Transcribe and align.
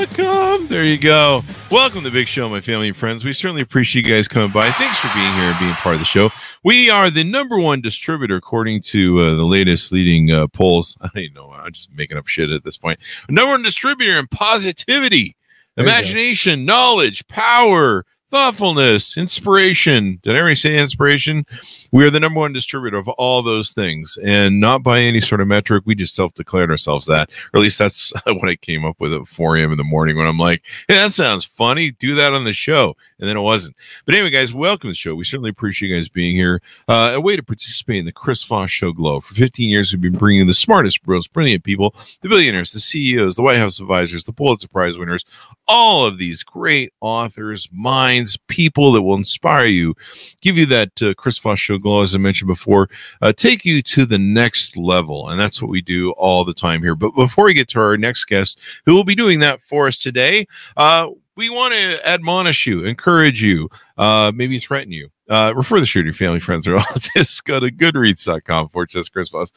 TheChrisVossShow.com. 0.00 0.66
There 0.68 0.84
you 0.84 0.96
go. 0.96 1.42
Welcome 1.70 2.02
to 2.02 2.10
the 2.10 2.10
big 2.10 2.26
show, 2.26 2.48
my 2.48 2.60
family 2.60 2.88
and 2.88 2.96
friends. 2.96 3.22
We 3.22 3.34
certainly 3.34 3.60
appreciate 3.60 4.06
you 4.06 4.14
guys 4.14 4.28
coming 4.28 4.50
by. 4.50 4.70
Thanks 4.70 4.98
for 4.98 5.08
being 5.14 5.32
here 5.34 5.44
and 5.44 5.58
being 5.58 5.74
part 5.74 5.94
of 5.94 6.00
the 6.00 6.06
show. 6.06 6.30
We 6.64 6.88
are 6.88 7.10
the 7.10 7.22
number 7.22 7.58
one 7.58 7.82
distributor 7.82 8.36
according 8.36 8.82
to 8.82 9.20
uh, 9.20 9.34
the 9.34 9.44
latest 9.44 9.92
leading 9.92 10.30
uh, 10.30 10.46
polls. 10.48 10.96
I 11.02 11.08
don't 11.14 11.34
know. 11.34 11.50
I'm 11.52 11.72
just 11.72 11.92
making 11.92 12.16
up 12.16 12.26
shit 12.28 12.50
at 12.50 12.64
this 12.64 12.78
point. 12.78 12.98
Number 13.28 13.52
one 13.52 13.62
distributor 13.62 14.18
in 14.18 14.26
positivity, 14.28 15.36
imagination, 15.76 16.64
knowledge, 16.64 17.26
power, 17.28 18.06
thoughtfulness, 18.30 19.18
inspiration. 19.18 20.18
Did 20.22 20.34
I 20.34 20.38
already 20.38 20.54
say 20.54 20.78
inspiration? 20.78 21.44
We 21.92 22.04
are 22.04 22.10
the 22.10 22.20
number 22.20 22.40
one 22.40 22.52
distributor 22.52 22.98
of 22.98 23.08
all 23.08 23.42
those 23.42 23.72
things, 23.72 24.16
and 24.22 24.60
not 24.60 24.82
by 24.82 25.00
any 25.00 25.20
sort 25.20 25.40
of 25.40 25.48
metric. 25.48 25.82
We 25.86 25.94
just 25.94 26.14
self 26.14 26.34
declared 26.34 26.70
ourselves 26.70 27.06
that, 27.06 27.30
or 27.52 27.58
at 27.58 27.62
least 27.62 27.78
that's 27.78 28.12
what 28.26 28.48
I 28.48 28.56
came 28.56 28.84
up 28.84 29.00
with 29.00 29.12
at 29.12 29.26
4 29.26 29.56
a.m. 29.56 29.72
in 29.72 29.78
the 29.78 29.84
morning 29.84 30.16
when 30.16 30.26
I'm 30.26 30.38
like, 30.38 30.62
hey, 30.88 30.94
that 30.94 31.12
sounds 31.12 31.44
funny. 31.44 31.90
Do 31.90 32.14
that 32.14 32.32
on 32.32 32.44
the 32.44 32.52
show. 32.52 32.96
And 33.18 33.28
then 33.28 33.36
it 33.36 33.40
wasn't. 33.40 33.76
But 34.06 34.14
anyway, 34.14 34.30
guys, 34.30 34.54
welcome 34.54 34.88
to 34.88 34.92
the 34.92 34.94
show. 34.94 35.14
We 35.14 35.24
certainly 35.24 35.50
appreciate 35.50 35.90
you 35.90 35.96
guys 35.96 36.08
being 36.08 36.34
here. 36.34 36.62
Uh, 36.88 37.12
a 37.14 37.20
way 37.20 37.36
to 37.36 37.42
participate 37.42 37.98
in 37.98 38.06
the 38.06 38.12
Chris 38.12 38.42
Voss 38.44 38.70
Show 38.70 38.92
Glow. 38.92 39.20
For 39.20 39.34
15 39.34 39.68
years, 39.68 39.92
we've 39.92 40.00
been 40.00 40.16
bringing 40.16 40.46
the 40.46 40.54
smartest, 40.54 41.06
most 41.06 41.30
brilliant 41.34 41.62
people, 41.62 41.94
the 42.22 42.30
billionaires, 42.30 42.72
the 42.72 42.80
CEOs, 42.80 43.36
the 43.36 43.42
White 43.42 43.58
House 43.58 43.78
advisors, 43.78 44.24
the 44.24 44.32
Pulitzer 44.32 44.68
Prize 44.68 44.96
winners, 44.96 45.26
all 45.68 46.06
of 46.06 46.16
these 46.16 46.42
great 46.42 46.94
authors, 47.00 47.68
minds, 47.72 48.38
people 48.48 48.90
that 48.92 49.02
will 49.02 49.16
inspire 49.16 49.66
you, 49.66 49.94
give 50.40 50.56
you 50.56 50.64
that 50.66 51.02
uh, 51.02 51.12
Chris 51.14 51.36
Voss 51.38 51.58
Show 51.58 51.78
Glow, 51.80 52.02
as 52.02 52.14
I 52.14 52.18
mentioned 52.18 52.48
before, 52.48 52.88
uh, 53.22 53.32
take 53.32 53.64
you 53.64 53.82
to 53.82 54.06
the 54.06 54.18
next 54.18 54.76
level. 54.76 55.28
And 55.28 55.40
that's 55.40 55.60
what 55.60 55.70
we 55.70 55.80
do 55.80 56.12
all 56.12 56.44
the 56.44 56.54
time 56.54 56.82
here. 56.82 56.94
But 56.94 57.14
before 57.14 57.46
we 57.46 57.54
get 57.54 57.68
to 57.70 57.80
our 57.80 57.96
next 57.96 58.24
guest, 58.26 58.58
who 58.86 58.94
will 58.94 59.04
be 59.04 59.14
doing 59.14 59.40
that 59.40 59.60
for 59.60 59.86
us 59.86 59.98
today, 59.98 60.46
uh, 60.76 61.08
we 61.36 61.48
want 61.48 61.72
to 61.72 62.06
admonish 62.06 62.66
you, 62.66 62.84
encourage 62.84 63.42
you, 63.42 63.70
uh, 63.96 64.30
maybe 64.34 64.58
threaten 64.58 64.92
you. 64.92 65.08
Uh, 65.28 65.54
refer 65.56 65.78
the 65.78 65.86
show 65.86 66.00
to 66.00 66.06
your 66.06 66.12
family, 66.12 66.40
friends, 66.40 66.66
or 66.66 66.74
relatives. 66.74 67.40
Go 67.40 67.60
to 67.60 67.70
goodreads.com 67.70 68.68
forward 68.68 68.90
slash 68.90 69.08
Chris 69.08 69.28
Voss, 69.30 69.52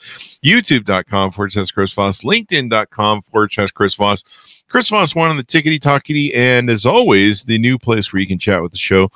youtube.com 0.46 1.32
forward 1.32 1.52
slash 1.52 1.72
Chris 1.72 1.92
Voss, 1.92 2.22
linkedin.com 2.22 3.24
forward 3.24 3.52
slash 3.52 3.72
Chris 3.72 3.96
Voss. 3.96 4.24
Chris 4.70 4.90
Voss, 4.90 5.14
one 5.14 5.30
on 5.30 5.38
the 5.38 5.44
tickety 5.44 5.80
talkity, 5.80 6.32
and 6.36 6.70
as 6.70 6.86
always, 6.86 7.44
the 7.44 7.58
new 7.58 7.78
place 7.78 8.14
where 8.14 8.22
you 8.22 8.28
can 8.28 8.40
chat 8.40 8.62
with 8.62 8.72
the 8.72 8.78
show 8.78 9.12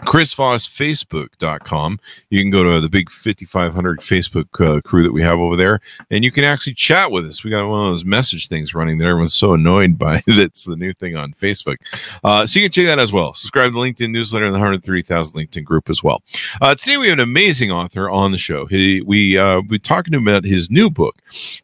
chrisvossfacebook.com 0.00 1.98
you 2.28 2.40
can 2.40 2.50
go 2.50 2.62
to 2.62 2.80
the 2.80 2.88
big 2.88 3.10
5500 3.10 4.00
facebook 4.00 4.46
uh, 4.60 4.80
crew 4.82 5.02
that 5.02 5.12
we 5.12 5.22
have 5.22 5.38
over 5.38 5.56
there 5.56 5.80
and 6.10 6.22
you 6.22 6.30
can 6.30 6.44
actually 6.44 6.74
chat 6.74 7.10
with 7.10 7.26
us. 7.26 7.42
We 7.42 7.50
got 7.50 7.68
one 7.68 7.86
of 7.86 7.92
those 7.92 8.04
message 8.04 8.48
things 8.48 8.74
running 8.74 8.98
that 8.98 9.06
everyone's 9.06 9.34
so 9.34 9.54
annoyed 9.54 9.98
by 9.98 10.22
that's 10.26 10.64
the 10.64 10.76
new 10.76 10.92
thing 10.92 11.16
on 11.16 11.32
facebook. 11.32 11.76
Uh, 12.22 12.46
so 12.46 12.60
you 12.60 12.66
can 12.66 12.72
check 12.72 12.86
that 12.86 12.98
as 12.98 13.12
well. 13.12 13.34
Subscribe 13.34 13.72
to 13.72 13.74
the 13.74 13.80
linkedin 13.80 14.10
newsletter 14.10 14.44
and 14.44 14.54
the 14.54 14.58
130000 14.58 15.34
linkedin 15.34 15.64
group 15.64 15.88
as 15.88 16.02
well. 16.02 16.22
Uh, 16.60 16.74
today 16.74 16.96
we 16.96 17.08
have 17.08 17.18
an 17.18 17.20
amazing 17.20 17.72
author 17.72 18.10
on 18.10 18.32
the 18.32 18.38
show. 18.38 18.66
He, 18.66 19.00
we 19.00 19.38
uh, 19.38 19.62
we 19.68 19.78
talking 19.78 20.12
to 20.12 20.18
him 20.18 20.28
about 20.28 20.44
his 20.44 20.70
new 20.70 20.90
book 20.90 21.16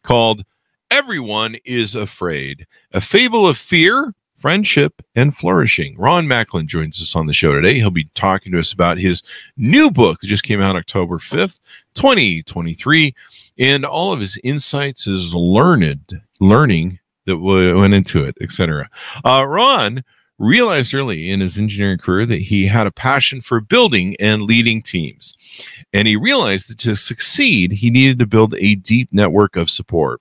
called 0.03 0.45
everyone 0.91 1.57
is 1.65 1.95
afraid 1.95 2.67
a 2.93 3.01
fable 3.01 3.47
of 3.47 3.57
fear 3.57 4.15
friendship, 4.43 5.01
and 5.15 5.37
flourishing. 5.37 5.97
Ron 5.97 6.27
Macklin 6.27 6.67
joins 6.67 7.01
us 7.01 7.15
on 7.15 7.27
the 7.27 7.33
show 7.33 7.55
today. 7.55 7.75
He'll 7.75 7.91
be 7.91 8.11
talking 8.15 8.51
to 8.51 8.59
us 8.59 8.73
about 8.73 8.99
his 8.99 9.23
new 9.57 9.89
book 9.89 10.21
that 10.21 10.27
just 10.27 10.43
came 10.43 10.61
out 10.61 10.75
October 10.75 11.19
5th, 11.19 11.61
2023, 11.95 13.15
and 13.59 13.85
all 13.85 14.13
of 14.13 14.19
his 14.19 14.37
insights, 14.43 15.05
his 15.05 15.33
learned 15.33 16.21
learning 16.41 16.99
that 17.25 17.39
went 17.39 17.95
into 17.95 18.25
it, 18.25 18.37
etc. 18.41 18.91
Uh, 19.25 19.47
Ron 19.49 20.03
realized 20.39 20.95
early 20.95 21.31
in 21.31 21.41
his 21.41 21.59
engineering 21.59 21.99
career 21.99 22.27
that 22.27 22.43
he 22.43 22.67
had 22.67 22.87
a 22.87 22.93
passion 22.93 23.41
for 23.41 23.61
building 23.61 24.17
and 24.19 24.43
leading 24.43 24.83
teams. 24.83 25.35
And 25.93 26.09
he 26.09 26.17
realized 26.17 26.69
that 26.69 26.79
to 26.81 26.97
succeed, 26.97 27.73
he 27.73 27.91
needed 27.91 28.19
to 28.19 28.27
build 28.27 28.55
a 28.57 28.75
deep 28.75 29.09
network 29.13 29.57
of 29.57 29.71
support. 29.71 30.21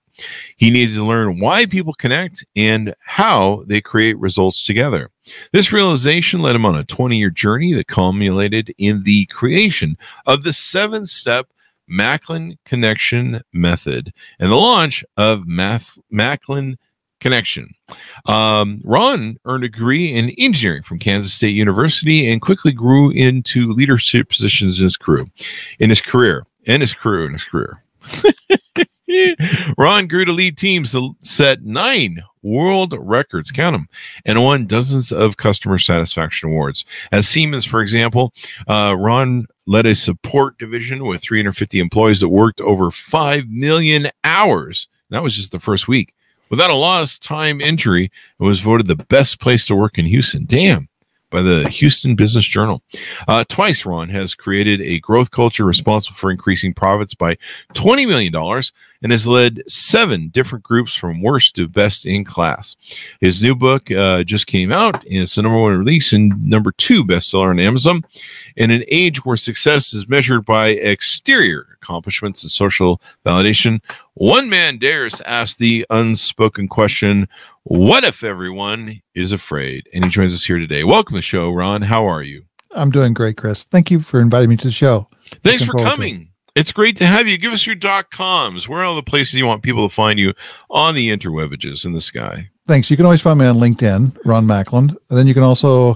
He 0.56 0.70
needed 0.70 0.94
to 0.94 1.04
learn 1.04 1.40
why 1.40 1.66
people 1.66 1.94
connect 1.94 2.44
and 2.54 2.94
how 3.00 3.64
they 3.66 3.80
create 3.80 4.18
results 4.18 4.64
together. 4.64 5.10
This 5.52 5.72
realization 5.72 6.40
led 6.40 6.56
him 6.56 6.66
on 6.66 6.76
a 6.76 6.84
20 6.84 7.16
year 7.16 7.30
journey 7.30 7.72
that 7.74 7.86
culminated 7.86 8.74
in 8.78 9.04
the 9.04 9.26
creation 9.26 9.96
of 10.26 10.44
the 10.44 10.52
seven 10.52 11.06
step 11.06 11.48
Macklin 11.88 12.58
Connection 12.64 13.42
Method 13.52 14.12
and 14.38 14.50
the 14.50 14.56
launch 14.56 15.04
of 15.16 15.46
Math- 15.46 15.98
Macklin 16.10 16.78
Connection. 17.22 17.72
Um, 18.26 18.80
Ron 18.82 19.38
earned 19.44 19.62
a 19.62 19.68
degree 19.68 20.12
in 20.12 20.30
engineering 20.30 20.82
from 20.82 20.98
Kansas 20.98 21.32
State 21.32 21.54
University 21.54 22.28
and 22.28 22.42
quickly 22.42 22.72
grew 22.72 23.10
into 23.10 23.72
leadership 23.72 24.28
positions 24.28 24.78
in 24.80 24.84
his 24.84 24.96
crew, 24.96 25.30
in 25.78 25.88
his 25.88 26.00
career, 26.00 26.44
and 26.66 26.82
his 26.82 26.92
crew 26.92 27.24
in 27.24 27.32
his 27.32 27.44
career. 27.44 27.80
Ron 29.78 30.08
grew 30.08 30.24
to 30.24 30.32
lead 30.32 30.58
teams 30.58 30.90
that 30.90 31.14
set 31.22 31.62
nine 31.62 32.24
world 32.42 32.92
records, 32.98 33.52
count 33.52 33.74
them, 33.74 33.88
and 34.24 34.42
won 34.42 34.66
dozens 34.66 35.12
of 35.12 35.36
customer 35.36 35.78
satisfaction 35.78 36.48
awards. 36.48 36.84
At 37.12 37.24
Siemens, 37.24 37.64
for 37.64 37.82
example, 37.82 38.32
uh, 38.66 38.96
Ron 38.98 39.46
led 39.66 39.86
a 39.86 39.94
support 39.94 40.58
division 40.58 41.06
with 41.06 41.22
350 41.22 41.78
employees 41.78 42.18
that 42.18 42.30
worked 42.30 42.60
over 42.60 42.90
5 42.90 43.48
million 43.48 44.08
hours. 44.24 44.88
That 45.10 45.22
was 45.22 45.36
just 45.36 45.52
the 45.52 45.60
first 45.60 45.86
week. 45.86 46.16
Without 46.52 46.68
a 46.68 46.74
lost 46.74 47.22
time 47.22 47.62
injury, 47.62 48.04
it 48.38 48.42
was 48.42 48.60
voted 48.60 48.86
the 48.86 48.94
best 48.94 49.40
place 49.40 49.64
to 49.66 49.74
work 49.74 49.96
in 49.96 50.04
Houston. 50.04 50.44
Damn 50.44 50.90
by 51.30 51.40
the 51.40 51.66
Houston 51.70 52.14
Business 52.14 52.44
Journal. 52.44 52.82
Uh, 53.26 53.42
twice, 53.48 53.86
Ron 53.86 54.10
has 54.10 54.34
created 54.34 54.82
a 54.82 55.00
growth 55.00 55.30
culture 55.30 55.64
responsible 55.64 56.14
for 56.14 56.30
increasing 56.30 56.74
profits 56.74 57.14
by 57.14 57.38
$20 57.72 58.06
million 58.06 58.62
and 59.02 59.12
has 59.12 59.26
led 59.26 59.62
seven 59.68 60.28
different 60.28 60.64
groups 60.64 60.94
from 60.94 61.22
worst 61.22 61.54
to 61.56 61.68
best 61.68 62.06
in 62.06 62.24
class. 62.24 62.76
His 63.20 63.42
new 63.42 63.54
book 63.54 63.90
uh, 63.90 64.22
just 64.24 64.46
came 64.46 64.72
out, 64.72 65.04
and 65.04 65.22
it's 65.22 65.34
the 65.34 65.42
number 65.42 65.58
one 65.58 65.76
release 65.76 66.12
and 66.12 66.32
number 66.44 66.72
two 66.72 67.04
bestseller 67.04 67.50
on 67.50 67.58
Amazon. 67.58 68.04
In 68.56 68.70
an 68.70 68.84
age 68.88 69.24
where 69.24 69.36
success 69.36 69.92
is 69.92 70.08
measured 70.08 70.44
by 70.44 70.68
exterior 70.68 71.78
accomplishments 71.82 72.42
and 72.42 72.52
social 72.52 73.00
validation, 73.26 73.80
one 74.14 74.48
man 74.48 74.78
dares 74.78 75.20
ask 75.22 75.56
the 75.56 75.86
unspoken 75.90 76.68
question 76.68 77.28
what 77.64 78.02
if 78.02 78.24
everyone 78.24 79.00
is 79.14 79.30
afraid? 79.30 79.88
And 79.94 80.04
he 80.04 80.10
joins 80.10 80.34
us 80.34 80.44
here 80.44 80.58
today. 80.58 80.82
Welcome 80.82 81.14
to 81.14 81.18
the 81.18 81.22
show, 81.22 81.52
Ron. 81.52 81.82
How 81.82 82.04
are 82.04 82.22
you? 82.22 82.44
I'm 82.72 82.90
doing 82.90 83.12
great, 83.12 83.36
Chris. 83.36 83.64
Thank 83.64 83.90
you 83.90 84.00
for 84.00 84.20
inviting 84.20 84.48
me 84.48 84.56
to 84.56 84.66
the 84.66 84.72
show. 84.72 85.08
Thanks 85.44 85.64
Looking 85.66 85.84
for 85.84 85.90
coming. 85.90 86.31
It's 86.54 86.70
great 86.70 86.98
to 86.98 87.06
have 87.06 87.26
you. 87.26 87.38
Give 87.38 87.54
us 87.54 87.66
your 87.66 87.74
dot 87.74 88.10
coms. 88.10 88.68
Where 88.68 88.80
are 88.80 88.84
all 88.84 88.94
the 88.94 89.02
places 89.02 89.32
you 89.34 89.46
want 89.46 89.62
people 89.62 89.88
to 89.88 89.94
find 89.94 90.18
you 90.18 90.34
on 90.68 90.94
the 90.94 91.08
interwebages 91.08 91.86
in 91.86 91.92
the 91.92 92.00
sky? 92.00 92.50
Thanks. 92.66 92.90
You 92.90 92.98
can 92.98 93.06
always 93.06 93.22
find 93.22 93.38
me 93.38 93.46
on 93.46 93.56
LinkedIn, 93.56 94.18
Ron 94.26 94.46
Macklin. 94.46 94.90
And 95.08 95.18
then 95.18 95.26
you 95.26 95.32
can 95.32 95.42
also 95.42 95.92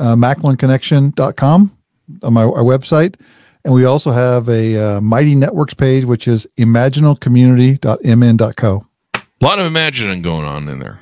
uh, 0.00 0.16
macklinconnection.com 0.16 1.78
on 2.22 2.32
my 2.32 2.42
our 2.42 2.64
website. 2.64 3.14
And 3.64 3.72
we 3.72 3.84
also 3.84 4.10
have 4.10 4.48
a 4.48 4.96
uh, 4.96 5.00
Mighty 5.00 5.36
Networks 5.36 5.74
page, 5.74 6.04
which 6.04 6.26
is 6.26 6.48
imaginalcommunity.mn.co. 6.58 8.82
A 9.14 9.22
lot 9.40 9.60
of 9.60 9.66
imagining 9.66 10.20
going 10.20 10.44
on 10.44 10.68
in 10.68 10.80
there. 10.80 10.98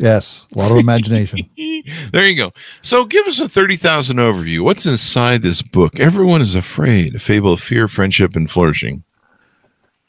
Yes, 0.00 0.46
a 0.54 0.58
lot 0.58 0.72
of 0.72 0.78
imagination. 0.78 1.40
there 2.12 2.26
you 2.26 2.34
go. 2.34 2.52
So, 2.80 3.04
give 3.04 3.26
us 3.26 3.38
a 3.38 3.46
30,000 3.46 4.16
overview. 4.16 4.64
What's 4.64 4.86
inside 4.86 5.42
this 5.42 5.60
book? 5.60 6.00
Everyone 6.00 6.40
is 6.40 6.54
afraid, 6.54 7.14
a 7.14 7.18
fable 7.18 7.52
of 7.52 7.60
fear, 7.60 7.86
friendship, 7.86 8.34
and 8.34 8.50
flourishing. 8.50 9.04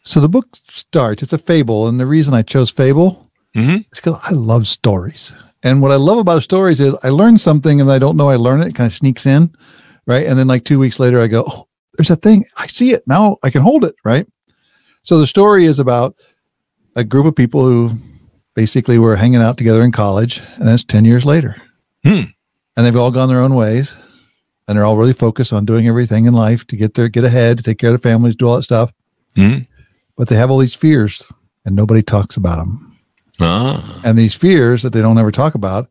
So, 0.02 0.22
the 0.22 0.30
book 0.30 0.58
starts, 0.70 1.22
it's 1.22 1.34
a 1.34 1.38
fable. 1.38 1.90
And 1.90 2.00
the 2.00 2.06
reason 2.06 2.34
I 2.34 2.42
chose 2.42 2.72
fable 2.72 3.30
mm-hmm. 3.54 3.82
is 3.92 4.00
because 4.00 4.18
I 4.24 4.32
love 4.32 4.66
stories. 4.66 5.34
And 5.62 5.82
what 5.82 5.92
I 5.92 5.96
love 5.96 6.20
about 6.20 6.42
stories 6.42 6.80
is 6.80 6.96
I 7.04 7.10
learn 7.10 7.38
something 7.38 7.82
and 7.82 7.92
I 7.92 8.00
don't 8.00 8.16
know 8.16 8.30
I 8.30 8.38
learn 8.38 8.62
it. 8.62 8.68
It 8.68 8.76
kind 8.76 8.88
of 8.88 8.96
sneaks 8.96 9.26
in, 9.26 9.54
right? 10.08 10.26
And 10.26 10.40
then 10.40 10.48
like 10.48 10.64
two 10.64 10.80
weeks 10.80 11.02
later, 11.02 11.20
I 11.20 11.28
go, 11.28 11.44
oh, 11.46 11.68
there's 11.98 12.08
that 12.08 12.22
thing. 12.22 12.46
I 12.56 12.68
see 12.68 12.94
it 12.94 13.04
now. 13.08 13.40
I 13.44 13.50
can 13.50 13.62
hold 13.62 13.84
it, 13.84 13.96
right? 14.06 14.26
So 15.04 15.20
the 15.20 15.28
story 15.28 15.66
is 15.66 15.80
about 15.80 16.16
a 16.96 17.04
group 17.04 17.26
of 17.26 17.36
people 17.36 17.66
who 17.66 17.92
basically 18.56 18.98
we 18.98 19.06
were 19.06 19.16
hanging 19.16 19.42
out 19.42 19.58
together 19.58 19.82
in 19.84 19.92
college, 19.92 20.42
and 20.56 20.70
it's 20.70 20.84
ten 20.84 21.06
years 21.06 21.26
later, 21.26 21.56
Hmm. 22.04 22.24
and 22.76 22.86
they've 22.86 22.96
all 22.96 23.12
gone 23.12 23.30
their 23.30 23.40
own 23.42 23.56
ways, 23.56 23.96
and 24.68 24.78
they're 24.78 24.86
all 24.86 24.98
really 24.98 25.14
focused 25.14 25.54
on 25.54 25.66
doing 25.66 25.88
everything 25.88 26.26
in 26.26 26.34
life 26.34 26.66
to 26.68 26.76
get 26.76 26.94
their 26.94 27.10
get 27.10 27.24
ahead, 27.24 27.58
to 27.58 27.64
take 27.64 27.78
care 27.78 27.94
of 27.94 28.02
their 28.02 28.12
families, 28.12 28.36
do 28.36 28.48
all 28.48 28.56
that 28.58 28.64
stuff. 28.64 28.92
Hmm. 29.36 29.60
But 30.18 30.28
they 30.28 30.36
have 30.36 30.52
all 30.52 30.58
these 30.58 30.76
fears, 30.76 31.32
and 31.66 31.76
nobody 31.76 32.02
talks 32.02 32.38
about 32.38 32.58
them. 32.58 32.98
Ah. 33.40 34.02
And 34.04 34.18
these 34.18 34.36
fears 34.36 34.84
that 34.84 34.94
they 34.94 35.02
don't 35.02 35.18
ever 35.18 35.32
talk 35.32 35.56
about 35.56 35.90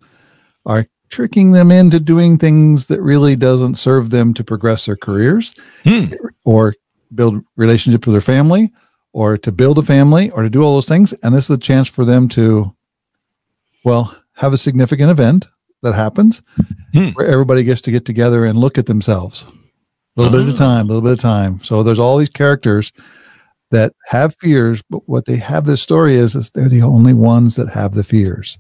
are 0.67 0.87
tricking 1.09 1.51
them 1.53 1.73
into 1.73 1.99
doing 1.99 2.39
things 2.39 2.87
that 2.87 3.03
really 3.03 3.35
doesn't 3.35 3.75
serve 3.75 4.11
them 4.11 4.33
to 4.35 4.45
progress 4.45 4.87
their 4.87 4.97
careers 4.97 5.53
Hmm. 5.83 6.13
or 6.45 6.75
build 7.13 7.43
relationships 7.57 8.07
with 8.07 8.15
their 8.15 8.21
family 8.21 8.71
or 9.13 9.37
to 9.39 9.51
build 9.53 9.79
a 9.79 9.83
family 9.83 10.31
or 10.31 10.43
to 10.43 10.51
do 10.51 10.63
all 10.63 10.75
those 10.75 10.87
things. 10.89 11.13
And 11.23 11.35
this 11.35 11.45
is 11.45 11.51
a 11.51 11.59
chance 11.59 11.89
for 11.89 12.05
them 12.05 12.29
to, 12.31 12.75
well, 13.85 14.15
have 14.35 14.53
a 14.53 14.59
significant 14.59 15.11
event 15.11 15.47
that 15.83 15.95
happens 15.95 16.43
Hmm. 16.93 17.09
where 17.11 17.27
everybody 17.27 17.63
gets 17.65 17.81
to 17.83 17.91
get 17.91 18.05
together 18.05 18.45
and 18.45 18.59
look 18.59 18.77
at 18.79 18.87
themselves 18.87 19.47
a 20.17 20.21
little 20.23 20.33
bit 20.39 20.43
at 20.49 20.53
a 20.53 20.55
Ah. 20.55 20.67
time, 20.67 20.85
a 20.87 20.89
little 20.89 21.03
bit 21.03 21.13
of 21.13 21.19
time. 21.19 21.61
So 21.63 21.83
there's 21.83 21.99
all 21.99 22.19
these 22.19 22.29
characters 22.29 22.93
that 23.71 23.93
have 24.07 24.35
fears, 24.41 24.83
but 24.91 25.09
what 25.09 25.27
they 25.27 25.37
have 25.37 25.65
this 25.65 25.81
story 25.81 26.17
is, 26.17 26.35
is 26.35 26.51
they're 26.51 26.69
the 26.69 26.83
only 26.83 27.15
ones 27.15 27.55
that 27.57 27.71
have 27.71 27.95
the 27.95 28.03
fears 28.05 28.59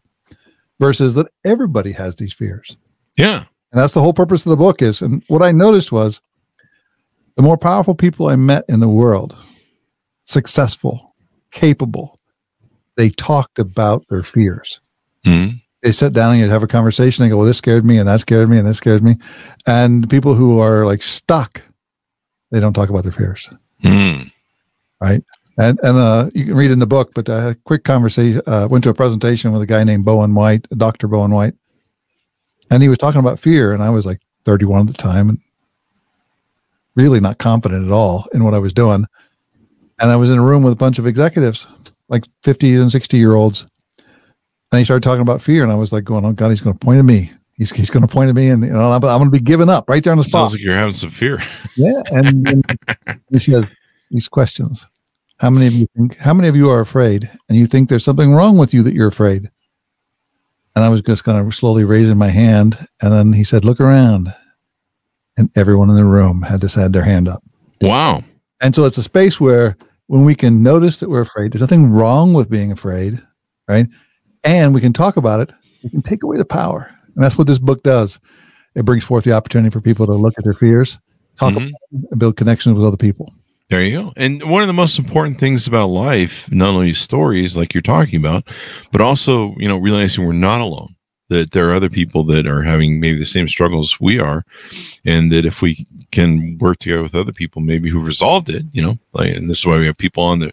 versus 0.78 1.14
that 1.16 1.26
everybody 1.44 1.92
has 1.92 2.14
these 2.16 2.32
fears. 2.32 2.76
Yeah. 3.16 3.44
And 3.72 3.80
that's 3.80 3.94
the 3.94 4.00
whole 4.00 4.12
purpose 4.14 4.46
of 4.46 4.50
the 4.50 4.56
book 4.56 4.80
is. 4.82 5.02
And 5.02 5.22
what 5.28 5.42
I 5.42 5.52
noticed 5.52 5.92
was 5.92 6.20
the 7.36 7.42
more 7.42 7.58
powerful 7.58 7.94
people 7.94 8.26
I 8.28 8.36
met 8.36 8.64
in 8.68 8.80
the 8.80 8.88
world, 8.88 9.36
successful, 10.30 11.14
capable, 11.50 12.18
they 12.96 13.10
talked 13.10 13.58
about 13.58 14.04
their 14.08 14.22
fears. 14.22 14.80
Hmm. 15.24 15.48
They 15.82 15.92
sat 15.92 16.12
down 16.12 16.32
and 16.32 16.40
you'd 16.40 16.50
have 16.50 16.62
a 16.62 16.68
conversation. 16.68 17.24
They 17.24 17.30
go, 17.30 17.38
well, 17.38 17.46
this 17.46 17.58
scared 17.58 17.84
me 17.84 17.98
and 17.98 18.06
that 18.06 18.20
scared 18.20 18.50
me 18.50 18.58
and 18.58 18.66
this 18.66 18.76
scared 18.76 19.02
me. 19.02 19.16
And 19.66 20.08
people 20.08 20.34
who 20.34 20.58
are 20.60 20.84
like 20.84 21.02
stuck, 21.02 21.62
they 22.50 22.60
don't 22.60 22.74
talk 22.74 22.90
about 22.90 23.02
their 23.02 23.12
fears. 23.12 23.48
Hmm. 23.82 24.24
Right. 25.00 25.24
And, 25.58 25.78
and 25.82 25.98
uh, 25.98 26.30
you 26.34 26.44
can 26.44 26.54
read 26.54 26.70
in 26.70 26.78
the 26.78 26.86
book, 26.86 27.12
but 27.14 27.28
I 27.28 27.42
had 27.42 27.52
a 27.52 27.54
quick 27.54 27.84
conversation, 27.84 28.42
uh, 28.46 28.68
went 28.70 28.84
to 28.84 28.90
a 28.90 28.94
presentation 28.94 29.52
with 29.52 29.62
a 29.62 29.66
guy 29.66 29.84
named 29.84 30.04
Bowen 30.04 30.34
White, 30.34 30.66
Dr. 30.76 31.08
Bowen 31.08 31.32
White. 31.32 31.54
And 32.70 32.82
he 32.82 32.88
was 32.88 32.98
talking 32.98 33.20
about 33.20 33.40
fear. 33.40 33.72
And 33.72 33.82
I 33.82 33.90
was 33.90 34.06
like 34.06 34.20
31 34.44 34.82
at 34.82 34.86
the 34.88 34.92
time 34.92 35.30
and 35.30 35.38
really 36.94 37.20
not 37.20 37.38
confident 37.38 37.86
at 37.86 37.92
all 37.92 38.26
in 38.32 38.44
what 38.44 38.54
I 38.54 38.58
was 38.58 38.72
doing. 38.72 39.06
And 40.00 40.10
I 40.10 40.16
was 40.16 40.30
in 40.30 40.38
a 40.38 40.42
room 40.42 40.62
with 40.62 40.72
a 40.72 40.76
bunch 40.76 40.98
of 40.98 41.06
executives, 41.06 41.66
like 42.08 42.24
50 42.42 42.74
and 42.76 42.90
60 42.90 43.16
year 43.16 43.34
olds. 43.34 43.66
And 44.72 44.78
he 44.78 44.84
started 44.84 45.02
talking 45.02 45.22
about 45.22 45.42
fear. 45.42 45.62
And 45.62 45.72
I 45.72 45.74
was 45.74 45.92
like, 45.92 46.04
going, 46.04 46.24
oh, 46.24 46.32
God, 46.32 46.48
he's 46.50 46.60
going 46.60 46.76
to 46.76 46.78
point 46.78 46.98
at 46.98 47.04
me. 47.04 47.32
He's, 47.54 47.70
he's 47.70 47.90
going 47.90 48.06
to 48.06 48.08
point 48.08 48.30
at 48.30 48.34
me. 48.34 48.48
And, 48.48 48.64
you 48.64 48.70
know, 48.70 48.92
I'm, 48.92 49.04
I'm 49.04 49.18
going 49.18 49.24
to 49.24 49.30
be 49.30 49.40
giving 49.40 49.68
up 49.68 49.90
right 49.90 50.02
there 50.02 50.12
on 50.12 50.18
the 50.18 50.24
spot. 50.24 50.50
Sounds 50.50 50.52
like 50.54 50.62
you're 50.62 50.74
having 50.74 50.94
some 50.94 51.10
fear. 51.10 51.42
Yeah, 51.76 52.00
and, 52.06 52.48
and 52.48 52.64
he 53.30 53.38
says 53.38 53.70
these 54.10 54.28
questions: 54.28 54.86
How 55.36 55.50
many 55.50 55.66
of 55.66 55.74
you 55.74 55.86
think? 55.96 56.16
How 56.16 56.32
many 56.32 56.48
of 56.48 56.56
you 56.56 56.70
are 56.70 56.80
afraid, 56.80 57.30
and 57.48 57.58
you 57.58 57.66
think 57.66 57.88
there's 57.88 58.04
something 58.04 58.32
wrong 58.32 58.56
with 58.56 58.72
you 58.72 58.82
that 58.84 58.94
you're 58.94 59.08
afraid? 59.08 59.50
And 60.74 60.84
I 60.84 60.88
was 60.88 61.02
just 61.02 61.24
kind 61.24 61.44
of 61.44 61.54
slowly 61.54 61.84
raising 61.84 62.16
my 62.16 62.28
hand, 62.28 62.78
and 63.02 63.12
then 63.12 63.34
he 63.34 63.44
said, 63.44 63.64
"Look 63.64 63.80
around," 63.80 64.34
and 65.36 65.50
everyone 65.54 65.90
in 65.90 65.96
the 65.96 66.04
room 66.04 66.42
had 66.42 66.62
just 66.62 66.76
had 66.76 66.92
their 66.94 67.04
hand 67.04 67.28
up. 67.28 67.42
Wow. 67.82 68.24
And 68.62 68.74
so 68.74 68.84
it's 68.84 68.98
a 68.98 69.02
space 69.02 69.40
where 69.40 69.76
when 70.10 70.24
we 70.24 70.34
can 70.34 70.60
notice 70.60 70.98
that 70.98 71.08
we're 71.08 71.20
afraid, 71.20 71.52
there's 71.52 71.60
nothing 71.60 71.88
wrong 71.88 72.34
with 72.34 72.50
being 72.50 72.72
afraid, 72.72 73.22
right? 73.68 73.86
And 74.42 74.74
we 74.74 74.80
can 74.80 74.92
talk 74.92 75.16
about 75.16 75.38
it. 75.38 75.52
We 75.84 75.90
can 75.90 76.02
take 76.02 76.24
away 76.24 76.36
the 76.36 76.44
power, 76.44 76.92
and 77.14 77.22
that's 77.22 77.38
what 77.38 77.46
this 77.46 77.60
book 77.60 77.84
does. 77.84 78.18
It 78.74 78.84
brings 78.84 79.04
forth 79.04 79.22
the 79.22 79.34
opportunity 79.34 79.70
for 79.70 79.80
people 79.80 80.06
to 80.06 80.14
look 80.14 80.34
at 80.36 80.42
their 80.42 80.54
fears, 80.54 80.98
talk 81.38 81.52
Mhm. 81.52 81.68
about 81.68 81.80
them, 81.92 82.04
and 82.10 82.18
build 82.18 82.36
connections 82.36 82.74
with 82.76 82.84
other 82.84 82.96
people. 82.96 83.32
There 83.68 83.84
you 83.84 84.00
go. 84.02 84.12
And 84.16 84.42
one 84.50 84.62
of 84.62 84.66
the 84.66 84.72
most 84.72 84.98
important 84.98 85.38
things 85.38 85.68
about 85.68 85.90
life, 85.90 86.50
not 86.50 86.70
only 86.70 86.92
stories 86.92 87.56
like 87.56 87.72
you're 87.72 87.80
talking 87.80 88.18
about, 88.18 88.48
but 88.90 89.00
also, 89.00 89.54
you 89.58 89.68
know, 89.68 89.78
realizing 89.78 90.26
we're 90.26 90.32
not 90.32 90.60
alone. 90.60 90.96
That 91.30 91.52
there 91.52 91.70
are 91.70 91.74
other 91.74 91.88
people 91.88 92.24
that 92.24 92.46
are 92.46 92.62
having 92.62 93.00
maybe 93.00 93.18
the 93.18 93.24
same 93.24 93.48
struggles 93.48 93.98
we 93.98 94.18
are, 94.18 94.44
and 95.04 95.32
that 95.32 95.46
if 95.46 95.62
we 95.62 95.86
can 96.10 96.58
work 96.58 96.78
together 96.80 97.02
with 97.02 97.14
other 97.14 97.32
people, 97.32 97.62
maybe 97.62 97.88
who 97.88 98.00
resolved 98.00 98.50
it, 98.50 98.64
you 98.72 98.82
know, 98.82 98.98
like, 99.12 99.34
and 99.34 99.48
this 99.48 99.60
is 99.60 99.66
why 99.66 99.78
we 99.78 99.86
have 99.86 99.96
people 99.96 100.24
on 100.24 100.40
the 100.40 100.52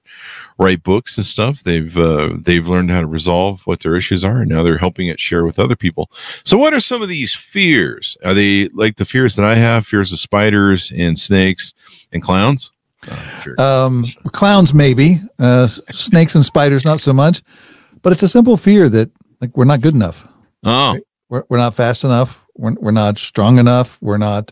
write 0.59 0.83
books 0.83 1.17
and 1.17 1.25
stuff. 1.25 1.63
They've 1.63 1.97
uh, 1.97 2.37
they've 2.39 2.67
learned 2.67 2.91
how 2.91 3.01
to 3.01 3.07
resolve 3.07 3.61
what 3.65 3.81
their 3.81 3.95
issues 3.95 4.23
are, 4.23 4.41
and 4.41 4.49
now 4.49 4.63
they're 4.63 4.77
helping 4.77 5.07
it 5.07 5.19
share 5.19 5.43
with 5.45 5.59
other 5.59 5.75
people. 5.75 6.09
So, 6.45 6.57
what 6.57 6.73
are 6.73 6.79
some 6.79 7.01
of 7.01 7.09
these 7.09 7.33
fears? 7.35 8.15
Are 8.23 8.33
they 8.33 8.69
like 8.69 8.97
the 8.97 9.05
fears 9.05 9.35
that 9.35 9.45
I 9.45 9.55
have? 9.55 9.85
Fears 9.85 10.11
of 10.11 10.19
spiders 10.19 10.91
and 10.95 11.17
snakes 11.17 11.73
and 12.11 12.21
clowns? 12.23 12.71
Uh, 13.09 13.15
Um, 13.57 14.05
clowns, 14.31 14.73
maybe. 14.73 15.21
Uh, 15.39 15.67
snakes 15.67 16.35
and 16.35 16.45
spiders, 16.45 16.85
not 16.85 17.01
so 17.01 17.13
much. 17.13 17.41
But 18.01 18.13
it's 18.13 18.23
a 18.23 18.29
simple 18.29 18.57
fear 18.57 18.89
that 18.89 19.09
like 19.41 19.55
we're 19.57 19.65
not 19.65 19.81
good 19.81 19.95
enough. 19.95 20.27
Oh, 20.63 20.99
We're, 21.29 21.43
we're 21.49 21.57
not 21.57 21.73
fast 21.75 22.03
enough. 22.03 22.43
We're, 22.55 22.73
we're 22.73 22.91
not 22.91 23.17
strong 23.17 23.59
enough. 23.59 23.97
We're 24.01 24.17
not 24.17 24.51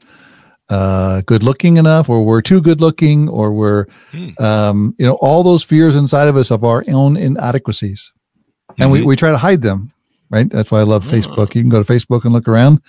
uh, 0.70 1.22
good 1.26 1.44
looking 1.44 1.78
enough, 1.78 2.10
or 2.10 2.24
we're 2.26 2.42
too 2.42 2.60
good 2.62 2.82
looking, 2.82 3.30
or 3.30 3.52
we're, 3.52 3.86
Hmm. 4.12 4.30
um, 4.40 4.96
you 4.98 5.06
know, 5.06 5.18
all 5.22 5.44
those 5.44 5.64
fears 5.64 5.96
inside 5.96 6.28
of 6.28 6.36
us 6.38 6.50
of 6.52 6.64
our 6.64 6.84
own 6.88 7.18
inadequacies. 7.18 8.12
And 8.80 8.92
we, 8.92 9.02
Mhm. 9.02 9.06
we 9.06 9.16
try 9.16 9.30
to 9.32 9.38
hide 9.38 9.62
them, 9.62 9.92
right? 10.32 10.50
That's 10.50 10.72
why 10.72 10.80
I 10.80 10.84
love 10.84 11.08
Ah. 11.08 11.12
Facebook. 11.16 11.54
You 11.56 11.62
can 11.62 11.70
go 11.70 11.82
to 11.84 11.94
Facebook 11.94 12.24
and 12.26 12.34
look 12.34 12.48
around. 12.48 12.82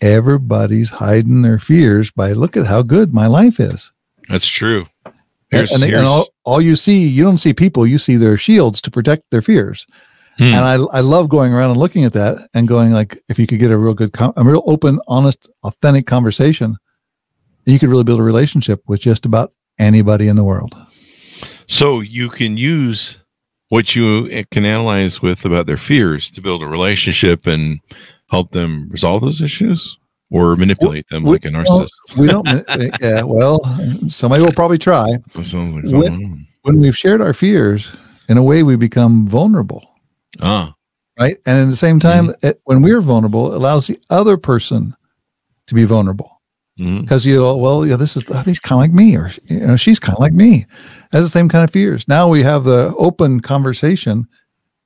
Everybody's 0.00 0.90
hiding 0.90 1.42
their 1.42 1.58
fears 1.58 2.10
by 2.10 2.32
look 2.32 2.56
at 2.56 2.66
how 2.66 2.82
good 2.82 3.12
my 3.14 3.26
life 3.26 3.60
is. 3.60 3.92
that's 4.28 4.46
true. 4.46 4.86
And, 5.04 5.14
Here's, 5.50 5.70
and, 5.72 5.82
they- 5.82 5.92
and 5.92 6.06
all, 6.06 6.28
all 6.44 6.60
you 6.62 6.76
see, 6.76 7.06
you 7.06 7.22
don't 7.24 7.36
see 7.38 7.52
people, 7.52 7.86
you 7.86 7.98
see 7.98 8.16
their 8.16 8.38
shields 8.38 8.80
to 8.82 8.90
protect 8.90 9.24
their 9.30 9.42
fears. 9.42 9.86
Hmm. 10.38 10.44
And 10.44 10.56
I, 10.56 10.74
I 10.74 11.00
love 11.00 11.28
going 11.28 11.52
around 11.52 11.70
and 11.72 11.78
looking 11.80 12.04
at 12.04 12.14
that 12.14 12.48
and 12.54 12.66
going 12.66 12.92
like, 12.92 13.18
if 13.28 13.38
you 13.38 13.46
could 13.46 13.58
get 13.58 13.70
a 13.70 13.76
real 13.76 13.94
good, 13.94 14.12
com- 14.12 14.32
a 14.36 14.42
real 14.42 14.62
open, 14.66 14.98
honest, 15.06 15.50
authentic 15.62 16.06
conversation, 16.06 16.76
you 17.66 17.78
could 17.78 17.90
really 17.90 18.04
build 18.04 18.18
a 18.18 18.22
relationship 18.22 18.82
with 18.86 19.00
just 19.00 19.26
about 19.26 19.52
anybody 19.78 20.28
in 20.28 20.36
the 20.36 20.44
world. 20.44 20.74
so 21.66 22.00
you 22.00 22.28
can 22.30 22.56
use 22.56 23.18
what 23.68 23.94
you 23.96 24.44
can 24.50 24.64
analyze 24.66 25.22
with 25.22 25.44
about 25.44 25.66
their 25.66 25.76
fears 25.78 26.30
to 26.30 26.40
build 26.40 26.62
a 26.62 26.66
relationship 26.66 27.46
and 27.46 27.80
help 28.30 28.50
them 28.52 28.88
resolve 28.90 29.20
those 29.22 29.40
issues 29.42 29.96
or 30.30 30.56
manipulate 30.56 31.06
them 31.10 31.22
we- 31.24 31.32
like 31.32 31.44
a 31.44 31.48
narcissist. 31.48 31.88
We 32.18 32.26
don't, 32.26 32.46
yeah, 33.00 33.22
well, 33.22 33.60
somebody 34.08 34.42
will 34.42 34.52
probably 34.52 34.78
try. 34.78 35.06
That 35.34 35.44
sounds 35.44 35.74
like 35.74 35.84
when- 36.02 36.46
When 36.62 36.80
we've 36.80 36.96
shared 36.96 37.20
our 37.20 37.34
fears, 37.34 37.94
in 38.28 38.36
a 38.38 38.42
way, 38.42 38.62
we 38.62 38.76
become 38.76 39.26
vulnerable. 39.26 39.88
Ah, 40.40 40.74
right? 41.18 41.36
And 41.46 41.58
at 41.58 41.70
the 41.70 41.76
same 41.76 42.00
time, 42.00 42.34
it, 42.42 42.60
when 42.64 42.82
we're 42.82 43.00
vulnerable, 43.00 43.52
it 43.52 43.56
allows 43.56 43.86
the 43.86 44.00
other 44.10 44.36
person 44.36 44.96
to 45.66 45.74
be 45.74 45.84
vulnerable 45.84 46.32
because 46.76 47.26
you 47.26 47.36
know, 47.36 47.56
well, 47.56 47.86
yeah, 47.86 47.96
this 47.96 48.16
is 48.16 48.24
oh, 48.30 48.42
he's 48.42 48.58
kind 48.58 48.78
of 48.78 48.80
like 48.80 48.92
me, 48.92 49.16
or 49.16 49.30
you 49.44 49.60
know, 49.60 49.76
she's 49.76 50.00
kind 50.00 50.16
of 50.16 50.20
like 50.20 50.32
me, 50.32 50.66
has 51.12 51.24
the 51.24 51.30
same 51.30 51.48
kind 51.48 51.64
of 51.64 51.70
fears. 51.70 52.08
Now 52.08 52.28
we 52.28 52.42
have 52.42 52.64
the 52.64 52.94
open 52.96 53.40
conversation, 53.40 54.26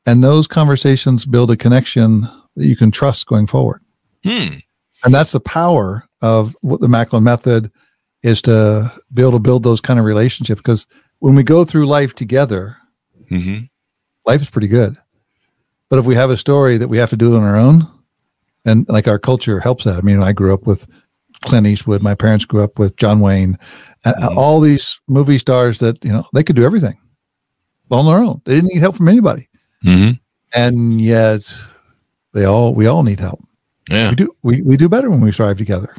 and 0.04 0.22
those 0.22 0.46
conversations 0.46 1.24
build 1.24 1.50
a 1.50 1.56
connection 1.56 2.22
that 2.56 2.66
you 2.66 2.76
can 2.76 2.90
trust 2.90 3.26
going 3.26 3.46
forward. 3.46 3.82
Hmm. 4.24 4.56
And 5.04 5.14
that's 5.14 5.32
the 5.32 5.40
power 5.40 6.04
of 6.22 6.56
what 6.62 6.80
the 6.80 6.88
Macklin 6.88 7.22
method 7.22 7.70
is 8.22 8.42
to 8.42 8.92
be 9.14 9.22
able 9.22 9.32
to 9.32 9.38
build 9.38 9.62
those 9.62 9.80
kind 9.80 10.00
of 10.00 10.04
relationships. 10.04 10.60
Because 10.60 10.86
when 11.20 11.34
we 11.34 11.44
go 11.44 11.64
through 11.64 11.86
life 11.86 12.14
together, 12.14 12.76
hmm 13.28 13.60
life 14.26 14.42
is 14.42 14.50
pretty 14.50 14.66
good. 14.66 14.96
But 15.88 15.98
if 15.98 16.04
we 16.04 16.14
have 16.14 16.30
a 16.30 16.36
story 16.36 16.78
that 16.78 16.88
we 16.88 16.98
have 16.98 17.10
to 17.10 17.16
do 17.16 17.34
it 17.34 17.38
on 17.38 17.44
our 17.44 17.56
own, 17.56 17.86
and 18.64 18.88
like 18.88 19.06
our 19.06 19.18
culture 19.18 19.60
helps 19.60 19.84
that. 19.84 19.98
I 19.98 20.00
mean, 20.00 20.20
I 20.22 20.32
grew 20.32 20.52
up 20.52 20.66
with 20.66 20.86
Clint 21.42 21.66
Eastwood. 21.66 22.02
My 22.02 22.14
parents 22.14 22.44
grew 22.44 22.62
up 22.62 22.78
with 22.78 22.96
John 22.96 23.20
Wayne. 23.20 23.56
Mhm. 24.04 24.36
All 24.36 24.60
these 24.60 25.00
movie 25.08 25.38
stars 25.38 25.78
that 25.80 26.02
you 26.04 26.12
know 26.12 26.26
they 26.34 26.42
could 26.42 26.56
do 26.56 26.64
everything 26.64 26.96
on 27.90 28.06
their 28.06 28.18
own. 28.18 28.40
They 28.44 28.56
didn't 28.56 28.72
need 28.74 28.80
help 28.80 28.96
from 28.96 29.08
anybody, 29.08 29.48
hmm 29.82 30.10
and 30.54 31.00
yet 31.00 31.52
they 32.32 32.44
all 32.44 32.74
we 32.74 32.86
all 32.86 33.02
need 33.02 33.20
help. 33.20 33.40
Yeah. 33.90 34.10
We 34.10 34.16
do 34.16 34.36
we, 34.42 34.62
we 34.62 34.76
do 34.76 34.88
better 34.88 35.10
when 35.10 35.20
we 35.20 35.30
strive 35.32 35.58
together. 35.58 35.94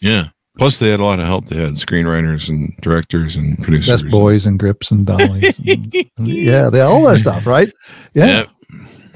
Yeah. 0.00 0.28
Plus, 0.58 0.78
they 0.78 0.90
had 0.90 1.00
a 1.00 1.04
lot 1.04 1.18
of 1.18 1.24
help. 1.26 1.46
They 1.46 1.56
had 1.56 1.74
screenwriters 1.76 2.48
and 2.50 2.76
directors 2.82 3.36
and 3.36 3.56
producers. 3.62 4.02
Best 4.02 4.10
boys 4.12 4.44
and 4.44 4.58
grips 4.58 4.90
and 4.90 5.06
dollies. 5.06 5.58
and- 5.60 5.94
yeah, 6.18 6.68
they 6.68 6.80
all 6.82 7.02
that 7.04 7.20
stuff, 7.20 7.46
right? 7.46 7.72
Yeah. 8.12 8.26
Yep. 8.26 8.48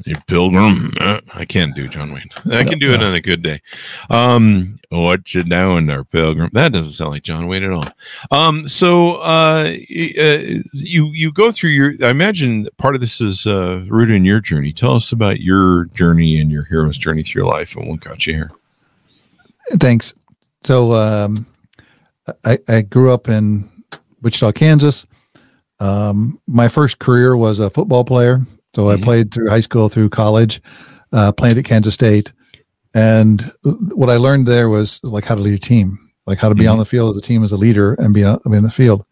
Your 0.07 0.21
pilgrim. 0.29 0.95
Uh, 1.01 1.21
I 1.35 1.45
can't 1.45 1.75
do 1.75 1.89
John 1.89 2.13
Wayne. 2.13 2.31
I 2.53 2.63
can 2.63 2.79
do 2.79 2.95
it 2.95 3.03
on 3.03 3.13
a 3.13 3.21
good 3.21 3.43
day. 3.43 3.61
Um, 4.09 4.79
what 4.91 5.35
you 5.35 5.43
doing 5.43 5.87
there, 5.87 6.05
pilgrim? 6.05 6.49
That 6.53 6.71
doesn't 6.71 6.93
sound 6.93 7.11
like 7.11 7.25
John 7.25 7.49
Wayne 7.49 7.65
at 7.65 7.73
all. 7.73 7.89
Um, 8.31 8.69
so 8.69 9.17
uh, 9.17 9.65
uh, 9.65 10.43
you 10.73 11.07
you 11.13 11.33
go 11.33 11.51
through 11.51 11.71
your. 11.71 11.95
I 12.03 12.11
imagine 12.11 12.69
part 12.77 12.95
of 12.95 13.01
this 13.01 13.21
is 13.21 13.49
uh, 13.49 13.85
rooted 13.89 14.15
in 14.15 14.25
your 14.25 14.41
journey. 14.41 14.73
Tell 14.73 14.95
us 14.95 15.11
about 15.11 15.41
your 15.41 15.87
journey 15.87 16.41
and 16.41 16.53
your 16.53 16.63
hero's 16.63 16.97
journey 16.97 17.25
through 17.25 17.43
your 17.43 17.51
life 17.51 17.75
and 17.75 17.89
what 17.89 18.01
got 18.01 18.29
you 18.29 18.35
here. 18.35 18.53
Thanks. 19.73 20.15
So 20.63 20.93
um, 20.93 21.47
I, 22.45 22.59
I 22.69 22.83
grew 22.83 23.13
up 23.13 23.29
in 23.29 23.69
Wichita, 24.23 24.53
Kansas. 24.53 25.05
Um, 25.81 26.41
my 26.47 26.69
first 26.69 27.01
career 27.01 27.37
was 27.37 27.59
a 27.59 27.71
football 27.71 28.05
player. 28.05 28.47
So 28.77 28.83
mm-hmm. 28.83 29.03
I 29.03 29.05
played 29.05 29.33
through 29.33 29.49
high 29.49 29.61
school, 29.61 29.89
through 29.89 30.11
college, 30.11 30.61
uh, 31.11 31.33
played 31.33 31.57
at 31.57 31.65
Kansas 31.65 31.95
State. 31.95 32.35
And 32.93 33.51
what 33.63 34.11
I 34.11 34.19
learned 34.19 34.47
there 34.47 34.69
was 34.69 35.01
like 35.03 35.25
how 35.25 35.35
to 35.35 35.41
lead 35.41 35.55
a 35.55 35.59
team, 35.59 35.99
like 36.27 36.39
how 36.39 36.51
to 36.51 36.55
be 36.55 36.65
mm-hmm. 36.65 36.73
on 36.73 36.79
the 36.79 36.85
field 36.85 37.11
as 37.11 37.17
a 37.17 37.23
team 37.23 37.43
as 37.43 37.53
a 37.53 37.57
leader 37.57 37.95
and 37.95 38.13
be, 38.13 38.23
on, 38.23 38.39
the 38.45 38.71
field. 38.71 39.07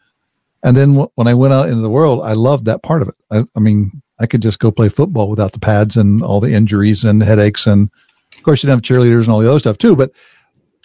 And 0.62 0.76
then 0.76 0.90
w- 0.90 1.11
when 1.14 1.28
I 1.28 1.33
went 1.33 1.54
out 1.54 1.71
into 1.71 1.80
the 1.80 1.88
world, 1.88 2.21
I 2.23 2.35
loved 2.35 2.66
that 2.66 2.83
part 2.83 3.00
of 3.00 3.09
it. 3.09 3.14
I, 3.30 3.44
I, 3.56 3.61
mean, 3.61 4.02
I 4.21 4.26
could 4.26 4.42
just 4.42 4.59
go 4.59 4.71
play 4.71 4.90
football 4.90 5.30
without 5.30 5.52
the 5.52 5.61
pads 5.61 5.97
and 5.97 6.23
all 6.23 6.40
the 6.40 6.52
injuries 6.52 7.02
and 7.02 7.23
headaches. 7.23 7.66
And 7.66 7.90
of 8.37 8.42
course, 8.42 8.62
you 8.62 8.68
didn't 8.68 8.85
have 8.85 8.99
cheerleaders 8.99 9.23
and 9.23 9.30
all 9.30 9.40
the 9.40 9.49
other 9.49 9.61
stuff 9.61 9.78
too. 9.78 9.97
But 9.97 10.12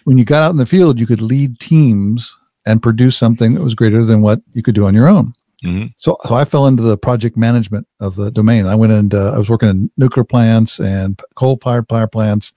when 0.05 0.17
you 0.17 0.23
got 0.23 0.43
out 0.43 0.51
in 0.51 0.57
the 0.57 0.65
field, 0.65 1.01
you 1.01 1.07
could 1.07 1.21
lead 1.21 1.59
teams 1.59 2.33
and 2.65 2.81
produce 2.81 3.17
something 3.17 3.55
that 3.55 3.63
was 3.63 3.75
greater 3.75 4.05
than 4.05 4.21
what 4.21 4.39
you 4.53 4.63
could 4.63 4.75
do 4.75 4.85
on 4.85 4.95
your 4.95 5.09
own. 5.09 5.33
Mm-hmm. 5.65 5.87
So, 5.97 6.17
so 6.25 6.35
I 6.35 6.45
fell 6.45 6.67
into 6.67 6.83
the 6.83 6.97
project 6.97 7.35
management 7.35 7.87
of 7.99 8.15
the 8.15 8.31
domain. 8.31 8.65
I 8.65 8.75
went 8.75 8.93
and 8.93 9.13
I 9.13 9.37
was 9.37 9.49
working 9.49 9.69
in 9.69 9.91
nuclear 9.97 10.23
plants 10.23 10.79
and 10.79 11.19
coal-fired 11.35 11.89
power 11.89 12.07
plants, 12.07 12.53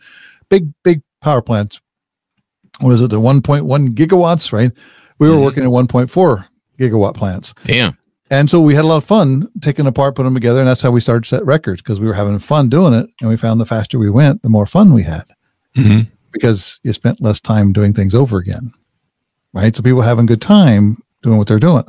big 0.48 0.72
big 0.82 1.02
power 1.20 1.42
plants. 1.42 1.80
What 2.80 2.92
is 2.92 3.00
it? 3.00 3.10
The 3.10 3.20
1.1 3.20 3.94
gigawatts, 3.94 4.52
right? 4.52 4.72
We 5.18 5.28
were 5.28 5.34
mm-hmm. 5.34 5.44
working 5.44 5.64
at 5.64 5.70
1.4 5.70 6.46
gigawatt 6.78 7.14
plants. 7.14 7.54
Yeah. 7.64 7.92
And 8.30 8.48
so 8.48 8.60
we 8.60 8.74
had 8.74 8.84
a 8.84 8.88
lot 8.88 8.96
of 8.96 9.04
fun 9.04 9.46
taking 9.60 9.86
apart, 9.86 10.14
putting 10.14 10.32
them 10.32 10.34
together, 10.34 10.60
and 10.60 10.68
that's 10.68 10.80
how 10.80 10.90
we 10.90 11.00
started 11.00 11.28
set 11.28 11.44
records 11.44 11.82
because 11.82 12.00
we 12.00 12.06
were 12.06 12.14
having 12.14 12.38
fun 12.38 12.70
doing 12.70 12.94
it. 12.94 13.06
And 13.20 13.28
we 13.28 13.36
found 13.36 13.60
the 13.60 13.66
faster 13.66 13.98
we 13.98 14.10
went, 14.10 14.42
the 14.42 14.48
more 14.48 14.64
fun 14.64 14.94
we 14.94 15.02
had 15.02 15.24
mm-hmm. 15.76 16.10
because 16.30 16.80
you 16.82 16.92
spent 16.94 17.20
less 17.20 17.40
time 17.40 17.72
doing 17.72 17.92
things 17.92 18.14
over 18.14 18.38
again, 18.38 18.72
right? 19.52 19.76
So 19.76 19.82
people 19.82 20.00
having 20.00 20.24
good 20.24 20.40
time 20.40 20.96
doing 21.22 21.36
what 21.36 21.46
they're 21.46 21.58
doing 21.58 21.84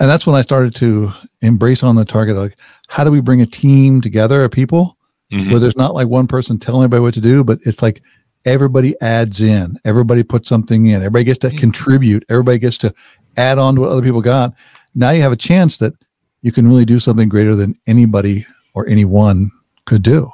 and 0.00 0.10
that's 0.10 0.26
when 0.26 0.36
I 0.36 0.42
started 0.42 0.74
to 0.76 1.12
embrace 1.40 1.82
on 1.82 1.96
the 1.96 2.04
target. 2.04 2.36
Like, 2.36 2.58
how 2.88 3.04
do 3.04 3.10
we 3.10 3.20
bring 3.20 3.40
a 3.40 3.46
team 3.46 4.00
together 4.00 4.44
of 4.44 4.50
people 4.50 4.96
mm-hmm. 5.32 5.50
where 5.50 5.60
there's 5.60 5.76
not 5.76 5.94
like 5.94 6.08
one 6.08 6.26
person 6.26 6.58
telling 6.58 6.82
everybody 6.82 7.02
what 7.02 7.14
to 7.14 7.20
do, 7.20 7.44
but 7.44 7.60
it's 7.62 7.82
like 7.82 8.02
everybody 8.44 9.00
adds 9.00 9.40
in, 9.40 9.78
everybody 9.84 10.22
puts 10.22 10.48
something 10.48 10.86
in, 10.86 10.96
everybody 10.96 11.24
gets 11.24 11.38
to 11.40 11.48
mm-hmm. 11.48 11.58
contribute, 11.58 12.24
everybody 12.28 12.58
gets 12.58 12.78
to 12.78 12.92
add 13.36 13.58
on 13.58 13.74
to 13.76 13.82
what 13.82 13.90
other 13.90 14.02
people 14.02 14.20
got. 14.20 14.54
Now 14.94 15.10
you 15.10 15.22
have 15.22 15.32
a 15.32 15.36
chance 15.36 15.78
that 15.78 15.94
you 16.42 16.52
can 16.52 16.68
really 16.68 16.84
do 16.84 17.00
something 17.00 17.28
greater 17.28 17.54
than 17.54 17.78
anybody 17.86 18.46
or 18.74 18.86
anyone 18.88 19.50
could 19.86 20.02
do. 20.02 20.30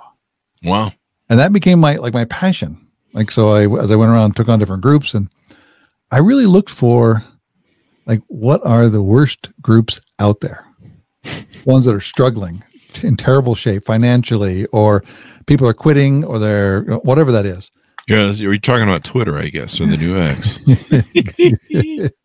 Wow. 0.63 0.93
And 1.29 1.39
that 1.39 1.53
became 1.53 1.79
my 1.79 1.97
like 1.97 2.15
my 2.15 2.25
passion. 2.25 2.89
Like 3.13 3.31
so 3.31 3.51
I 3.51 3.63
as 3.81 3.91
I 3.91 3.97
went 3.97 4.11
around 4.11 4.37
took 4.37 4.49
on 4.49 4.59
different 4.59 4.83
groups 4.83 5.15
and 5.15 5.29
I 6.11 6.19
really 6.19 6.47
looked 6.47 6.71
for 6.71 7.25
like 8.11 8.21
what 8.27 8.61
are 8.67 8.89
the 8.89 9.03
worst 9.03 9.51
groups 9.63 10.01
out 10.19 10.41
there? 10.41 10.67
Ones 11.65 11.85
that 11.85 11.95
are 11.95 12.01
struggling 12.01 12.65
in 13.05 13.17
terrible 13.17 13.55
shape 13.55 13.85
financially 13.85 14.67
or 14.67 15.05
people 15.47 15.67
are 15.69 15.73
quitting 15.73 16.25
or 16.25 16.41
they're 16.41 16.83
whatever 17.05 17.31
that 17.31 17.47
is. 17.47 17.71
Yeah 18.09 18.33
you're 18.33 18.59
talking 18.59 18.83
about 18.83 19.05
twitter 19.05 19.39
i 19.39 19.47
guess 19.49 19.81
or 19.81 19.87
the 19.87 19.97
new 19.97 20.19
x. 20.19 22.11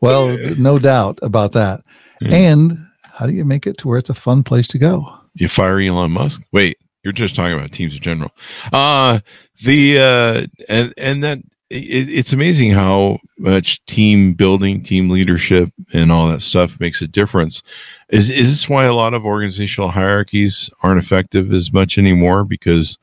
Well 0.00 0.38
no 0.56 0.78
doubt 0.78 1.18
about 1.22 1.52
that. 1.52 1.80
Yeah. 2.20 2.34
and 2.34 2.86
how 3.02 3.26
do 3.26 3.32
you 3.32 3.44
make 3.44 3.66
it 3.66 3.76
to 3.78 3.88
where 3.88 3.98
it's 3.98 4.10
a 4.10 4.14
fun 4.14 4.42
place 4.42 4.68
to 4.68 4.78
go? 4.78 5.12
You 5.34 5.48
fire 5.48 5.80
elon 5.80 6.12
musk? 6.12 6.40
Wait 6.52 6.78
you're 7.02 7.12
just 7.12 7.34
talking 7.36 7.52
about 7.58 7.72
teams 7.72 7.94
in 7.94 8.00
general. 8.00 8.30
Uh 8.72 9.20
the 9.62 9.98
uh 9.98 10.46
and 10.68 10.94
and 10.96 11.22
that 11.24 11.40
it, 11.70 12.08
it's 12.08 12.32
amazing 12.32 12.70
how 12.70 13.18
much 13.38 13.84
team 13.86 14.34
building, 14.34 14.82
team 14.82 15.10
leadership, 15.10 15.70
and 15.92 16.12
all 16.12 16.28
that 16.28 16.42
stuff 16.42 16.78
makes 16.80 17.02
a 17.02 17.08
difference. 17.08 17.62
Is 18.08 18.30
is 18.30 18.50
this 18.50 18.68
why 18.68 18.84
a 18.84 18.94
lot 18.94 19.14
of 19.14 19.24
organizational 19.24 19.90
hierarchies 19.90 20.70
aren't 20.82 21.02
effective 21.02 21.52
as 21.52 21.72
much 21.72 21.98
anymore 21.98 22.44
because 22.44 22.98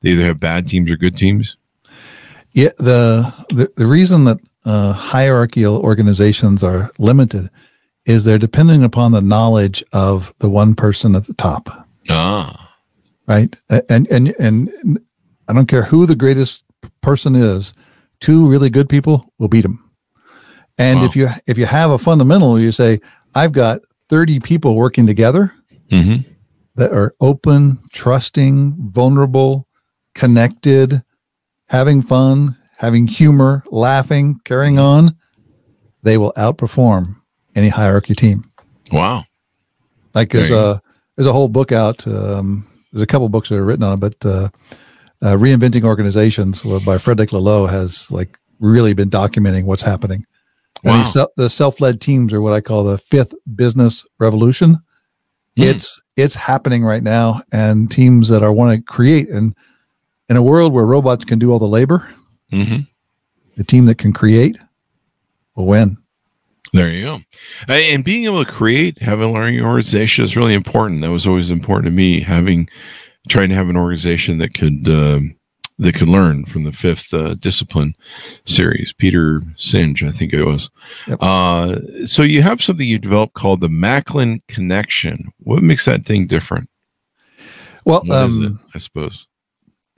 they 0.00 0.10
either 0.10 0.24
have 0.24 0.40
bad 0.40 0.68
teams 0.68 0.90
or 0.90 0.96
good 0.96 1.16
teams? 1.16 1.56
Yeah, 2.52 2.70
the 2.78 3.32
the, 3.50 3.70
the 3.76 3.86
reason 3.86 4.24
that 4.24 4.38
uh, 4.64 4.92
hierarchical 4.92 5.78
organizations 5.78 6.62
are 6.64 6.90
limited 6.98 7.50
is 8.06 8.24
they're 8.24 8.38
depending 8.38 8.82
upon 8.82 9.12
the 9.12 9.20
knowledge 9.20 9.84
of 9.92 10.32
the 10.38 10.48
one 10.48 10.74
person 10.74 11.14
at 11.14 11.26
the 11.26 11.34
top. 11.34 11.86
Ah, 12.08 12.72
right, 13.28 13.54
and 13.90 14.10
and 14.10 14.34
and 14.38 14.98
I 15.48 15.52
don't 15.52 15.66
care 15.66 15.82
who 15.82 16.06
the 16.06 16.16
greatest 16.16 16.64
person 17.02 17.34
is 17.34 17.74
two 18.20 18.48
really 18.48 18.70
good 18.70 18.88
people 18.88 19.32
will 19.38 19.48
beat 19.48 19.62
them. 19.62 19.82
And 20.78 21.00
wow. 21.00 21.06
if 21.06 21.16
you 21.16 21.28
if 21.46 21.58
you 21.58 21.66
have 21.66 21.90
a 21.90 21.98
fundamental, 21.98 22.60
you 22.60 22.72
say, 22.72 23.00
I've 23.34 23.52
got 23.52 23.80
30 24.08 24.40
people 24.40 24.76
working 24.76 25.06
together 25.06 25.52
mm-hmm. 25.90 26.28
that 26.74 26.92
are 26.92 27.12
open, 27.20 27.78
trusting, 27.92 28.74
vulnerable, 28.90 29.66
connected, 30.14 31.02
having 31.68 32.02
fun, 32.02 32.56
having 32.76 33.06
humor, 33.06 33.64
laughing, 33.70 34.40
carrying 34.44 34.78
on, 34.78 35.16
they 36.02 36.18
will 36.18 36.32
outperform 36.34 37.16
any 37.54 37.68
hierarchy 37.68 38.14
team. 38.14 38.44
Wow. 38.92 39.24
Like 40.14 40.30
there's 40.30 40.50
a 40.50 40.80
there's 41.16 41.26
a 41.26 41.32
whole 41.32 41.48
book 41.48 41.72
out. 41.72 42.06
Um, 42.06 42.66
there's 42.92 43.02
a 43.02 43.06
couple 43.06 43.28
books 43.28 43.48
that 43.48 43.56
are 43.56 43.64
written 43.64 43.82
on 43.82 43.94
it, 43.94 44.00
but 44.00 44.26
uh, 44.26 44.48
uh, 45.22 45.32
reinventing 45.34 45.84
organizations 45.84 46.62
by 46.84 46.98
Frederick 46.98 47.30
Laloux 47.30 47.68
has 47.68 48.10
like 48.10 48.38
really 48.60 48.94
been 48.94 49.10
documenting 49.10 49.64
what's 49.64 49.82
happening. 49.82 50.26
Wow. 50.84 51.04
And 51.04 51.26
the 51.36 51.50
self-led 51.50 52.00
teams 52.00 52.32
are 52.32 52.40
what 52.40 52.52
I 52.52 52.60
call 52.60 52.84
the 52.84 52.98
fifth 52.98 53.34
business 53.54 54.04
revolution. 54.18 54.78
Mm. 55.58 55.64
It's 55.64 56.00
it's 56.16 56.34
happening 56.34 56.84
right 56.84 57.02
now, 57.02 57.42
and 57.50 57.90
teams 57.90 58.28
that 58.28 58.42
are 58.42 58.52
want 58.52 58.76
to 58.76 58.82
create 58.82 59.28
and 59.30 59.54
in 60.28 60.36
a 60.36 60.42
world 60.42 60.72
where 60.72 60.86
robots 60.86 61.24
can 61.24 61.38
do 61.38 61.50
all 61.52 61.58
the 61.58 61.66
labor, 61.66 62.08
mm-hmm. 62.52 62.80
the 63.56 63.64
team 63.64 63.86
that 63.86 63.98
can 63.98 64.12
create 64.12 64.58
will 65.54 65.66
win. 65.66 65.96
There 66.72 66.90
you 66.90 67.04
go. 67.04 67.20
And 67.68 68.04
being 68.04 68.24
able 68.24 68.44
to 68.44 68.50
create, 68.50 69.00
having 69.00 69.30
a 69.30 69.32
learning 69.32 69.62
organization 69.62 70.24
is 70.24 70.36
really 70.36 70.52
important. 70.52 71.00
That 71.00 71.10
was 71.10 71.26
always 71.26 71.50
important 71.50 71.86
to 71.86 71.90
me. 71.90 72.20
Having 72.20 72.68
trying 73.28 73.48
to 73.48 73.54
have 73.54 73.68
an 73.68 73.76
organization 73.76 74.38
that 74.38 74.54
could 74.54 74.88
uh, 74.88 75.20
that 75.78 75.94
could 75.94 76.08
learn 76.08 76.44
from 76.46 76.64
the 76.64 76.72
fifth 76.72 77.12
uh, 77.12 77.34
discipline 77.34 77.94
series. 78.44 78.92
Peter 78.92 79.40
Senge, 79.58 80.06
I 80.08 80.12
think 80.12 80.32
it 80.32 80.44
was. 80.44 80.70
Yep. 81.06 81.18
Uh, 81.20 82.06
so 82.06 82.22
you 82.22 82.42
have 82.42 82.62
something 82.62 82.86
you 82.86 82.98
developed 82.98 83.34
called 83.34 83.60
the 83.60 83.68
Macklin 83.68 84.42
Connection. 84.48 85.32
What 85.38 85.62
makes 85.62 85.84
that 85.84 86.06
thing 86.06 86.26
different? 86.26 86.70
Well, 87.84 88.10
um, 88.10 88.44
it, 88.44 88.52
I 88.74 88.78
suppose. 88.78 89.28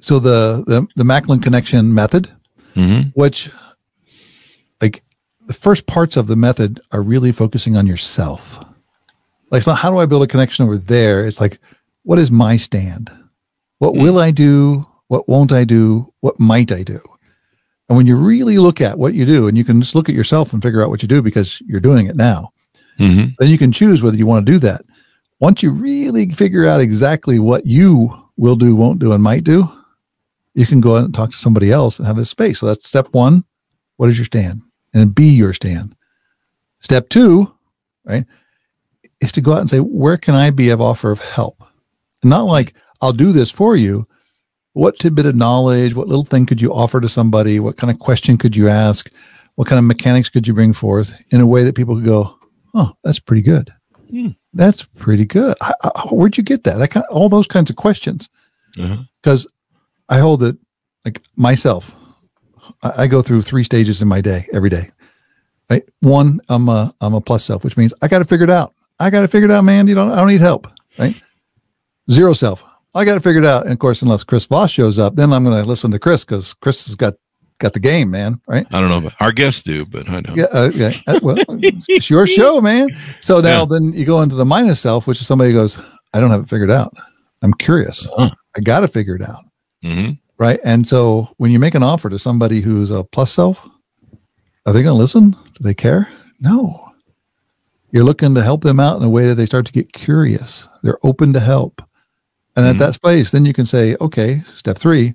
So 0.01 0.19
the 0.19 0.65
the, 0.67 0.87
the 0.97 1.05
Macklin 1.05 1.41
Connection 1.41 1.95
method, 1.95 2.31
mm-hmm. 2.75 3.11
which 3.15 3.51
like 4.81 5.03
the 5.47 5.55
first 5.55 5.87
parts 5.87 6.17
of 6.17 6.27
the 6.27 6.37
method 6.37 6.81
are 6.93 7.03
really 7.03 7.33
focusing 7.33 7.77
on 7.77 7.87
yourself. 7.87 8.63
Like, 9.51 9.61
it's 9.61 9.67
not 9.67 9.79
how 9.79 9.91
do 9.91 9.99
I 9.99 10.07
build 10.07 10.23
a 10.23 10.27
connection 10.27 10.65
over 10.65 10.77
there? 10.77 11.27
It's 11.27 11.41
like, 11.41 11.59
what 12.03 12.19
is 12.19 12.31
my 12.31 12.57
stand? 12.57 13.11
What 13.79 13.95
mm. 13.95 14.03
will 14.03 14.19
I 14.19 14.31
do? 14.31 14.87
What 15.09 15.29
won't 15.29 15.53
I 15.53 15.65
do? 15.65 16.13
What 16.21 16.39
might 16.39 16.71
I 16.73 16.83
do? 16.83 17.01
And 17.89 17.97
when 17.97 18.07
you 18.07 18.17
really 18.17 18.59
look 18.59 18.81
at 18.81 18.99
what 18.99 19.15
you 19.15 19.25
do, 19.25 19.49
and 19.49 19.57
you 19.57 19.65
can 19.65 19.81
just 19.81 19.95
look 19.95 20.09
at 20.09 20.15
yourself 20.15 20.53
and 20.53 20.63
figure 20.63 20.83
out 20.83 20.91
what 20.91 21.03
you 21.03 21.09
do 21.09 21.23
because 21.23 21.63
you're 21.67 21.81
doing 21.81 22.07
it 22.07 22.17
now, 22.17 22.53
mm-hmm. 22.99 23.31
then 23.39 23.49
you 23.49 23.57
can 23.57 23.73
choose 23.73 24.03
whether 24.03 24.17
you 24.17 24.27
want 24.27 24.45
to 24.45 24.53
do 24.53 24.59
that. 24.59 24.83
Once 25.41 25.63
you 25.63 25.71
really 25.71 26.29
figure 26.31 26.67
out 26.67 26.81
exactly 26.81 27.39
what 27.39 27.65
you 27.65 28.15
will 28.37 28.57
do, 28.57 28.77
won't 28.77 28.99
do, 28.99 29.13
and 29.13 29.23
might 29.23 29.45
do, 29.45 29.71
you 30.55 30.67
can 30.67 30.81
go 30.81 30.97
out 30.97 31.05
and 31.05 31.15
talk 31.15 31.31
to 31.31 31.37
somebody 31.39 31.73
else 31.73 31.99
and 31.99 32.07
have 32.07 32.19
a 32.19 32.25
space. 32.25 32.59
So 32.59 32.67
that's 32.67 32.87
step 32.87 33.09
one. 33.13 33.45
What 33.97 34.11
is 34.11 34.19
your 34.19 34.25
stand? 34.25 34.63
And 34.93 35.15
be 35.15 35.27
your 35.29 35.53
stand. 35.53 35.95
Step 36.81 37.09
two, 37.09 37.53
right, 38.05 38.25
is 39.21 39.33
to 39.33 39.41
go 39.41 39.53
out 39.53 39.61
and 39.61 39.71
say, 39.71 39.79
where 39.79 40.17
can 40.17 40.35
I 40.35 40.51
be 40.51 40.71
of 40.71 40.81
offer 40.81 41.11
of 41.11 41.21
help? 41.21 41.65
Not 42.23 42.43
like 42.43 42.75
I'll 43.01 43.13
do 43.13 43.33
this 43.33 43.51
for 43.51 43.77
you. 43.77 44.07
What 44.73 44.99
tidbit 44.99 45.27
of 45.27 45.35
knowledge, 45.35 45.95
what 45.95 46.09
little 46.09 46.25
thing 46.25 46.47
could 46.47 46.61
you 46.61 46.73
offer 46.73 47.01
to 47.01 47.09
somebody? 47.09 47.59
What 47.59 47.77
kind 47.77 47.91
of 47.91 47.99
question 47.99 48.39
could 48.39 48.57
you 48.57 48.69
ask? 48.69 49.11
What 49.57 49.67
kind 49.67 49.79
of 49.79 49.85
mechanics 49.85 50.29
could 50.29 50.47
you 50.47 50.55
bring 50.55 50.73
forth 50.73 51.15
in 51.31 51.41
a 51.41 51.47
way 51.47 51.65
that 51.65 51.75
people 51.75 51.97
could 51.97 52.05
go, 52.05 52.39
oh, 52.75 52.93
that's 53.03 53.19
pretty 53.19 53.43
good. 53.43 53.73
Hmm. 54.11 54.29
That's 54.55 54.85
pretty 54.85 55.27
good. 55.27 55.57
I, 55.61 55.73
I, 55.83 55.91
where'd 56.11 56.37
you 56.37 56.43
get 56.43 56.65
that? 56.65 56.79
That 56.79 56.89
kind 56.89 57.05
of, 57.09 57.15
all 57.15 57.29
those 57.29 57.47
kinds 57.47 57.71
of 57.71 57.77
questions. 57.77 58.29
Uh-huh. 58.79 58.99
Because 59.23 59.47
I 60.09 60.19
hold 60.19 60.43
it 60.43 60.57
like 61.05 61.23
myself. 61.37 61.95
I, 62.83 63.03
I 63.03 63.07
go 63.07 63.23
through 63.23 63.43
three 63.43 63.65
stages 63.65 64.01
in 64.01 64.09
my 64.09 64.21
day 64.21 64.47
every 64.53 64.71
day. 64.71 64.91
Right. 65.71 65.83
One, 66.01 66.41
I'm 66.49 66.69
a 66.69 66.95
I'm 67.01 67.15
a 67.15 67.21
plus 67.21 67.45
self, 67.45 67.63
which 67.63 67.77
means 67.77 67.93
I 68.01 68.09
got 68.09 68.21
to 68.21 68.25
figure 68.25 68.45
it 68.45 68.51
out. 68.51 68.73
I 69.01 69.11
got 69.11 69.21
to 69.21 69.29
figure 69.29 69.49
it 69.49 69.53
out, 69.53 69.65
man. 69.65 69.87
You 69.87 69.95
don't 69.95 70.11
I 70.11 70.17
don't 70.17 70.29
need 70.29 70.41
help. 70.41 70.67
Right. 70.99 71.21
Zero 72.11 72.33
self. 72.33 72.65
I 72.95 73.05
got 73.05 73.25
it 73.25 73.45
out. 73.45 73.65
And 73.65 73.73
of 73.73 73.79
course, 73.79 74.03
unless 74.03 74.25
Chris 74.25 74.47
Voss 74.47 74.71
shows 74.71 74.99
up, 74.99 75.15
then 75.15 75.33
I'm 75.33 75.45
going 75.45 75.61
to 75.61 75.69
listen 75.69 75.91
to 75.91 75.99
Chris 75.99 76.25
because 76.25 76.55
Chris 76.55 76.87
has 76.87 76.95
got 76.95 77.15
got 77.59 77.73
the 77.73 77.81
game, 77.81 78.11
man. 78.11 78.41
Right? 78.49 78.67
I 78.71 78.81
don't 78.81 78.89
know, 78.89 79.01
but 79.01 79.15
our 79.21 79.33
guests 79.33 79.63
do, 79.63 79.85
but 79.85 80.09
I 80.09 80.21
know. 80.21 80.35
Yeah. 80.35 80.47
Uh, 80.53 80.71
yeah. 80.75 80.93
Uh, 81.07 81.21
well, 81.23 81.37
it's 81.49 82.09
your 82.09 82.27
show, 82.27 82.61
man. 82.61 82.89
So 83.21 83.41
now, 83.41 83.61
yeah. 83.61 83.67
then 83.69 83.93
you 83.93 84.05
go 84.05 84.23
into 84.23 84.37
the 84.37 84.45
minus 84.45 84.81
self, 84.81 85.07
which 85.07 85.21
is 85.21 85.27
somebody 85.27 85.53
goes, 85.53 85.79
I 86.15 86.21
don't 86.21 86.31
have 86.31 86.43
it 86.43 86.49
figured 86.49 86.71
out. 86.71 86.95
I'm 87.43 87.53
curious. 87.55 88.09
Uh-huh. 88.17 88.31
I 88.57 88.61
got 88.61 88.81
to 88.81 88.89
figure 88.89 89.17
it 89.17 89.23
out. 89.23 89.45
Mm-hmm. 89.85 90.13
Right. 90.39 90.61
And 90.65 90.87
so 90.87 91.35
when 91.39 91.51
you 91.51 91.59
make 91.59 91.75
an 91.75 91.83
offer 91.83 92.09
to 92.09 92.19
somebody 92.19 92.61
who's 92.61 92.91
a 92.91 93.05
plus 93.05 93.33
self, 93.33 93.69
are 94.67 94.73
they 94.73 94.83
going 94.83 94.95
to 94.95 95.01
listen? 95.01 95.31
Do 95.31 95.61
they 95.61 95.75
care? 95.75 96.09
No. 96.41 96.93
You're 97.91 98.05
looking 98.05 98.35
to 98.35 98.43
help 98.43 98.63
them 98.63 98.79
out 98.79 98.99
in 98.99 99.03
a 99.03 99.11
way 99.11 99.27
that 99.27 99.35
they 99.35 99.47
start 99.47 99.67
to 99.67 99.73
get 99.73 99.93
curious. 99.93 100.69
They're 100.83 100.99
open 101.03 101.33
to 101.33 101.41
help. 101.41 101.83
And 102.59 102.67
mm-hmm. 102.67 102.83
at 102.83 102.87
that 102.87 102.95
space, 102.95 103.31
then 103.31 103.47
you 103.47 103.53
can 103.53 103.67
say, 103.67 103.95
okay, 104.01 104.41
step 104.41 104.77
three, 104.77 105.15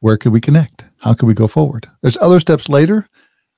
where 0.00 0.16
could 0.16 0.32
we 0.32 0.40
connect? 0.40 0.84
How 0.98 1.14
could 1.14 1.26
we 1.26 1.32
go 1.32 1.46
forward? 1.46 1.88
There's 2.02 2.16
other 2.16 2.40
steps 2.40 2.68
later, 2.68 3.08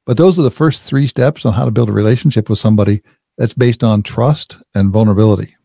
but 0.04 0.18
those 0.18 0.38
are 0.38 0.42
the 0.42 0.50
first 0.50 0.82
three 0.82 1.06
steps 1.06 1.46
on 1.46 1.54
how 1.54 1.64
to 1.64 1.70
build 1.70 1.88
a 1.88 1.92
relationship 1.92 2.50
with 2.50 2.58
somebody 2.58 3.00
that's 3.38 3.54
based 3.54 3.82
on 3.82 4.02
trust 4.02 4.58
and 4.74 4.92
vulnerability. 4.92 5.56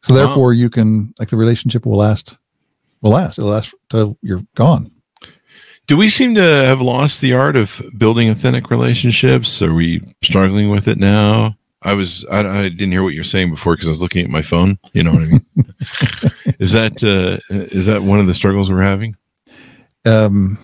So 0.00 0.14
therefore 0.14 0.54
you 0.54 0.70
can 0.70 1.12
like 1.18 1.28
the 1.28 1.36
relationship 1.36 1.84
will 1.84 1.98
last 1.98 2.38
will 3.02 3.10
last. 3.10 3.38
It'll 3.38 3.50
last 3.50 3.74
till 3.90 4.16
you're 4.22 4.40
gone. 4.54 4.90
Do 5.86 5.98
we 5.98 6.08
seem 6.08 6.34
to 6.36 6.40
have 6.40 6.80
lost 6.80 7.20
the 7.20 7.34
art 7.34 7.54
of 7.54 7.82
building 7.98 8.30
authentic 8.30 8.70
relationships? 8.70 9.60
Are 9.60 9.74
we 9.74 10.00
struggling 10.22 10.70
with 10.70 10.88
it 10.88 10.96
now? 10.96 11.58
I 11.82 11.92
was 11.92 12.24
I, 12.30 12.38
I 12.38 12.62
didn't 12.70 12.92
hear 12.92 13.02
what 13.02 13.12
you're 13.12 13.24
saying 13.24 13.50
before 13.50 13.74
because 13.74 13.88
I 13.88 13.90
was 13.90 14.00
looking 14.00 14.24
at 14.24 14.30
my 14.30 14.40
phone. 14.40 14.78
You 14.94 15.02
know 15.02 15.12
what 15.12 15.22
I 15.22 15.26
mean? 15.26 15.74
is 16.58 16.72
that 16.72 17.02
uh, 17.02 17.38
is 17.50 17.86
that 17.86 18.02
one 18.02 18.20
of 18.20 18.26
the 18.26 18.34
struggles 18.34 18.70
we're 18.70 18.82
having? 18.82 19.16
Um, 20.04 20.58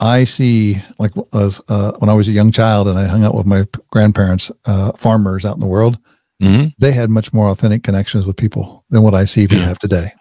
I, 0.00 0.24
see 0.24 0.82
like 0.98 1.12
as 1.32 1.60
uh, 1.68 1.92
when 1.98 2.08
I 2.08 2.14
was 2.14 2.28
a 2.28 2.32
young 2.32 2.52
child 2.52 2.86
and 2.86 2.98
I 2.98 3.06
hung 3.06 3.24
out 3.24 3.34
with 3.34 3.46
my 3.46 3.66
grandparents, 3.90 4.50
uh, 4.66 4.92
farmers 4.92 5.44
out 5.44 5.54
in 5.54 5.60
the 5.60 5.66
world. 5.66 5.98
Mm-hmm. 6.42 6.68
They 6.78 6.92
had 6.92 7.10
much 7.10 7.32
more 7.32 7.48
authentic 7.48 7.82
connections 7.82 8.26
with 8.26 8.36
people 8.36 8.84
than 8.90 9.02
what 9.02 9.14
I 9.14 9.24
see 9.24 9.46
we 9.46 9.56
yeah. 9.56 9.64
have 9.64 9.78
today. 9.78 10.12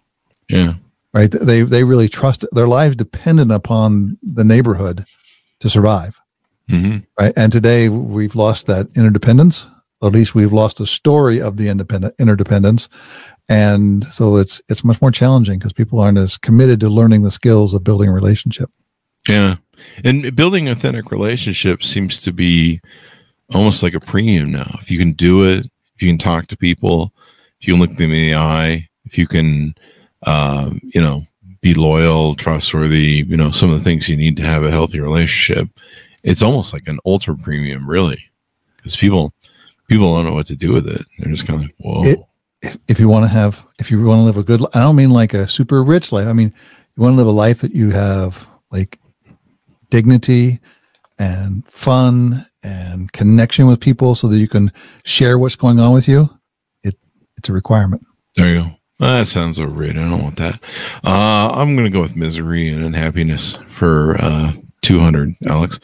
Yeah, 0.50 0.76
right. 1.14 1.30
They 1.30 1.62
they 1.62 1.84
really 1.84 2.10
trust 2.10 2.46
their 2.52 2.68
lives 2.68 2.96
dependent 2.96 3.52
upon 3.52 4.18
the 4.24 4.44
neighborhood 4.44 5.06
to 5.60 5.70
survive. 5.70 6.20
Mm-hmm. 6.70 7.00
Right. 7.20 7.34
And 7.36 7.52
today 7.52 7.90
we've 7.90 8.36
lost 8.36 8.68
that 8.68 8.88
interdependence. 8.96 9.68
Or 10.02 10.08
at 10.08 10.14
least 10.14 10.36
we've 10.36 10.52
lost 10.52 10.80
the 10.80 10.86
story 10.86 11.42
of 11.42 11.56
the 11.56 11.70
independent 11.70 12.16
interdependence. 12.20 12.90
And 13.50 14.06
so 14.06 14.38
it's 14.38 14.62
it's 14.70 14.84
much 14.84 15.02
more 15.02 15.12
challenging 15.12 15.60
because 15.60 15.74
people 15.74 16.00
aren't 16.00 16.18
as 16.18 16.38
committed 16.38 16.80
to 16.80 16.90
learning 16.90 17.24
the 17.24 17.32
skills 17.32 17.74
of 17.74 17.84
building 17.84 18.10
a 18.10 18.14
relationship. 18.14 18.70
Yeah. 19.28 19.58
And 20.04 20.36
building 20.36 20.70
authentic 20.70 21.12
relationships 21.12 21.90
seems 21.90 22.22
to 22.22 22.32
be 22.32 22.80
almost 23.54 23.84
like 23.84 23.94
a 23.94 24.00
premium 24.00 24.52
now. 24.52 24.80
If 24.82 24.90
you 24.90 24.98
can 24.98 25.12
do 25.14 25.44
it, 25.44 25.66
if 25.96 26.02
you 26.02 26.10
can 26.10 26.18
talk 26.18 26.48
to 26.48 26.58
people, 26.58 27.12
if 27.60 27.68
you 27.68 27.74
can 27.74 27.82
look 27.82 27.98
them 27.98 28.12
in 28.12 28.30
the 28.30 28.36
eye, 28.36 28.88
if 29.06 29.18
you 29.18 29.28
can, 29.28 29.76
um, 30.26 30.80
you 30.84 31.02
know, 31.02 31.28
be 31.62 31.74
loyal, 31.74 32.36
trustworthy, 32.36 33.26
you 33.28 33.36
know, 33.36 33.52
some 33.52 33.72
of 33.72 33.78
the 33.78 33.84
things 33.84 34.08
you 34.08 34.16
need 34.16 34.38
to 34.38 34.44
have 34.44 34.64
a 34.64 34.72
healthy 34.72 35.00
relationship 35.00 35.68
it's 36.24 36.42
almost 36.42 36.74
like 36.74 36.88
an 36.88 37.00
ultra 37.06 37.36
premium, 37.36 37.88
really, 37.88 38.24
because 38.78 38.96
people 38.96 39.34
people 39.88 40.16
don't 40.16 40.26
know 40.26 40.34
what 40.34 40.48
to 40.48 40.56
do 40.56 40.72
with 40.72 40.88
it. 40.88 41.06
They're 41.20 41.32
just 41.32 41.46
kind 41.46 41.60
of 41.60 41.66
like, 41.66 41.76
whoa. 41.78 42.06
It, 42.06 42.20
if, 42.64 42.78
if 42.88 43.00
you 43.00 43.08
want 43.08 43.26
to 43.26 43.28
have, 43.28 43.66
if 43.78 43.92
you 43.92 44.04
want 44.04 44.20
to 44.20 44.24
live 44.24 44.38
a 44.38 44.44
good, 44.44 44.62
I 44.74 44.82
don't 44.82 44.96
mean 44.96 45.12
like 45.12 45.34
a 45.34 45.48
super 45.48 45.84
rich 45.84 46.12
life. 46.12 46.28
I 46.28 46.34
mean, 46.34 46.54
you 46.96 47.04
want 47.04 47.14
to 47.14 47.18
live 47.18 47.28
a 47.28 47.32
life 47.32 47.62
that 47.62 47.76
you 47.76 47.92
have 47.92 48.48
like 48.72 49.00
dignity 49.90 50.60
and 51.20 51.68
fun 51.68 52.46
and 52.64 53.12
connection 53.12 53.68
with 53.68 53.80
people, 53.80 54.16
so 54.16 54.28
that 54.28 54.38
you 54.38 54.48
can 54.48 54.72
share 55.04 55.38
what's 55.38 55.56
going 55.56 55.80
on 55.80 55.94
with 55.94 56.08
you. 56.08 56.30
It 56.84 56.98
it's 57.38 57.50
a 57.50 57.54
requirement. 57.54 58.02
There 58.36 58.50
you 58.50 58.62
go. 58.62 58.72
That 59.00 59.28
sounds 59.28 59.60
overrated. 59.60 59.98
I 59.98 60.10
don't 60.10 60.24
want 60.24 60.38
that. 60.38 60.60
Uh, 61.04 61.52
I'm 61.54 61.76
to 61.76 61.90
go 61.90 62.02
with 62.02 62.16
misery 62.16 62.70
and 62.70 62.84
unhappiness 62.84 63.58
for 63.72 64.16
uh, 64.22 64.54
200 64.84 65.36
alex. 65.48 65.80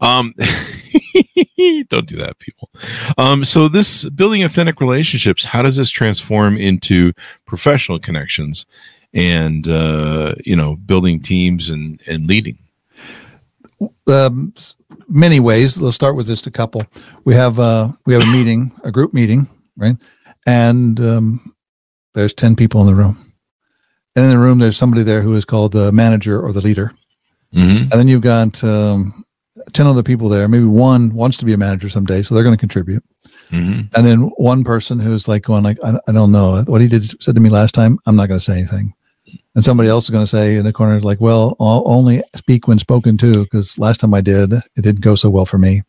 Um 0.00 0.34
don't 1.88 2.06
do 2.06 2.16
that 2.16 2.38
people. 2.38 2.70
Um 3.18 3.44
so 3.44 3.68
this 3.68 4.04
building 4.10 4.44
authentic 4.44 4.80
relationships 4.80 5.44
how 5.44 5.62
does 5.62 5.76
this 5.76 5.90
transform 5.90 6.56
into 6.56 7.12
professional 7.46 7.98
connections 7.98 8.66
and 9.12 9.68
uh 9.68 10.34
you 10.44 10.54
know 10.54 10.76
building 10.76 11.20
teams 11.20 11.70
and 11.70 12.00
and 12.06 12.26
leading? 12.26 12.58
Um 14.06 14.54
many 15.08 15.40
ways. 15.40 15.80
Let's 15.80 15.96
start 15.96 16.16
with 16.16 16.26
just 16.26 16.46
a 16.46 16.50
couple. 16.50 16.86
We 17.24 17.34
have 17.34 17.58
uh 17.58 17.92
we 18.06 18.14
have 18.14 18.22
a 18.22 18.26
meeting 18.26 18.72
a 18.84 18.92
group 18.92 19.12
meeting 19.12 19.48
right? 19.76 19.96
And 20.46 21.00
um 21.00 21.54
there's 22.14 22.34
10 22.34 22.56
people 22.56 22.82
in 22.82 22.86
the 22.86 22.94
room. 22.94 23.32
And 24.14 24.26
in 24.26 24.30
the 24.30 24.38
room 24.38 24.58
there's 24.58 24.76
somebody 24.76 25.02
there 25.02 25.22
who 25.22 25.34
is 25.34 25.46
called 25.46 25.72
the 25.72 25.90
manager 25.92 26.40
or 26.40 26.52
the 26.52 26.60
leader 26.60 26.92
Mm-hmm. 27.54 27.82
And 27.82 27.90
then 27.90 28.08
you've 28.08 28.22
got 28.22 28.62
um, 28.64 29.24
10 29.72 29.86
other 29.86 30.02
people 30.02 30.28
there. 30.28 30.48
Maybe 30.48 30.64
one 30.64 31.14
wants 31.14 31.36
to 31.38 31.44
be 31.44 31.52
a 31.52 31.58
manager 31.58 31.88
someday, 31.88 32.22
so 32.22 32.34
they're 32.34 32.44
going 32.44 32.56
to 32.56 32.60
contribute. 32.60 33.04
Mm-hmm. 33.50 33.94
And 33.94 34.06
then 34.06 34.20
one 34.36 34.64
person 34.64 34.98
who's 34.98 35.28
like 35.28 35.42
going 35.42 35.62
like, 35.62 35.78
I, 35.84 35.98
I 36.08 36.12
don't 36.12 36.32
know 36.32 36.62
what 36.66 36.80
he 36.80 36.88
did 36.88 37.22
said 37.22 37.34
to 37.34 37.40
me 37.40 37.50
last 37.50 37.74
time. 37.74 37.98
I'm 38.06 38.16
not 38.16 38.28
going 38.28 38.38
to 38.38 38.44
say 38.44 38.58
anything. 38.58 38.94
And 39.54 39.64
somebody 39.64 39.88
else 39.88 40.04
is 40.04 40.10
going 40.10 40.24
to 40.24 40.30
say 40.30 40.56
in 40.56 40.64
the 40.64 40.72
corner, 40.72 41.00
like, 41.00 41.20
well, 41.20 41.56
I'll 41.60 41.82
only 41.86 42.22
speak 42.34 42.66
when 42.66 42.78
spoken 42.78 43.18
to, 43.18 43.44
because 43.44 43.78
last 43.78 44.00
time 44.00 44.14
I 44.14 44.22
did, 44.22 44.52
it 44.52 44.82
didn't 44.82 45.02
go 45.02 45.14
so 45.14 45.28
well 45.28 45.44
for 45.44 45.58
me. 45.58 45.82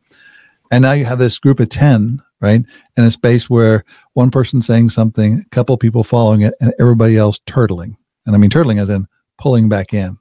And 0.72 0.82
now 0.82 0.92
you 0.92 1.06
have 1.06 1.20
this 1.20 1.40
group 1.40 1.60
of 1.60 1.70
10, 1.70 2.22
right? 2.42 2.66
In 2.98 3.04
a 3.04 3.12
space 3.12 3.50
where 3.50 3.86
one 4.14 4.32
person 4.32 4.62
saying 4.62 4.90
something, 4.90 5.40
a 5.40 5.50
couple 5.56 5.78
people 5.78 6.04
following 6.04 6.42
it, 6.42 6.54
and 6.60 6.74
everybody 6.80 7.18
else 7.18 7.40
turtling. 7.48 7.96
And 8.26 8.36
I 8.36 8.38
mean, 8.38 8.50
turtling 8.50 8.82
as 8.82 8.90
in 8.90 9.08
pulling 9.38 9.70
back 9.70 9.94
in 9.94 10.18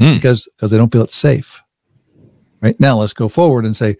mm. 0.00 0.14
because 0.14 0.48
because 0.56 0.70
they 0.70 0.76
don't 0.76 0.92
feel 0.92 1.02
it's 1.02 1.16
safe. 1.16 1.62
Right 2.60 2.78
now, 2.78 2.98
let's 2.98 3.12
go 3.12 3.28
forward 3.28 3.64
and 3.64 3.76
say 3.76 3.96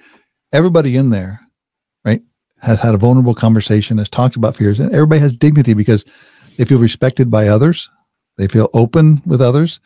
everybody 0.52 0.96
in 0.96 1.10
there, 1.10 1.40
right, 2.04 2.22
has 2.60 2.80
had 2.80 2.94
a 2.94 2.98
vulnerable 2.98 3.34
conversation, 3.34 3.98
has 3.98 4.08
talked 4.08 4.36
about 4.36 4.56
fears, 4.56 4.78
and 4.78 4.92
everybody 4.92 5.20
has 5.20 5.32
dignity 5.32 5.74
because 5.74 6.04
they 6.56 6.64
feel 6.64 6.78
respected 6.78 7.30
by 7.30 7.48
others, 7.48 7.90
they 8.36 8.46
feel 8.46 8.70
open 8.72 9.22
with 9.26 9.40
others. 9.40 9.80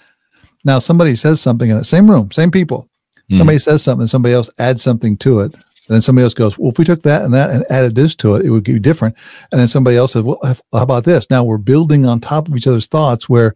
Now, 0.65 0.79
somebody 0.79 1.17
says 1.17 1.41
something 1.41 1.71
in 1.71 1.79
the 1.79 1.85
same 1.85 2.11
room, 2.11 2.31
same 2.33 2.51
people. 2.51 2.89
Mm. 3.31 3.39
Somebody 3.39 3.59
says 3.59 3.83
something, 3.83 4.07
somebody 4.07 4.35
else 4.35 4.51
adds 4.59 4.83
something 4.83 5.17
to 5.19 5.41
it. 5.41 5.55
And 5.55 5.95
then 5.95 6.03
somebody 6.03 6.25
else 6.25 6.35
goes, 6.35 6.59
well, 6.59 6.73
if 6.73 6.79
we 6.79 6.85
took 6.85 7.03
that 7.03 7.23
and 7.23 7.33
that 7.33 7.51
and 7.51 7.65
added 7.71 7.95
this 7.95 8.17
to 8.17 8.35
it, 8.35 8.45
it 8.45 8.51
would 8.51 8.65
be 8.65 8.79
different. 8.81 9.17
And 9.53 9.61
then 9.61 9.69
somebody 9.69 9.97
else 9.97 10.13
says, 10.13 10.25
well, 10.25 10.41
how 10.43 10.57
about 10.73 11.05
this? 11.05 11.31
Now 11.31 11.45
we're 11.45 11.59
building 11.59 12.05
on 12.07 12.21
top 12.21 12.49
of 12.49 12.57
each 12.57 12.67
other's 12.67 12.89
thoughts 12.89 13.29
where 13.29 13.55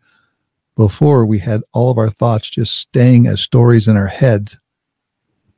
before 0.81 1.27
we 1.27 1.39
had 1.39 1.61
all 1.75 1.91
of 1.91 1.99
our 1.99 2.09
thoughts 2.09 2.49
just 2.49 2.75
staying 2.75 3.27
as 3.27 3.39
stories 3.39 3.87
in 3.87 3.99
our 3.99 4.07
heads 4.07 4.59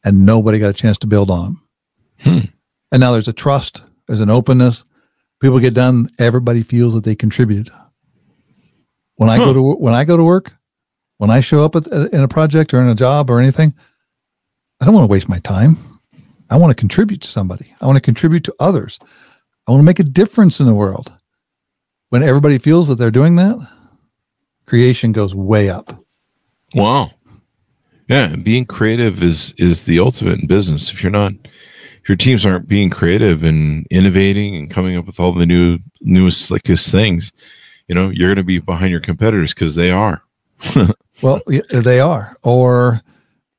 and 0.04 0.26
nobody 0.26 0.58
got 0.58 0.70
a 0.70 0.72
chance 0.72 0.98
to 0.98 1.06
build 1.06 1.30
on 1.30 1.44
them. 1.44 1.62
Hmm. 2.18 2.40
And 2.90 3.00
now 3.00 3.12
there's 3.12 3.28
a 3.28 3.32
trust, 3.32 3.84
there's 4.08 4.18
an 4.18 4.30
openness. 4.30 4.84
People 5.40 5.60
get 5.60 5.74
done, 5.74 6.08
everybody 6.18 6.64
feels 6.64 6.94
that 6.94 7.04
they 7.04 7.14
contributed. 7.14 7.72
When 9.14 9.30
I 9.30 9.36
huh. 9.36 9.44
go 9.44 9.52
to 9.52 9.62
when 9.74 9.94
I 9.94 10.02
go 10.04 10.16
to 10.16 10.24
work, 10.24 10.54
when 11.18 11.30
I 11.30 11.40
show 11.40 11.64
up 11.64 11.76
at, 11.76 11.86
in 11.86 12.20
a 12.20 12.26
project 12.26 12.74
or 12.74 12.80
in 12.80 12.88
a 12.88 12.96
job 12.96 13.30
or 13.30 13.38
anything, 13.38 13.74
I 14.80 14.86
don't 14.86 14.94
want 14.94 15.04
to 15.04 15.12
waste 15.12 15.28
my 15.28 15.38
time. 15.38 15.76
I 16.50 16.56
want 16.56 16.72
to 16.72 16.80
contribute 16.80 17.20
to 17.20 17.28
somebody. 17.28 17.72
I 17.80 17.86
want 17.86 17.96
to 17.96 18.00
contribute 18.00 18.42
to 18.44 18.54
others. 18.58 18.98
I 19.68 19.70
want 19.70 19.82
to 19.82 19.86
make 19.86 20.00
a 20.00 20.04
difference 20.04 20.58
in 20.58 20.66
the 20.66 20.74
world. 20.74 21.12
When 22.08 22.24
everybody 22.24 22.58
feels 22.58 22.88
that 22.88 22.96
they're 22.96 23.12
doing 23.12 23.36
that, 23.36 23.56
creation 24.72 25.12
goes 25.12 25.34
way 25.34 25.68
up. 25.68 26.02
Wow. 26.74 27.10
Yeah, 28.08 28.34
being 28.36 28.64
creative 28.64 29.22
is 29.22 29.52
is 29.58 29.84
the 29.84 29.98
ultimate 29.98 30.40
in 30.40 30.46
business. 30.46 30.90
If 30.90 31.02
you're 31.02 31.12
not 31.12 31.32
if 31.34 32.08
your 32.08 32.16
teams 32.16 32.46
aren't 32.46 32.68
being 32.68 32.88
creative 32.88 33.42
and 33.42 33.86
innovating 33.90 34.56
and 34.56 34.70
coming 34.70 34.96
up 34.96 35.04
with 35.04 35.20
all 35.20 35.32
the 35.32 35.44
new 35.44 35.78
newest 36.00 36.46
slickest 36.46 36.90
things, 36.90 37.32
you 37.86 37.94
know, 37.94 38.08
you're 38.08 38.30
going 38.30 38.36
to 38.36 38.44
be 38.44 38.60
behind 38.60 38.90
your 38.90 39.00
competitors 39.00 39.52
because 39.52 39.74
they 39.74 39.90
are. 39.90 40.22
well, 41.22 41.42
they 41.70 42.00
are. 42.00 42.34
Or 42.42 43.02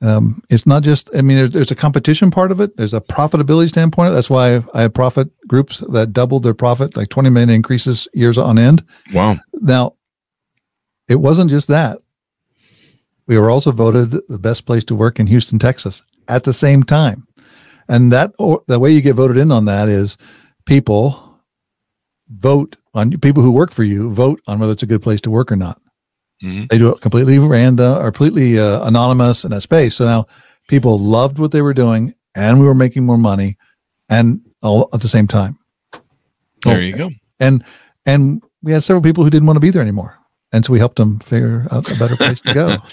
Um, 0.02 0.42
it's 0.50 0.66
not 0.66 0.82
just. 0.82 1.12
I 1.16 1.22
mean, 1.22 1.38
there's, 1.38 1.52
there's 1.52 1.72
a 1.72 1.76
competition 1.76 2.32
part 2.32 2.52
of 2.52 2.60
it. 2.60 2.76
There's 2.76 2.96
a 2.96 3.02
profitability 3.02 3.70
standpoint. 3.70 4.16
That's 4.16 4.32
why 4.32 4.64
I 4.74 4.82
have 4.82 4.96
profit 4.96 5.30
groups 5.48 5.78
that 5.92 6.12
doubled 6.12 6.42
their 6.42 6.56
profit, 6.56 6.98
like 6.98 7.10
20 7.10 7.30
million 7.30 7.52
increases 7.52 8.08
years 8.16 8.40
on 8.40 8.58
end. 8.58 8.84
Wow. 9.14 9.38
Now, 9.62 9.94
it 11.14 11.22
wasn't 11.22 11.50
just 11.52 11.68
that. 11.68 12.00
We 13.28 13.38
were 13.38 13.50
also 13.50 13.72
voted 13.72 14.12
the 14.28 14.40
best 14.40 14.66
place 14.66 14.84
to 14.86 14.96
work 14.96 15.20
in 15.20 15.28
Houston, 15.28 15.60
Texas, 15.60 16.02
at 16.28 16.44
the 16.44 16.52
same 16.54 16.84
time, 16.84 17.26
and 17.88 18.12
that 18.12 18.34
or 18.40 18.64
the 18.68 18.80
way 18.80 18.92
you 18.92 19.00
get 19.02 19.16
voted 19.16 19.38
in 19.38 19.52
on 19.52 19.66
that 19.66 19.88
is 19.88 20.18
people 20.66 21.40
vote 22.30 22.76
on 22.94 23.12
people 23.20 23.44
who 23.44 23.52
work 23.52 23.72
for 23.72 23.84
you 23.84 24.14
vote 24.14 24.42
on 24.48 24.60
whether 24.60 24.74
it's 24.74 24.84
a 24.84 24.88
good 24.88 25.02
place 25.04 25.22
to 25.22 25.32
work 25.32 25.52
or 25.52 25.56
not. 25.56 25.80
Mhm. 26.44 26.68
They 26.70 26.78
do 26.78 26.90
it 26.90 27.00
completely 27.02 27.40
random 27.40 27.98
or 27.98 28.12
completely 28.12 28.60
uh, 28.60 28.86
anonymous 28.88 29.46
in 29.46 29.52
that 29.52 29.62
space. 29.62 29.96
So 29.96 30.06
now 30.06 30.26
people 30.68 31.00
loved 31.00 31.38
what 31.40 31.52
they 31.52 31.62
were 31.62 31.74
doing, 31.74 32.14
and 32.36 32.60
we 32.60 32.66
were 32.66 32.76
making 32.76 33.06
more 33.06 33.18
money, 33.18 33.58
and 34.10 34.42
all 34.62 34.90
at 34.94 35.02
the 35.02 35.08
same 35.08 35.28
time. 35.28 35.58
There 36.66 36.78
Oh, 36.78 36.80
you 36.80 36.96
go. 36.98 37.10
And 37.40 37.64
and 38.06 38.42
we 38.64 38.72
had 38.74 38.84
several 38.84 39.04
people 39.04 39.24
who 39.24 39.30
didn't 39.30 39.46
want 39.48 39.56
to 39.58 39.62
be 39.62 39.70
there 39.70 39.82
anymore, 39.82 40.18
and 40.54 40.64
so 40.64 40.72
we 40.72 40.80
helped 40.80 40.96
them 40.96 41.20
figure 41.20 41.68
out 41.72 41.92
a 41.92 41.96
better 41.96 42.16
place 42.16 42.42
to 42.42 42.54
go. 42.54 42.78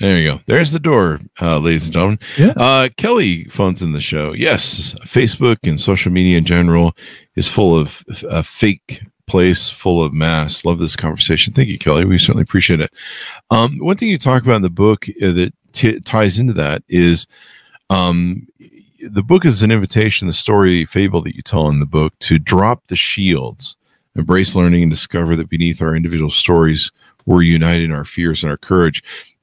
There 0.00 0.18
you 0.18 0.32
go. 0.32 0.40
There's 0.46 0.72
the 0.72 0.80
door, 0.80 1.20
uh, 1.40 1.58
ladies 1.58 1.84
and 1.84 1.92
gentlemen. 1.92 2.18
Yeah. 2.36 2.54
Uh, 2.56 2.88
Kelly 2.96 3.44
phones 3.44 3.82
in 3.82 3.92
the 3.92 4.00
show. 4.00 4.32
Yes, 4.32 4.94
Facebook 5.04 5.58
and 5.62 5.80
social 5.80 6.10
media 6.10 6.38
in 6.38 6.44
general 6.44 6.96
is 7.36 7.46
full 7.46 7.78
of 7.78 8.02
a 8.28 8.42
fake 8.42 9.04
place, 9.28 9.70
full 9.70 10.02
of 10.02 10.12
mass. 10.12 10.64
Love 10.64 10.80
this 10.80 10.96
conversation. 10.96 11.52
Thank 11.52 11.68
you, 11.68 11.78
Kelly. 11.78 12.04
We 12.04 12.18
certainly 12.18 12.42
appreciate 12.42 12.80
it. 12.80 12.92
Um, 13.52 13.78
one 13.78 13.96
thing 13.96 14.08
you 14.08 14.18
talk 14.18 14.42
about 14.42 14.56
in 14.56 14.62
the 14.62 14.70
book 14.70 15.06
uh, 15.22 15.30
that 15.32 15.54
t- 15.72 16.00
ties 16.00 16.36
into 16.36 16.54
that 16.54 16.82
is 16.88 17.28
um, 17.88 18.48
the 19.00 19.22
book 19.22 19.44
is 19.44 19.62
an 19.62 19.70
invitation, 19.70 20.26
the 20.26 20.32
story 20.32 20.84
fable 20.84 21.22
that 21.22 21.36
you 21.36 21.42
tell 21.42 21.68
in 21.68 21.80
the 21.80 21.86
book 21.86 22.18
to 22.20 22.38
drop 22.40 22.82
the 22.88 22.96
shields, 22.96 23.76
embrace 24.16 24.54
learning, 24.54 24.82
and 24.82 24.90
discover 24.90 25.36
that 25.36 25.48
beneath 25.48 25.80
our 25.82 25.96
individual 25.96 26.30
stories, 26.30 26.90
we're 27.26 27.42
united 27.42 27.84
in 27.84 27.92
our 27.92 28.04
fears 28.04 28.42
and 28.42 28.50
our 28.50 28.56
courage. 28.56 29.02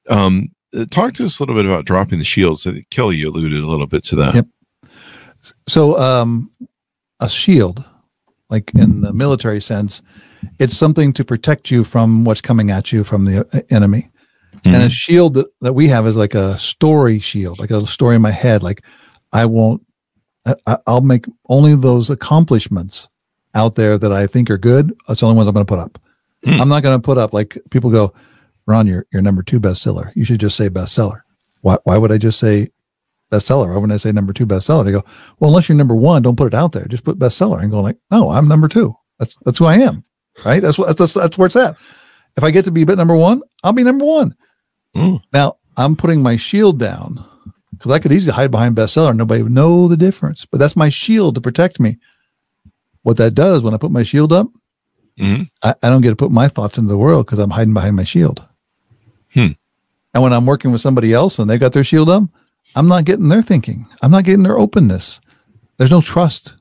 Um, 0.10 0.50
uh, 0.78 0.86
talk 0.90 1.14
to 1.16 1.26
us 1.26 1.40
a 1.40 1.44
little 1.44 1.56
bit 1.56 1.66
about 1.66 1.86
dropping 1.86 2.20
the 2.20 2.26
shields. 2.26 2.68
I 2.68 2.84
Kelly, 2.92 3.18
you 3.18 3.30
alluded 3.30 3.64
a 3.64 3.68
little 3.68 3.88
bit 3.88 4.04
to 4.06 4.16
that. 4.18 4.36
Yep. 4.36 4.48
So, 5.68 5.98
um, 5.98 6.52
a 7.20 7.30
shield, 7.30 7.84
like 8.50 8.72
in 8.76 9.02
the 9.02 9.14
military 9.14 9.62
sense, 9.62 10.02
it's 10.60 10.78
something 10.78 11.14
to 11.14 11.26
protect 11.26 11.72
you 11.72 11.84
from 11.84 12.24
what's 12.24 12.42
coming 12.42 12.72
at 12.72 12.92
you 12.92 13.04
from 13.04 13.26
the 13.26 13.48
uh, 13.54 13.62
enemy. 13.70 14.10
And 14.66 14.84
a 14.84 14.90
shield 14.90 15.36
that, 15.36 15.48
that 15.62 15.74
we 15.74 15.88
have 15.88 16.06
is 16.06 16.18
like 16.18 16.36
a 16.36 16.58
story 16.58 17.20
shield, 17.20 17.60
like 17.60 17.72
a 17.72 17.86
story 17.86 18.16
in 18.18 18.22
my 18.22 18.32
head. 18.32 18.62
Like 18.62 18.84
I 19.32 19.46
won't, 19.46 19.86
I, 20.46 20.56
I- 20.68 20.78
I'll 20.86 21.02
make 21.02 21.26
only 21.48 21.76
those 21.76 22.10
accomplishments 22.10 23.10
out 23.60 23.76
there 23.76 23.98
that 23.98 24.12
I 24.12 24.26
think 24.26 24.50
are 24.50 24.58
good. 24.58 24.96
That's 25.08 25.20
the 25.20 25.28
only 25.28 25.36
ones 25.36 25.48
I'm 25.48 25.54
going 25.54 25.66
to 25.66 25.70
put 25.70 25.80
up. 25.80 26.02
Hmm. 26.44 26.62
I'm 26.62 26.70
not 26.70 26.84
going 26.84 27.00
to 27.00 27.06
put 27.06 27.18
up 27.18 27.34
like 27.34 27.58
people 27.70 27.92
go, 27.92 28.14
Ron, 28.66 28.88
you're, 28.88 29.06
you're 29.12 29.22
number 29.22 29.44
two 29.44 29.60
bestseller. 29.60 30.12
You 30.16 30.24
should 30.24 30.40
just 30.40 30.56
say 30.56 30.70
bestseller. 30.70 31.22
Why, 31.62 31.78
why 31.84 31.98
would 31.98 32.12
I 32.12 32.18
just 32.18 32.40
say 32.40 32.70
bestseller? 33.32 33.68
Why 33.68 33.76
wouldn't 33.76 33.92
I 33.92 33.98
say 33.98 34.12
number 34.12 34.32
two 34.32 34.48
bestseller? 34.48 34.86
They 34.86 34.92
go, 34.92 35.04
well, 35.40 35.50
unless 35.50 35.68
you're 35.68 35.78
number 35.78 35.96
one, 35.96 36.22
don't 36.22 36.38
put 36.38 36.54
it 36.54 36.58
out 36.58 36.72
there. 36.72 36.86
Just 36.86 37.04
put 37.04 37.20
bestseller 37.20 37.62
and 37.62 37.70
go 37.70 37.82
like, 37.82 37.98
no, 38.12 38.30
I'm 38.30 38.48
number 38.48 38.68
two. 38.68 38.96
That's, 39.18 39.36
that's 39.44 39.60
who 39.60 39.66
I 39.66 39.78
am. 39.78 40.04
Right. 40.46 40.62
That's 40.62 40.78
what, 40.78 40.98
that's, 40.98 41.14
that's 41.14 41.38
where 41.38 41.48
it's 41.48 41.58
at. 41.58 41.76
If 42.38 42.44
I 42.44 42.52
get 42.52 42.64
to 42.66 42.72
be 42.72 42.86
bit 42.86 42.98
number 42.98 43.16
one, 43.16 43.42
I'll 43.64 43.74
be 43.74 43.84
number 43.84 44.06
one. 44.06 44.36
Mm. 44.96 45.20
Now 45.34 45.58
I'm 45.76 45.98
putting 45.98 46.24
my 46.24 46.38
shield 46.38 46.80
down 46.80 47.26
because 47.72 47.92
I 47.92 48.00
could 48.00 48.14
easily 48.14 48.34
hide 48.34 48.52
behind 48.52 48.78
bestseller. 48.78 49.10
and 49.10 49.18
Nobody 49.18 49.44
would 49.44 49.52
know 49.52 49.90
the 49.90 49.98
difference, 49.98 50.46
but 50.46 50.60
that's 50.60 50.78
my 50.78 50.88
shield 50.90 51.36
to 51.36 51.42
protect 51.42 51.80
me. 51.80 51.98
What 53.10 53.18
that 53.18 53.34
does 53.34 53.64
when 53.64 53.74
I 53.74 53.78
put 53.78 53.90
my 53.90 54.04
shield 54.04 54.32
up, 54.32 54.48
Mhm. 55.20 55.50
I, 55.64 55.74
I 55.82 55.90
don't 55.90 56.02
get 56.02 56.12
to 56.12 56.16
put 56.16 56.30
my 56.30 56.48
thoughts 56.48 56.78
into 56.78 56.90
the 56.90 56.96
world 56.98 57.26
because 57.26 57.40
I'm 57.40 57.50
hiding 57.50 57.74
behind 57.74 57.96
my 57.96 58.04
shield. 58.04 58.46
Hmm. 59.34 59.54
And 60.14 60.22
when 60.22 60.32
I'm 60.32 60.46
working 60.46 60.72
with 60.72 60.80
somebody 60.80 61.12
else 61.12 61.40
and 61.40 61.50
they've 61.50 61.60
got 61.60 61.74
their 61.74 61.84
shield 61.84 62.08
up, 62.08 62.22
I'm 62.76 62.88
not 62.88 63.06
getting 63.06 63.28
their 63.30 63.42
thinking. 63.42 63.88
I'm 64.04 64.12
not 64.12 64.26
getting 64.26 64.44
their 64.44 64.60
openness. 64.60 65.22
There's 65.78 65.90
no 65.90 66.02
trust. 66.02 66.54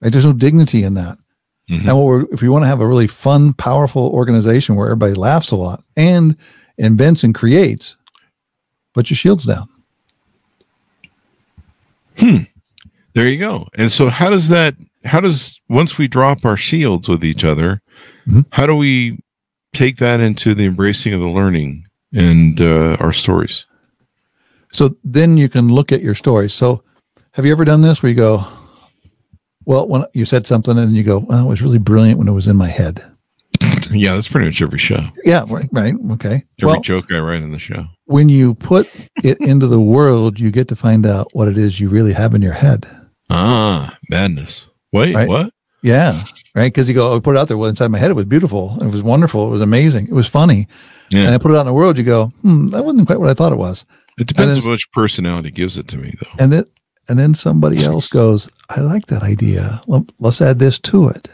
Right? 0.00 0.12
There's 0.12 0.24
no 0.24 0.32
dignity 0.32 0.84
in 0.84 0.94
that. 0.94 1.18
Mhm. 1.68 1.88
And 1.88 1.98
what 1.98 2.06
we're, 2.06 2.26
if 2.30 2.42
you 2.42 2.52
want 2.52 2.62
to 2.62 2.68
have 2.68 2.80
a 2.80 2.86
really 2.86 3.08
fun, 3.08 3.52
powerful 3.54 4.06
organization 4.10 4.76
where 4.76 4.86
everybody 4.86 5.14
laughs 5.14 5.50
a 5.50 5.56
lot 5.56 5.82
and 5.96 6.36
invents 6.78 7.24
and 7.24 7.34
creates, 7.34 7.96
put 8.94 9.10
your 9.10 9.16
shields 9.16 9.44
down. 9.44 9.68
There 13.14 13.26
you 13.26 13.38
go. 13.38 13.66
And 13.74 13.90
so, 13.90 14.08
how 14.10 14.30
does 14.30 14.48
that? 14.50 14.76
How 15.04 15.20
does 15.20 15.60
once 15.68 15.96
we 15.98 16.08
drop 16.08 16.44
our 16.44 16.56
shields 16.56 17.08
with 17.08 17.24
each 17.24 17.44
other, 17.44 17.80
Mhm. 18.28 18.44
how 18.50 18.66
do 18.66 18.74
we 18.74 19.18
take 19.72 19.96
that 19.98 20.20
into 20.20 20.54
the 20.54 20.64
embracing 20.64 21.12
of 21.14 21.20
the 21.20 21.28
learning 21.28 21.84
and 22.12 22.60
uh, 22.60 22.96
our 23.00 23.12
stories? 23.12 23.64
So 24.70 24.96
then 25.04 25.36
you 25.36 25.48
can 25.48 25.68
look 25.68 25.92
at 25.92 26.02
your 26.02 26.14
stories. 26.14 26.52
So 26.52 26.82
have 27.32 27.46
you 27.46 27.52
ever 27.52 27.64
done 27.64 27.80
this 27.82 28.02
where 28.02 28.10
you 28.10 28.16
go, 28.16 28.44
well, 29.64 29.86
when 29.88 30.04
you 30.14 30.24
said 30.24 30.46
something 30.46 30.76
and 30.78 30.94
you 30.94 31.02
go, 31.04 31.18
well, 31.18 31.46
it 31.46 31.48
was 31.48 31.62
really 31.62 31.78
brilliant 31.78 32.18
when 32.18 32.28
it 32.28 32.32
was 32.32 32.48
in 32.48 32.56
my 32.56 32.68
head. 32.68 33.02
Yeah, 33.90 34.14
that's 34.16 34.28
pretty 34.28 34.44
much 34.46 34.60
every 34.60 34.78
show. 34.78 35.02
Yeah, 35.24 35.44
right, 35.48 35.66
right. 35.72 35.94
Okay. 36.12 36.44
Every 36.60 36.72
well, 36.72 36.80
joke 36.82 37.10
I 37.10 37.20
write 37.20 37.40
in 37.42 37.52
the 37.52 37.58
show. 37.58 37.86
when 38.04 38.28
you 38.28 38.52
put 38.54 38.86
it 39.24 39.38
into 39.40 39.66
the 39.66 39.80
world, 39.80 40.38
you 40.38 40.50
get 40.50 40.68
to 40.68 40.76
find 40.76 41.06
out 41.06 41.28
what 41.32 41.48
it 41.48 41.56
is 41.56 41.80
you 41.80 41.88
really 41.88 42.12
have 42.12 42.34
in 42.34 42.42
your 42.42 42.52
head. 42.52 42.86
Ah, 43.30 43.96
madness. 44.10 44.67
Wait, 44.92 45.14
Right. 45.14 45.28
what? 45.28 45.52
Yeah. 45.82 46.24
Right. 46.54 46.72
Cause 46.74 46.88
you 46.88 46.94
go, 46.94 47.16
I 47.16 47.20
put 47.20 47.36
it 47.36 47.38
out 47.38 47.46
there. 47.48 47.56
Well, 47.56 47.68
inside 47.68 47.88
my 47.88 47.98
head, 47.98 48.10
it 48.10 48.14
was 48.14 48.24
beautiful. 48.24 48.76
It 48.80 48.90
was 48.90 49.02
wonderful. 49.02 49.46
It 49.46 49.50
was 49.50 49.60
amazing. 49.60 50.06
It 50.08 50.12
was 50.12 50.26
funny. 50.26 50.66
Yeah. 51.10 51.20
And 51.26 51.34
I 51.34 51.38
put 51.38 51.52
it 51.52 51.56
out 51.56 51.60
in 51.60 51.66
the 51.66 51.72
world. 51.72 51.96
You 51.96 52.04
go, 52.04 52.26
hmm, 52.42 52.70
that 52.70 52.84
wasn't 52.84 53.06
quite 53.06 53.20
what 53.20 53.30
I 53.30 53.34
thought 53.34 53.52
it 53.52 53.58
was. 53.58 53.84
It 54.18 54.26
depends 54.26 54.54
then- 54.64 54.64
on 54.64 54.72
which 54.72 54.90
personality 54.92 55.50
gives 55.52 55.78
it 55.78 55.86
to 55.88 55.96
me, 55.96 56.14
though. 56.20 56.42
And 56.42 56.52
then, 56.52 56.64
and 57.08 57.18
then 57.18 57.32
somebody 57.34 57.82
else 57.84 58.08
goes, 58.08 58.50
I 58.70 58.80
like 58.80 59.06
that 59.06 59.22
idea. 59.22 59.80
Let- 59.86 60.10
Let's 60.18 60.42
add 60.42 60.58
this 60.58 60.78
to 60.80 61.08
it. 61.08 61.28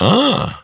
Ah, 0.00 0.62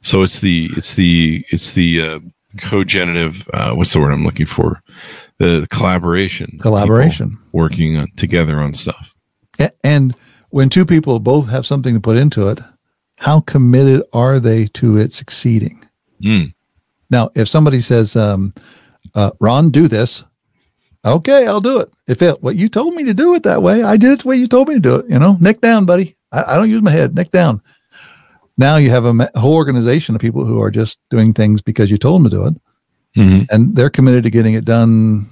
so 0.00 0.22
it's 0.22 0.40
the 0.40 0.70
it's 0.76 0.94
the 0.94 1.44
it's 1.50 1.72
the 1.72 2.00
uh, 2.00 2.18
cogenitive. 2.58 3.48
Uh, 3.52 3.72
what's 3.72 3.92
the 3.92 4.00
word 4.00 4.12
I'm 4.12 4.24
looking 4.24 4.46
for? 4.46 4.80
The 5.38 5.66
collaboration. 5.70 6.58
Collaboration. 6.62 7.38
Working 7.52 7.96
on, 7.98 8.08
together 8.16 8.58
on 8.60 8.72
stuff. 8.72 9.12
And 9.84 10.14
when 10.56 10.70
two 10.70 10.86
people 10.86 11.20
both 11.20 11.50
have 11.50 11.66
something 11.66 11.92
to 11.92 12.00
put 12.00 12.16
into 12.16 12.48
it, 12.48 12.60
how 13.16 13.40
committed 13.40 14.02
are 14.14 14.40
they 14.40 14.68
to 14.68 14.96
it 14.96 15.12
succeeding? 15.12 15.86
Mm. 16.22 16.54
Now, 17.10 17.28
if 17.34 17.46
somebody 17.46 17.82
says, 17.82 18.16
um, 18.16 18.54
uh, 19.14 19.32
Ron, 19.38 19.68
do 19.68 19.86
this. 19.86 20.24
Okay, 21.04 21.46
I'll 21.46 21.60
do 21.60 21.80
it. 21.80 21.92
If 22.06 22.22
it, 22.22 22.42
well, 22.42 22.54
you 22.54 22.70
told 22.70 22.94
me 22.94 23.04
to 23.04 23.12
do 23.12 23.34
it 23.34 23.42
that 23.42 23.62
way, 23.62 23.82
I 23.82 23.98
did 23.98 24.12
it 24.12 24.20
the 24.22 24.28
way 24.28 24.36
you 24.36 24.48
told 24.48 24.68
me 24.68 24.76
to 24.76 24.80
do 24.80 24.94
it. 24.94 25.10
You 25.10 25.18
know, 25.18 25.36
neck 25.40 25.60
down, 25.60 25.84
buddy. 25.84 26.16
I, 26.32 26.54
I 26.54 26.56
don't 26.56 26.70
use 26.70 26.80
my 26.80 26.90
head, 26.90 27.14
neck 27.14 27.32
down. 27.32 27.60
Now 28.56 28.76
you 28.76 28.88
have 28.88 29.04
a 29.04 29.30
whole 29.38 29.56
organization 29.56 30.14
of 30.14 30.22
people 30.22 30.46
who 30.46 30.62
are 30.62 30.70
just 30.70 30.98
doing 31.10 31.34
things 31.34 31.60
because 31.60 31.90
you 31.90 31.98
told 31.98 32.24
them 32.24 32.30
to 32.30 32.36
do 32.36 32.46
it, 32.46 32.54
hmm 33.14 33.42
and 33.50 33.76
they're 33.76 33.90
committed 33.90 34.24
to 34.24 34.30
getting 34.30 34.54
it 34.54 34.64
done. 34.64 35.28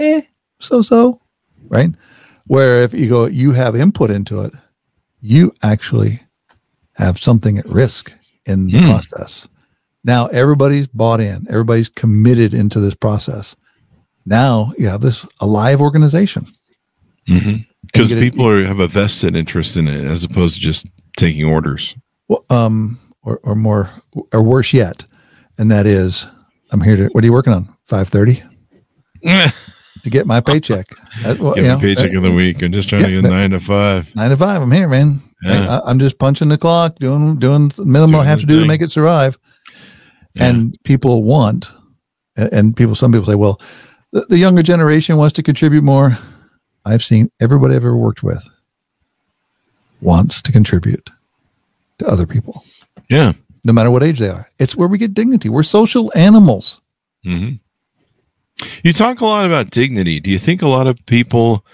Eh, 0.00 0.22
so 0.58 0.82
so, 0.82 1.20
right? 1.68 1.90
Where 2.46 2.82
if 2.82 2.94
you 2.94 3.08
go, 3.08 3.26
you 3.26 3.52
have 3.52 3.74
input 3.76 4.10
into 4.10 4.42
it, 4.42 4.52
you 5.20 5.52
actually 5.62 6.22
have 6.94 7.18
something 7.18 7.58
at 7.58 7.68
risk 7.68 8.12
in 8.46 8.68
the 8.68 8.78
Hmm. 8.78 8.86
process. 8.86 9.48
Now 10.04 10.26
everybody's 10.26 10.86
bought 10.86 11.20
in, 11.20 11.46
everybody's 11.50 11.88
committed 11.88 12.54
into 12.54 12.78
this 12.80 12.94
process. 12.94 13.56
Now 14.24 14.72
you 14.78 14.88
have 14.88 15.00
this 15.00 15.26
alive 15.40 15.80
organization. 15.80 16.46
hmm 17.26 17.56
Because 17.82 18.12
it- 18.12 18.20
people 18.20 18.46
are, 18.48 18.64
have 18.64 18.78
a 18.78 18.86
vested 18.88 19.34
interest 19.34 19.76
in 19.76 19.88
it 19.88 20.04
as 20.04 20.22
opposed 20.22 20.54
to 20.56 20.60
just 20.60 20.86
taking 21.16 21.44
orders. 21.44 21.94
Well, 22.28 22.44
um, 22.50 23.00
or, 23.22 23.40
or 23.42 23.56
more, 23.56 23.90
or 24.32 24.42
worse 24.42 24.72
yet, 24.72 25.04
and 25.58 25.70
that 25.72 25.86
is, 25.86 26.26
I'm 26.70 26.80
here 26.80 26.96
to. 26.96 27.06
What 27.08 27.24
are 27.24 27.26
you 27.26 27.32
working 27.32 27.52
on? 27.52 27.68
Five 27.84 28.08
thirty 28.08 28.42
Get 29.22 29.54
to 30.06 30.10
get 30.10 30.26
my 30.26 30.40
paycheck. 30.40 30.86
That, 31.24 31.40
well, 31.40 31.56
you 31.56 31.64
know, 31.64 31.78
paycheck 31.80 32.12
of 32.14 32.22
the 32.22 32.30
week. 32.32 32.62
I'm 32.62 32.70
just 32.72 32.88
trying 32.88 33.02
Yeah, 33.02 33.06
to 33.08 33.12
get 33.16 33.22
that- 33.24 33.30
nine 33.30 33.50
to 33.50 33.60
five. 33.60 34.08
nine 34.14 34.30
to 34.30 34.36
five. 34.36 34.62
I'm 34.62 34.70
here, 34.70 34.88
man. 34.88 35.20
Yeah. 35.42 35.80
I, 35.84 35.90
I'm 35.90 35.98
just 35.98 36.18
punching 36.18 36.48
the 36.48 36.56
clock, 36.58 36.96
doing 37.00 37.38
doing 37.38 37.68
the 37.68 37.84
minimum 37.84 38.14
I 38.20 38.24
have 38.24 38.40
to 38.40 38.46
do 38.46 38.60
to 38.60 38.66
make 38.66 38.80
it 38.82 38.90
survive. 38.92 39.36
Yeah. 40.34 40.46
And 40.46 40.78
people 40.84 41.22
want, 41.24 41.72
and- 42.36 42.76
people, 42.76 42.94
some 42.94 43.10
people 43.12 43.26
say, 43.26 43.34
well, 43.34 43.60
the, 44.12 44.24
the 44.28 44.38
younger 44.38 44.62
generation 44.62 45.16
wants 45.16 45.32
to 45.34 45.42
contribute 45.42 45.82
more. 45.82 46.16
I've 46.84 47.02
seen 47.02 47.30
everybody 47.40 47.74
I've 47.74 47.82
ever 47.82 47.96
worked 47.96 48.22
with 48.22 48.48
wants 50.00 50.40
to 50.42 50.52
contribute 50.52 51.10
to 51.98 52.06
other 52.06 52.26
people, 52.26 52.62
Yeah. 53.08 53.32
no 53.64 53.72
matter 53.72 53.90
what 53.90 54.02
age 54.04 54.18
they 54.20 54.28
are. 54.28 54.48
It's 54.58 54.76
where 54.76 54.86
we 54.88 54.98
get 54.98 55.14
dignity. 55.14 55.48
We're 55.48 55.62
social 55.64 56.12
animals. 56.14 56.80
hmm 57.24 57.54
You 58.82 58.92
talk 58.92 59.20
a 59.20 59.26
lot 59.26 59.46
about 59.46 59.70
dignity. 59.70 60.20
Do 60.20 60.30
you 60.30 60.38
think 60.38 60.62
a 60.62 60.68
lot 60.68 60.86
of 60.86 61.04
people 61.06 61.64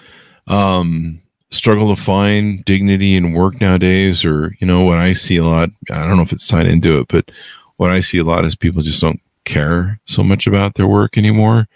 um, 0.47 1.21
struggle 1.51 1.95
to 1.95 2.01
find 2.01 2.64
dignity 2.64 3.14
in 3.14 3.33
work 3.33 3.61
nowadays? 3.61 4.25
Or, 4.25 4.57
you 4.61 4.66
know, 4.66 4.83
what 4.83 4.99
I 4.99 5.12
see 5.12 5.37
a 5.37 5.45
lot, 5.45 5.71
I 5.90 6.07
don't 6.07 6.16
know 6.16 6.23
if 6.23 6.33
it's 6.33 6.49
tied 6.49 6.66
into 6.66 6.99
it, 6.99 7.09
but 7.09 7.31
what 7.77 7.90
I 7.90 8.01
see 8.01 8.18
a 8.18 8.25
lot 8.25 8.45
is 8.45 8.57
people 8.57 8.83
just 8.83 9.01
don't 9.01 9.21
care 9.45 10.01
so 10.07 10.23
much 10.23 10.47
about 10.47 10.75
their 10.75 10.87
work 10.87 11.16
anymore. 11.16 11.68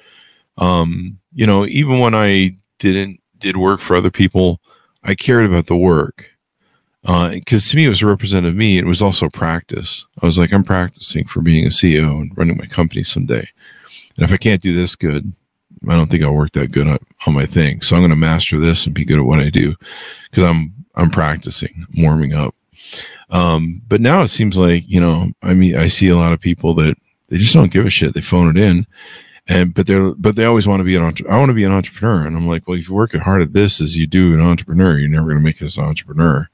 Um, 0.59 1.19
you 1.33 1.47
know, 1.47 1.66
even 1.66 2.01
when 2.01 2.14
I 2.14 2.57
didn't 2.79 3.21
did 3.38 3.57
work 3.57 3.81
for 3.81 3.97
other 3.97 4.11
people, 4.11 4.61
I 5.03 5.14
cared 5.14 5.47
about 5.47 5.66
the 5.66 5.77
work 5.77 6.31
because 7.03 7.69
uh, 7.69 7.71
to 7.71 7.77
me 7.77 7.85
it 7.85 7.90
was 7.90 8.03
a 8.03 8.07
representative 8.07 8.55
of 8.55 8.59
me. 8.59 8.79
It 8.79 8.87
was 8.87 9.01
also 9.01 9.29
practice. 9.29 10.07
I 10.21 10.27
was 10.27 10.38
like, 10.38 10.53
I'm 10.53 10.64
practicing 10.64 11.27
for 11.27 11.40
being 11.40 11.64
a 11.64 11.69
CEO 11.69 12.21
and 12.21 12.37
running 12.37 12.57
my 12.57 12.66
company 12.66 13.05
someday. 13.05 13.49
And 14.16 14.24
if 14.24 14.33
I 14.33 14.37
can't 14.37 14.62
do 14.62 14.74
this 14.74 14.96
good, 14.96 15.33
I 15.88 15.94
don't 15.94 16.11
think 16.11 16.22
I'll 16.22 16.33
work 16.33 16.52
that 16.52 16.72
good 16.72 16.88
on, 16.88 16.98
on 17.26 17.35
my 17.35 17.46
thing. 17.46 17.83
So 17.83 17.96
I'm 17.96 18.02
going 18.02 18.11
to 18.11 18.16
master 18.16 18.59
this 18.59 18.87
and 18.87 18.94
be 18.94 19.05
good 19.05 19.18
at 19.18 19.24
what 19.24 19.40
I 19.40 19.50
do 19.50 19.74
because 20.31 20.44
I'm 20.44 20.72
I'm 20.94 21.11
practicing, 21.11 21.87
I'm 21.94 22.02
warming 22.02 22.33
up. 22.33 22.55
Um, 23.29 23.83
but 23.87 24.00
now 24.00 24.22
it 24.22 24.29
seems 24.29 24.57
like 24.57 24.85
you 24.87 25.00
know, 25.00 25.31
I 25.42 25.55
mean, 25.55 25.76
I 25.76 25.88
see 25.88 26.09
a 26.09 26.16
lot 26.16 26.33
of 26.33 26.40
people 26.40 26.74
that 26.74 26.96
they 27.29 27.38
just 27.38 27.55
don't 27.55 27.72
give 27.72 27.87
a 27.87 27.90
shit. 27.90 28.14
They 28.14 28.20
phone 28.20 28.57
it 28.57 28.61
in, 28.61 28.87
and 29.48 29.74
but 29.74 29.87
they're 29.87 30.12
but 30.14 30.37
they 30.37 30.44
always 30.44 30.66
want 30.66 30.81
to 30.81 30.85
be 30.85 30.96
an 30.96 31.02
entre- 31.02 31.31
I 31.31 31.38
want 31.38 31.50
to 31.50 31.55
be 31.55 31.64
an 31.64 31.72
entrepreneur, 31.72 32.26
and 32.26 32.37
I'm 32.37 32.48
like, 32.48 32.66
well, 32.66 32.79
if 32.79 32.88
you 32.88 32.94
work 32.94 33.14
as 33.14 33.22
hard 33.22 33.42
at 33.42 33.52
this 33.52 33.81
as 33.81 33.96
you 33.96 34.07
do 34.07 34.35
an 34.35 34.40
entrepreneur, 34.40 34.98
you're 34.98 35.09
never 35.09 35.26
going 35.26 35.38
to 35.38 35.44
make 35.44 35.61
as 35.61 35.76
an 35.76 35.85
entrepreneur. 35.85 36.48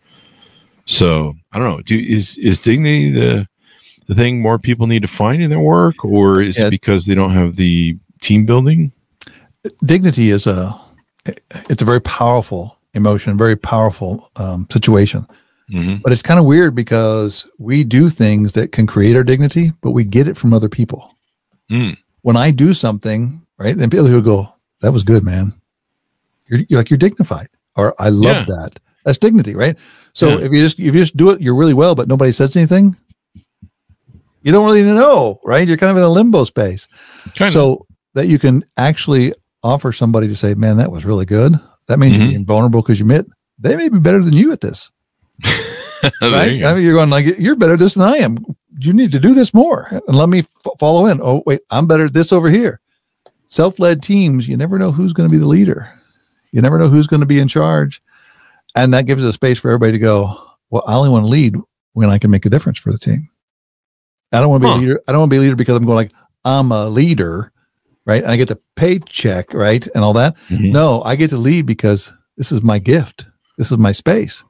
So 0.85 1.35
I 1.53 1.59
don't 1.59 1.69
know. 1.69 1.83
Do 1.83 1.99
is 1.99 2.39
is 2.39 2.59
dignity 2.59 3.11
the 3.11 3.49
the 4.13 4.23
thing 4.23 4.41
more 4.41 4.59
people 4.59 4.87
need 4.87 5.03
to 5.03 5.09
find 5.09 5.43
in 5.43 5.51
their 5.51 5.61
work, 5.61 6.05
or 6.05 6.43
is 6.43 6.59
it 6.59 6.71
because 6.71 7.07
they 7.07 7.15
don't 7.15 7.31
have 7.31 7.57
the 7.57 7.97
team 8.21 8.45
building? 8.47 8.93
Dignity 9.85 10.31
is 10.31 10.47
a 10.47 10.79
it's 11.25 11.83
a 11.83 11.87
very 11.87 12.01
powerful 12.01 12.77
emotion, 12.95 13.39
very 13.39 13.57
powerful 13.57 14.31
um, 14.37 14.67
situation. 14.71 15.27
Mm-hmm. 15.71 15.97
But 16.03 16.13
it's 16.13 16.23
kind 16.23 16.39
of 16.39 16.45
weird 16.45 16.75
because 16.75 17.47
we 17.59 17.85
do 17.85 18.11
things 18.11 18.53
that 18.53 18.73
can 18.73 18.87
create 18.87 19.17
our 19.17 19.25
dignity, 19.25 19.73
but 19.81 19.93
we 19.93 20.05
get 20.05 20.29
it 20.29 20.37
from 20.37 20.53
other 20.53 20.69
people. 20.69 21.15
Mm. 21.71 21.97
When 22.21 22.37
I 22.37 22.51
do 22.51 22.75
something, 22.75 23.41
right, 23.57 23.77
then 23.77 23.89
people 23.89 24.11
will 24.11 24.21
go, 24.21 24.53
"That 24.81 24.93
was 24.93 25.05
good, 25.05 25.25
man." 25.25 25.55
You're, 26.49 26.61
you're 26.69 26.81
like 26.81 26.91
you're 26.91 26.99
dignified, 26.99 27.49
or 27.77 27.95
"I 27.99 28.11
love 28.11 28.37
yeah. 28.37 28.45
that." 28.45 28.81
That's 29.05 29.19
dignity, 29.19 29.55
right? 29.55 29.77
So 30.13 30.29
yeah. 30.29 30.45
if 30.45 30.53
you 30.53 30.63
just 30.63 30.79
if 30.79 30.95
you 30.95 31.01
just 31.01 31.17
do 31.17 31.31
it, 31.31 31.41
you're 31.41 31.55
really 31.55 31.75
well, 31.75 31.95
but 31.95 32.09
nobody 32.09 32.33
says 32.33 32.55
anything. 32.57 32.97
You 34.43 34.53
don't 34.53 34.67
really 34.67 34.83
know, 34.83 35.41
right? 35.45 35.67
You're 35.67 35.77
kind 35.77 35.91
of 35.91 35.97
in 35.97 36.03
a 36.03 36.09
limbo 36.09 36.45
space. 36.45 36.89
Kind 37.37 37.53
so 37.53 37.75
of. 37.75 37.87
that 38.15 38.27
you 38.27 38.39
can 38.39 38.65
actually 38.77 39.33
offer 39.63 39.93
somebody 39.93 40.29
to 40.29 40.37
say, 40.37 40.55
"Man, 40.55 40.77
that 40.79 40.91
was 40.91 41.05
really 41.05 41.27
good." 41.27 41.55
That 41.87 41.99
means 41.99 42.15
mm-hmm. 42.15 42.23
you're 42.23 42.31
being 42.33 42.47
vulnerable 42.47 42.83
because 42.83 42.99
you 42.99 43.05
admit 43.05 43.27
they 43.59 43.77
may 43.77 43.89
be 43.89 43.99
better 43.99 44.23
than 44.23 44.35
you 44.35 44.53
at 44.53 44.61
this. 44.61 44.91
right? 46.23 46.53
You 46.53 46.67
I 46.67 46.75
mean, 46.75 46.83
you're 46.83 46.95
going 46.95 47.11
like 47.11 47.39
you're 47.39 47.57
better 47.57 47.75
at 47.75 47.79
this 47.79 47.95
than 47.95 48.05
I 48.05 48.17
am. 48.19 48.39
You 48.79 48.93
need 48.93 49.13
to 49.13 49.21
do 49.21 49.35
this 49.35 49.53
more 49.53 50.01
and 50.09 50.17
let 50.17 50.29
me 50.29 50.41
f- 50.41 50.73
follow 50.79 51.07
in. 51.07 51.21
Oh, 51.23 51.43
wait, 51.47 51.61
I'm 51.71 51.87
better 51.87 52.07
at 52.07 52.15
this 52.15 52.33
over 52.33 52.49
here. 52.49 52.81
Self-led 53.47 54.03
teams, 54.03 54.49
you 54.49 54.57
never 54.57 54.79
know 54.79 54.91
who's 54.91 55.13
going 55.13 55.29
to 55.29 55.33
be 55.33 55.39
the 55.39 55.47
leader. 55.47 55.93
You 56.53 56.63
never 56.63 56.79
know 56.79 56.89
who's 56.89 57.07
going 57.07 57.21
to 57.21 57.27
be 57.27 57.39
in 57.39 57.49
charge 57.49 58.03
and 58.75 58.93
that 58.95 59.07
gives 59.07 59.25
a 59.25 59.33
space 59.33 59.59
for 59.59 59.71
everybody 59.71 59.93
to 59.93 59.99
go 59.99 60.37
well 60.71 60.83
i 60.87 60.95
only 60.95 61.09
want 61.09 61.25
to 61.25 61.29
lead 61.29 61.57
when 61.93 62.09
i 62.09 62.19
can 62.19 62.31
make 62.31 62.47
a 62.47 62.51
difference 62.51 62.79
for 62.79 62.93
the 62.93 62.99
team 62.99 63.29
i 64.33 64.41
don't 64.41 64.51
want 64.51 64.63
to 64.63 64.67
be 64.67 64.71
huh. 64.71 64.79
a 64.79 64.81
leader 64.81 65.01
i 65.07 65.13
don't 65.13 65.21
want 65.21 65.31
to 65.31 65.35
be 65.35 65.39
a 65.39 65.41
leader 65.41 65.57
because 65.57 65.77
i'm 65.77 65.85
going 65.85 65.97
like 65.97 66.13
i'm 66.45 66.73
a 66.73 66.89
leader 66.89 67.53
right 68.07 68.23
and 68.23 68.33
i 68.33 68.37
get 68.37 68.49
the 68.49 68.61
paycheck 68.77 69.53
right 69.55 69.87
and 69.95 70.05
all 70.05 70.13
that 70.13 70.37
mm-hmm. 70.49 70.73
no 70.73 71.03
i 71.03 71.17
get 71.17 71.31
to 71.31 71.37
lead 71.37 71.67
because 71.67 72.13
this 72.37 72.53
is 72.53 72.63
my 72.63 72.79
gift 72.79 73.27
this 73.59 73.71
is 73.71 73.79
my 73.79 73.93
space 73.93 74.45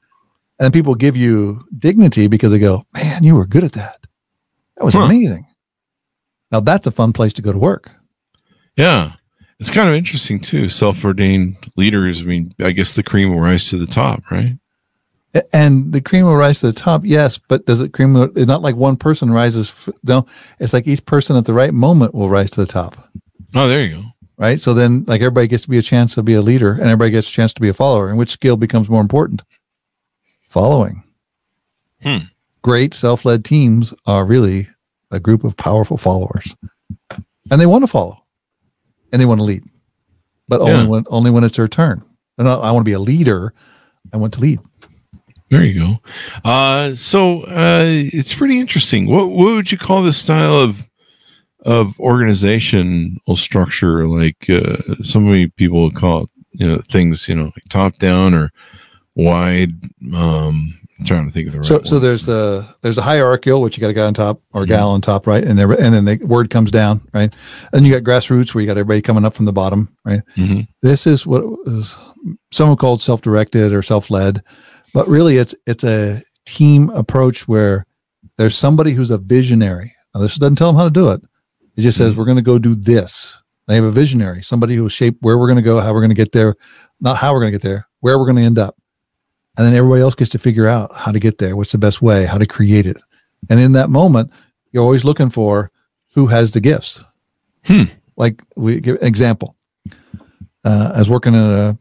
and 0.58 0.72
people 0.72 0.94
give 0.94 1.16
you 1.16 1.64
dignity 1.78 2.28
because 2.28 2.50
they 2.50 2.58
go 2.58 2.84
man 2.94 3.22
you 3.24 3.34
were 3.34 3.46
good 3.46 3.64
at 3.64 3.72
that 3.72 4.06
that 4.76 4.84
was 4.84 4.94
huh. 4.94 5.00
amazing 5.00 5.46
now 6.50 6.60
that's 6.60 6.86
a 6.86 6.90
fun 6.90 7.12
place 7.12 7.32
to 7.32 7.42
go 7.42 7.52
to 7.52 7.58
work 7.58 7.90
yeah 8.76 9.12
it's 9.62 9.70
kind 9.70 9.88
of 9.88 9.94
interesting 9.94 10.40
too. 10.40 10.68
Self-ordained 10.68 11.56
leaders. 11.76 12.20
I 12.20 12.24
mean, 12.24 12.52
I 12.58 12.72
guess 12.72 12.94
the 12.94 13.04
cream 13.04 13.30
will 13.30 13.38
rise 13.38 13.68
to 13.68 13.78
the 13.78 13.86
top, 13.86 14.28
right? 14.28 14.58
And 15.52 15.92
the 15.92 16.00
cream 16.00 16.26
will 16.26 16.36
rise 16.36 16.60
to 16.60 16.66
the 16.66 16.72
top, 16.72 17.02
yes. 17.04 17.38
But 17.38 17.64
does 17.64 17.80
it 17.80 17.92
cream? 17.92 18.16
It's 18.16 18.46
not 18.46 18.62
like 18.62 18.76
one 18.76 18.96
person 18.96 19.30
rises. 19.30 19.88
No, 20.02 20.26
it's 20.60 20.72
like 20.72 20.86
each 20.86 21.04
person 21.06 21.36
at 21.36 21.46
the 21.46 21.54
right 21.54 21.72
moment 21.72 22.14
will 22.14 22.28
rise 22.28 22.50
to 22.52 22.60
the 22.60 22.66
top. 22.66 23.10
Oh, 23.54 23.66
there 23.66 23.82
you 23.82 23.96
go. 23.96 24.04
Right. 24.36 24.60
So 24.60 24.74
then, 24.74 25.04
like 25.06 25.20
everybody 25.20 25.46
gets 25.46 25.62
to 25.64 25.70
be 25.70 25.78
a 25.78 25.82
chance 25.82 26.14
to 26.16 26.22
be 26.22 26.34
a 26.34 26.42
leader, 26.42 26.72
and 26.72 26.82
everybody 26.82 27.12
gets 27.12 27.28
a 27.28 27.32
chance 27.32 27.54
to 27.54 27.62
be 27.62 27.68
a 27.68 27.74
follower. 27.74 28.08
And 28.08 28.18
which 28.18 28.30
skill 28.30 28.56
becomes 28.56 28.90
more 28.90 29.00
important? 29.00 29.42
Following. 30.48 31.02
Hmm. 32.02 32.18
Great 32.62 32.92
self-led 32.92 33.44
teams 33.44 33.94
are 34.06 34.24
really 34.24 34.68
a 35.10 35.18
group 35.18 35.44
of 35.44 35.56
powerful 35.56 35.96
followers, 35.96 36.54
and 37.50 37.60
they 37.60 37.66
want 37.66 37.82
to 37.82 37.88
follow 37.88 38.22
and 39.12 39.20
they 39.20 39.26
want 39.26 39.38
to 39.40 39.44
lead, 39.44 39.62
but 40.48 40.60
yeah. 40.60 40.72
only 40.72 40.86
when 40.86 41.04
only 41.08 41.30
when 41.30 41.44
it's 41.44 41.56
their 41.56 41.68
turn. 41.68 42.02
And 42.38 42.48
I, 42.48 42.54
I 42.54 42.70
want 42.72 42.84
to 42.84 42.88
be 42.88 42.94
a 42.94 42.98
leader. 42.98 43.52
I 44.12 44.16
want 44.16 44.32
to 44.34 44.40
lead. 44.40 44.60
There 45.52 45.64
you 45.64 45.78
go. 45.78 46.50
Uh, 46.50 46.94
so 46.94 47.42
uh, 47.42 47.84
it's 47.84 48.32
pretty 48.32 48.58
interesting. 48.58 49.06
What 49.06 49.28
what 49.28 49.52
would 49.52 49.70
you 49.70 49.76
call 49.76 50.02
this 50.02 50.16
style 50.16 50.56
of 50.56 50.88
of 51.60 51.92
organizational 52.00 53.36
structure? 53.36 54.08
Like 54.08 54.48
uh, 54.48 54.78
so 55.02 55.20
many 55.20 55.48
people 55.48 55.90
call 55.90 56.22
it, 56.22 56.30
you 56.52 56.66
know, 56.66 56.78
things 56.90 57.28
you 57.28 57.36
know, 57.36 57.44
like 57.44 57.64
top 57.68 57.98
down 57.98 58.32
or 58.32 58.50
wide. 59.14 59.74
Um, 60.14 60.80
I'm 60.98 61.04
trying 61.04 61.26
to 61.26 61.32
think 61.32 61.48
of 61.48 61.52
the 61.52 61.58
right. 61.58 61.66
So, 61.66 61.82
so 61.82 61.98
there's 61.98 62.24
the 62.24 62.66
there's 62.80 62.96
a 62.96 63.02
hierarchical, 63.02 63.60
which 63.60 63.76
you 63.76 63.82
got 63.82 63.90
a 63.90 63.92
guy 63.92 64.06
on 64.06 64.14
top 64.14 64.40
or 64.54 64.62
a 64.62 64.66
gal 64.66 64.88
on 64.92 65.02
top, 65.02 65.26
right? 65.26 65.44
And 65.44 65.58
there, 65.58 65.70
and 65.70 65.92
then 65.92 66.06
the 66.06 66.18
word 66.24 66.48
comes 66.48 66.70
down, 66.70 67.06
right? 67.12 67.34
And 67.74 67.86
you 67.86 67.92
got 67.92 68.04
grassroots, 68.04 68.54
where 68.54 68.62
you 68.62 68.66
got 68.66 68.78
everybody 68.78 69.02
coming 69.02 69.26
up 69.26 69.34
from 69.34 69.44
the 69.44 69.52
bottom, 69.52 69.94
right? 70.06 70.22
Mm-hmm. 70.36 70.62
This 70.80 71.06
is 71.06 71.26
what 71.26 71.44
is 71.66 71.94
someone 72.52 72.78
called 72.78 73.02
self-directed 73.02 73.72
or 73.72 73.82
self-led, 73.82 74.42
but 74.94 75.08
really 75.08 75.36
it's 75.36 75.54
it's 75.66 75.84
a 75.84 76.22
team 76.46 76.90
approach 76.90 77.46
where 77.48 77.86
there's 78.36 78.56
somebody 78.56 78.92
who's 78.92 79.10
a 79.10 79.18
visionary. 79.18 79.94
Now, 80.14 80.20
this 80.20 80.36
doesn't 80.36 80.56
tell 80.56 80.68
them 80.68 80.76
how 80.76 80.84
to 80.84 80.90
do 80.90 81.10
it. 81.10 81.22
It 81.76 81.82
just 81.82 81.96
says 81.96 82.10
mm-hmm. 82.10 82.18
we're 82.18 82.26
going 82.26 82.36
to 82.36 82.42
go 82.42 82.58
do 82.58 82.74
this. 82.74 83.42
They 83.68 83.76
have 83.76 83.84
a 83.84 83.90
visionary, 83.90 84.42
somebody 84.42 84.74
who 84.74 84.82
will 84.82 84.88
shape 84.88 85.16
where 85.20 85.38
we're 85.38 85.46
going 85.46 85.56
to 85.56 85.62
go, 85.62 85.80
how 85.80 85.92
we're 85.92 86.00
going 86.00 86.10
to 86.10 86.14
get 86.14 86.32
there, 86.32 86.56
not 87.00 87.16
how 87.16 87.32
we're 87.32 87.40
going 87.40 87.52
to 87.52 87.58
get 87.58 87.66
there, 87.66 87.86
where 88.00 88.18
we're 88.18 88.26
going 88.26 88.36
to 88.36 88.42
end 88.42 88.58
up 88.58 88.76
and 89.56 89.66
then 89.66 89.74
everybody 89.74 90.02
else 90.02 90.14
gets 90.14 90.30
to 90.30 90.38
figure 90.38 90.66
out 90.66 90.94
how 90.94 91.12
to 91.12 91.18
get 91.18 91.38
there 91.38 91.56
what's 91.56 91.72
the 91.72 91.78
best 91.78 92.02
way 92.02 92.24
how 92.24 92.38
to 92.38 92.46
create 92.46 92.86
it 92.86 92.96
and 93.50 93.60
in 93.60 93.72
that 93.72 93.90
moment 93.90 94.30
you're 94.72 94.82
always 94.82 95.04
looking 95.04 95.30
for 95.30 95.70
who 96.14 96.26
has 96.26 96.52
the 96.52 96.60
gifts 96.60 97.04
hmm. 97.64 97.84
like 98.16 98.42
we 98.56 98.80
give 98.80 98.98
example 99.02 99.56
uh, 100.64 100.92
i 100.94 100.98
was 100.98 101.10
working 101.10 101.34
in 101.34 101.40
a, 101.40 101.78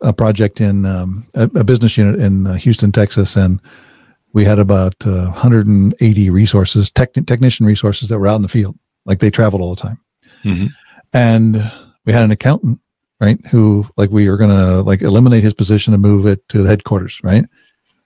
a 0.00 0.12
project 0.12 0.60
in 0.60 0.86
um, 0.86 1.26
a, 1.34 1.44
a, 1.54 1.64
business 1.64 1.96
unit 1.96 2.20
in 2.20 2.46
uh, 2.46 2.54
houston 2.54 2.92
texas 2.92 3.36
and 3.36 3.60
we 4.32 4.44
had 4.44 4.58
about 4.58 4.94
uh, 5.06 5.26
180 5.26 6.30
resources 6.30 6.90
tech, 6.90 7.12
technician 7.14 7.66
resources 7.66 8.08
that 8.08 8.18
were 8.18 8.28
out 8.28 8.36
in 8.36 8.42
the 8.42 8.48
field 8.48 8.78
like 9.04 9.18
they 9.18 9.30
traveled 9.30 9.62
all 9.62 9.74
the 9.74 9.82
time 9.82 10.00
mm-hmm. 10.44 10.66
and 11.12 11.72
we 12.04 12.12
had 12.12 12.22
an 12.22 12.30
accountant 12.30 12.80
right? 13.20 13.44
Who 13.46 13.86
like 13.96 14.10
we 14.10 14.28
were 14.28 14.36
gonna 14.36 14.82
like 14.82 15.02
eliminate 15.02 15.42
his 15.42 15.54
position 15.54 15.94
and 15.94 16.02
move 16.02 16.26
it 16.26 16.46
to 16.50 16.62
the 16.62 16.68
headquarters, 16.68 17.20
right? 17.22 17.44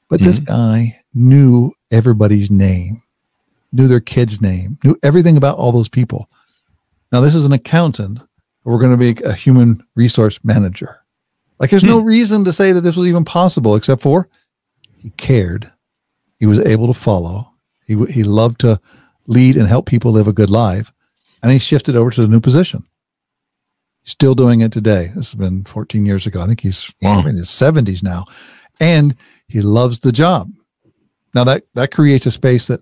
But 0.09 0.21
mm-hmm. 0.21 0.29
this 0.29 0.39
guy 0.39 1.01
knew 1.15 1.73
everybody's 1.91 2.51
name, 2.51 3.03
knew 3.73 3.89
their 3.89 4.01
kid's 4.01 4.41
name, 4.41 4.79
knew 4.85 4.97
everything 5.03 5.37
about 5.37 5.59
all 5.59 5.73
those 5.73 5.89
people. 5.89 6.29
Now 7.13 7.21
this 7.21 7.35
is 7.35 7.45
an 7.45 7.53
accountant. 7.53 8.21
We're 8.65 8.79
going 8.79 8.97
to 8.97 9.15
be 9.15 9.23
a 9.23 9.33
human 9.33 9.83
resource 9.97 10.39
manager. 10.45 11.00
Like 11.61 11.71
there's 11.71 11.83
hmm. 11.83 11.89
no 11.89 12.01
reason 12.01 12.45
to 12.45 12.53
say 12.53 12.73
that 12.73 12.81
this 12.81 12.97
was 12.97 13.07
even 13.07 13.25
possible 13.25 13.77
except 13.77 14.03
for 14.03 14.29
he 14.97 15.11
cared. 15.11 15.71
He 16.39 16.47
was 16.47 16.59
able 16.61 16.87
to 16.87 16.99
follow. 16.99 17.53
He 17.87 17.95
he 18.07 18.25
loved 18.25 18.61
to 18.61 18.81
lead 19.27 19.57
and 19.57 19.69
help 19.69 19.87
people 19.87 20.11
live 20.11 20.27
a 20.27 20.33
good 20.33 20.51
life, 20.51 20.93
and 21.43 21.53
he 21.53 21.59
shifted 21.59 21.95
over 21.95 22.11
to 22.11 22.23
the 22.23 22.29
new 22.29 22.41
position 22.41 22.85
He's 24.03 24.13
still 24.13 24.35
doing 24.35 24.61
it 24.61 24.73
today. 24.73 25.13
This 25.15 25.33
has 25.33 25.35
been 25.35 25.65
14 25.65 26.07
years 26.07 26.27
ago. 26.27 26.41
I 26.41 26.47
think 26.47 26.61
he's 26.61 26.93
wow. 27.03 27.21
in 27.27 27.37
his 27.37 27.49
70s 27.49 28.03
now, 28.03 28.25
and 28.81 29.15
he 29.49 29.61
loves 29.61 30.01
the 30.01 30.13
job. 30.13 30.51
Now 31.35 31.45
that 31.45 31.65
that 31.75 31.93
creates 31.93 32.27
a 32.27 32.31
space 32.31 32.67
that 32.67 32.81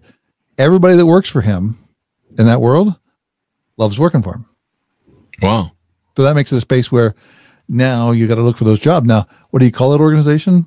everybody 0.57 0.97
that 0.97 1.07
works 1.07 1.29
for 1.29 1.41
him 1.41 1.79
in 2.39 2.47
that 2.47 2.61
world 2.61 2.95
loves 3.77 3.99
working 3.99 4.23
for 4.23 4.35
him. 4.35 4.47
Wow. 5.43 5.73
So 6.17 6.23
that 6.23 6.35
makes 6.35 6.53
it 6.53 6.57
a 6.57 6.61
space 6.61 6.91
where 6.91 7.15
now 7.69 8.11
you 8.11 8.27
got 8.27 8.37
to 8.37 8.43
look 8.43 8.57
for 8.57 8.65
those 8.65 8.81
jobs. 8.81 9.07
Now, 9.07 9.25
what 9.51 9.61
do 9.61 9.67
you 9.67 9.73
call 9.73 9.91
that 9.91 10.01
organization? 10.01 10.67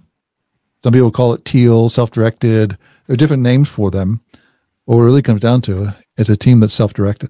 Some 0.83 0.93
people 0.93 1.11
call 1.11 1.33
it 1.33 1.45
teal, 1.45 1.89
self-directed. 1.89 2.71
There 2.71 3.13
are 3.13 3.15
different 3.15 3.43
names 3.43 3.69
for 3.69 3.91
them. 3.91 4.21
What 4.85 4.97
it 4.97 5.03
really 5.03 5.21
comes 5.21 5.41
down 5.41 5.61
to 5.61 5.93
is 6.17 6.29
a 6.29 6.37
team 6.37 6.59
that's 6.59 6.73
self-directed. 6.73 7.29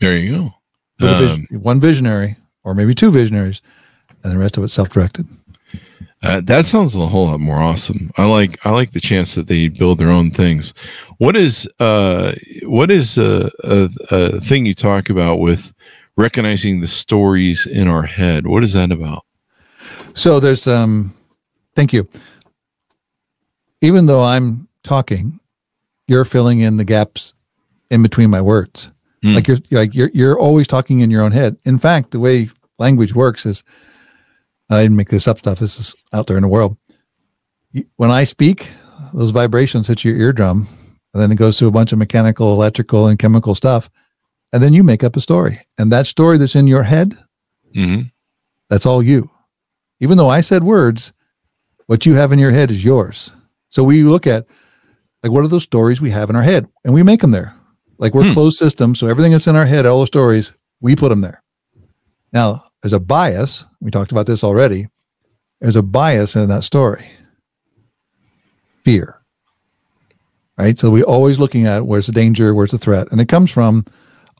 There 0.00 0.16
you 0.16 0.36
go. 0.36 0.54
A 1.00 1.18
vision, 1.18 1.46
one 1.50 1.80
visionary 1.80 2.36
or 2.64 2.74
maybe 2.74 2.94
two 2.94 3.10
visionaries, 3.10 3.60
and 4.22 4.32
the 4.32 4.38
rest 4.38 4.56
of 4.56 4.64
it 4.64 4.68
self-directed. 4.68 5.26
Uh, 6.22 6.40
that 6.44 6.66
sounds 6.66 6.94
a 6.94 7.06
whole 7.06 7.26
lot 7.26 7.40
more 7.40 7.58
awesome. 7.58 8.12
I 8.16 8.26
like 8.26 8.64
I 8.64 8.70
like 8.70 8.92
the 8.92 9.00
chance 9.00 9.34
that 9.34 9.48
they 9.48 9.66
build 9.66 9.98
their 9.98 10.10
own 10.10 10.30
things. 10.30 10.72
What 11.18 11.34
is 11.34 11.68
uh 11.80 12.34
what 12.62 12.92
is 12.92 13.18
a, 13.18 13.50
a, 13.64 13.90
a 14.10 14.40
thing 14.40 14.64
you 14.64 14.74
talk 14.74 15.10
about 15.10 15.40
with 15.40 15.72
recognizing 16.16 16.80
the 16.80 16.88
stories 16.88 17.66
in 17.66 17.88
our 17.88 18.04
head? 18.04 18.46
What 18.46 18.64
is 18.64 18.72
that 18.74 18.92
about? 18.92 19.24
So 20.14 20.40
there's 20.40 20.66
um 20.66 21.14
thank 21.74 21.92
you. 21.92 22.08
Even 23.80 24.06
though 24.06 24.22
I'm 24.22 24.68
talking, 24.84 25.40
you're 26.06 26.24
filling 26.24 26.60
in 26.60 26.76
the 26.76 26.84
gaps 26.84 27.34
in 27.90 28.02
between 28.02 28.30
my 28.30 28.40
words. 28.40 28.92
Hmm. 29.22 29.34
Like 29.34 29.48
you're 29.48 29.58
like 29.70 29.94
you're 29.94 30.10
you're 30.12 30.38
always 30.38 30.66
talking 30.66 31.00
in 31.00 31.10
your 31.10 31.22
own 31.22 31.32
head. 31.32 31.56
In 31.64 31.78
fact, 31.78 32.10
the 32.10 32.20
way 32.20 32.50
language 32.78 33.14
works 33.14 33.46
is 33.46 33.62
I 34.70 34.82
didn't 34.82 34.96
make 34.96 35.10
this 35.10 35.28
up 35.28 35.38
stuff. 35.38 35.58
This 35.58 35.78
is 35.78 35.94
out 36.12 36.26
there 36.26 36.36
in 36.36 36.42
the 36.42 36.48
world. 36.48 36.76
When 37.96 38.10
I 38.10 38.24
speak, 38.24 38.72
those 39.14 39.30
vibrations 39.30 39.88
hit 39.88 40.04
your 40.04 40.16
eardrum, 40.16 40.66
and 41.14 41.22
then 41.22 41.32
it 41.32 41.36
goes 41.36 41.58
through 41.58 41.68
a 41.68 41.72
bunch 41.72 41.92
of 41.92 41.98
mechanical, 41.98 42.52
electrical, 42.52 43.06
and 43.06 43.18
chemical 43.18 43.54
stuff, 43.54 43.90
and 44.52 44.62
then 44.62 44.72
you 44.72 44.82
make 44.82 45.02
up 45.04 45.16
a 45.16 45.20
story. 45.20 45.60
And 45.78 45.90
that 45.92 46.06
story 46.06 46.38
that's 46.38 46.56
in 46.56 46.66
your 46.66 46.82
head, 46.82 47.14
hmm 47.74 48.02
that's 48.70 48.86
all 48.86 49.02
you. 49.02 49.28
Even 50.00 50.16
though 50.16 50.30
I 50.30 50.40
said 50.40 50.64
words, 50.64 51.12
what 51.86 52.06
you 52.06 52.14
have 52.14 52.32
in 52.32 52.38
your 52.38 52.52
head 52.52 52.70
is 52.70 52.82
yours. 52.82 53.30
So 53.68 53.84
we 53.84 54.02
look 54.02 54.26
at 54.26 54.46
like 55.22 55.30
what 55.30 55.44
are 55.44 55.48
those 55.48 55.62
stories 55.62 56.00
we 56.00 56.10
have 56.10 56.30
in 56.30 56.36
our 56.36 56.42
head, 56.42 56.66
and 56.84 56.94
we 56.94 57.02
make 57.02 57.20
them 57.20 57.32
there. 57.32 57.54
Like 57.98 58.14
we're 58.14 58.24
Hmm. 58.24 58.32
closed 58.32 58.56
system, 58.58 58.94
so 58.94 59.06
everything 59.08 59.32
that's 59.32 59.46
in 59.46 59.56
our 59.56 59.66
head, 59.66 59.84
all 59.84 60.00
the 60.00 60.06
stories, 60.06 60.54
we 60.80 60.96
put 60.96 61.10
them 61.10 61.20
there. 61.20 61.42
Now, 62.32 62.64
there's 62.82 62.92
a 62.94 62.98
bias. 63.00 63.66
We 63.80 63.90
talked 63.90 64.10
about 64.10 64.26
this 64.26 64.42
already. 64.42 64.88
There's 65.60 65.76
a 65.76 65.82
bias 65.82 66.34
in 66.34 66.48
that 66.48 66.64
story. 66.64 67.10
Fear. 68.84 69.18
Right? 70.58 70.78
So 70.78 70.90
we're 70.90 71.04
always 71.04 71.38
looking 71.38 71.66
at 71.66 71.86
where's 71.86 72.06
the 72.06 72.12
danger, 72.12 72.54
where's 72.54 72.72
the 72.72 72.78
threat. 72.78 73.08
And 73.12 73.20
it 73.20 73.28
comes 73.28 73.50
from 73.50 73.84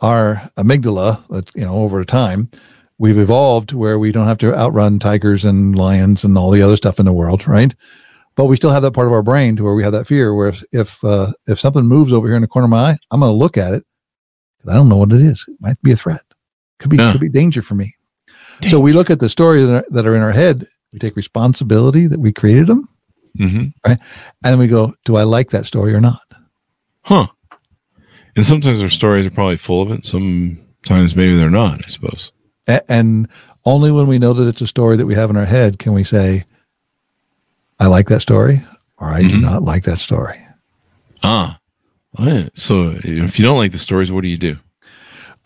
our 0.03 0.43
amygdala, 0.57 1.23
you 1.55 1.65
know, 1.65 1.77
over 1.77 2.05
time. 2.05 2.51
We've 2.99 3.19
evolved 3.19 3.71
to 3.71 3.79
where 3.79 3.99
we 3.99 4.13
don't 4.13 4.27
have 4.27 4.39
to 4.39 4.55
outrun 4.55 4.99
tigers 4.99 5.45
and 5.45 5.75
lions 5.75 6.23
and 6.25 6.37
all 6.39 6.51
the 6.51 6.63
other 6.63 6.77
stuff 6.77 7.01
in 7.01 7.07
the 7.07 7.13
world, 7.13 7.49
right? 7.49 7.75
But 8.37 8.45
we 8.47 8.57
still 8.57 8.71
have 8.71 8.83
that 8.83 8.93
part 8.93 9.07
of 9.09 9.13
our 9.13 9.23
brain 9.23 9.57
to 9.57 9.65
where 9.65 9.75
we 9.75 9.83
have 9.83 9.93
that 9.93 10.07
fear. 10.07 10.35
Where 10.35 10.49
if 10.49 10.63
if, 10.73 11.05
uh, 11.05 11.33
if 11.47 11.59
something 11.59 11.85
moves 11.87 12.13
over 12.13 12.27
here 12.29 12.37
in 12.37 12.43
the 12.43 12.49
corner 12.49 12.65
of 12.67 12.71
my 12.71 12.91
eye, 12.93 12.99
I'm 13.11 13.21
going 13.21 13.33
to 13.33 13.37
look 13.37 13.57
at 13.57 13.75
it. 13.75 13.85
'cause 14.61 14.73
I 14.73 14.77
don't 14.77 14.89
know 14.89 14.97
what 14.99 15.13
it 15.13 15.21
is. 15.21 15.45
It 15.49 15.57
might 15.61 15.81
be 15.83 15.91
a 15.93 15.97
threat. 15.97 16.23
Could 16.79 16.91
be 16.91 16.97
Yeah. 16.99 17.11
could 17.13 17.21
be 17.21 17.29
danger 17.29 17.63
for 17.63 17.75
me. 17.75 17.95
So 18.71 18.79
we 18.79 18.93
look 18.93 19.11
at 19.11 19.19
the 19.19 19.29
stories 19.29 19.67
that 19.67 19.75
are, 19.75 19.85
that 19.91 20.07
are 20.07 20.15
in 20.15 20.23
our 20.23 20.31
head. 20.33 20.67
We 20.93 20.99
take 21.01 21.17
responsibility 21.17 22.07
that 22.07 22.21
we 22.21 22.33
created 22.33 22.69
them, 22.69 22.89
hmm 23.37 23.65
and 23.85 23.99
then 24.43 24.59
we 24.59 24.69
go, 24.69 24.95
"Do 25.05 25.17
I 25.17 25.25
like 25.25 25.51
that 25.51 25.67
story 25.67 25.93
or 25.95 26.01
not?" 26.01 26.23
Huh. 27.03 27.27
And 28.37 28.47
sometimes 28.47 28.81
our 28.81 28.89
stories 28.89 29.27
are 29.27 29.31
probably 29.31 29.57
full 29.59 29.83
of 29.83 29.91
it. 29.91 30.07
Sometimes 30.07 31.15
maybe 31.15 31.37
they're 31.37 31.51
not, 31.51 31.83
I 31.85 31.87
suppose. 31.89 32.33
And 32.89 33.29
only 33.65 33.91
when 33.91 34.07
we 34.07 34.19
know 34.19 34.33
that 34.33 34.49
it's 34.49 34.61
a 34.61 34.67
story 34.67 34.97
that 34.97 35.07
we 35.07 35.15
have 35.15 35.29
in 35.31 35.37
our 35.37 35.45
head 35.45 35.79
can 35.79 35.93
we 35.93 36.05
say, 36.05 36.45
"I 37.79 37.87
like 37.89 38.09
that 38.09 38.21
story," 38.23 38.63
or 38.99 39.09
"I 39.09 39.23
do 39.23 39.37
Mhm. 39.37 39.43
not 39.43 39.63
like 39.63 39.83
that 39.85 39.99
story." 39.99 40.39
Ah. 41.23 41.59
Oh. 42.19 42.49
So 42.55 42.99
if 43.03 43.39
you 43.39 43.45
don't 43.45 43.57
like 43.59 43.73
the 43.73 43.79
stories, 43.79 44.11
what 44.13 44.23
do 44.23 44.29
you 44.29 44.37
do? 44.39 44.59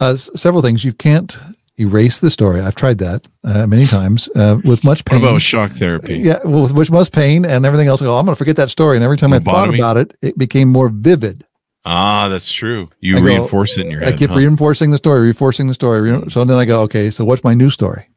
Uh, 0.01 0.13
s- 0.13 0.31
several 0.37 0.63
things 0.63 0.85
you 0.85 0.93
can't 0.93 1.39
erase 1.79 2.21
the 2.21 2.31
story. 2.31 2.61
I've 2.61 2.75
tried 2.75 2.99
that 2.99 3.27
uh, 3.45 3.67
many 3.67 3.87
times 3.87 4.29
uh, 4.35 4.59
with 4.65 4.83
much 4.85 5.01
What 5.01 5.07
pain. 5.07 5.23
about 5.23 5.43
shock 5.43 5.73
therapy? 5.73 6.19
yeah, 6.19 6.39
well, 6.45 6.63
with 6.63 6.75
much, 6.75 6.91
much 6.91 7.13
pain 7.13 7.45
and 7.47 7.65
everything 7.65 7.89
else. 7.89 8.03
I 8.03 8.07
go, 8.07 8.17
I'm 8.19 8.25
going 8.27 8.35
to 8.35 8.39
forget 8.39 8.57
that 8.57 8.71
story. 8.71 8.97
And 8.97 9.05
every 9.05 9.17
time 9.17 9.33
I 9.33 9.39
thought 9.39 9.75
about 9.75 9.97
it, 9.97 10.17
it 10.23 10.37
became 10.37 10.69
more 10.69 10.89
vivid. 10.91 11.45
Ah, 11.89 12.29
that's 12.29 12.51
true. 12.53 12.91
You 13.01 13.17
I 13.17 13.21
go- 13.21 13.25
reinforce 13.27 13.79
it 13.79 13.87
in 13.87 13.93
your 13.93 14.01
head. 14.01 14.13
I 14.15 14.17
keep 14.17 14.31
huh? 14.31 14.37
reinforcing 14.37 14.91
the 14.91 14.97
story, 14.99 15.21
reinforcing 15.21 15.69
the 15.69 15.75
story. 15.75 16.31
So 16.31 16.45
then 16.45 16.59
I 16.59 16.65
go, 16.65 16.83
okay, 16.83 17.11
so 17.11 17.25
what's 17.25 17.45
my 17.45 17.55
new 17.55 17.71
story? 17.71 18.09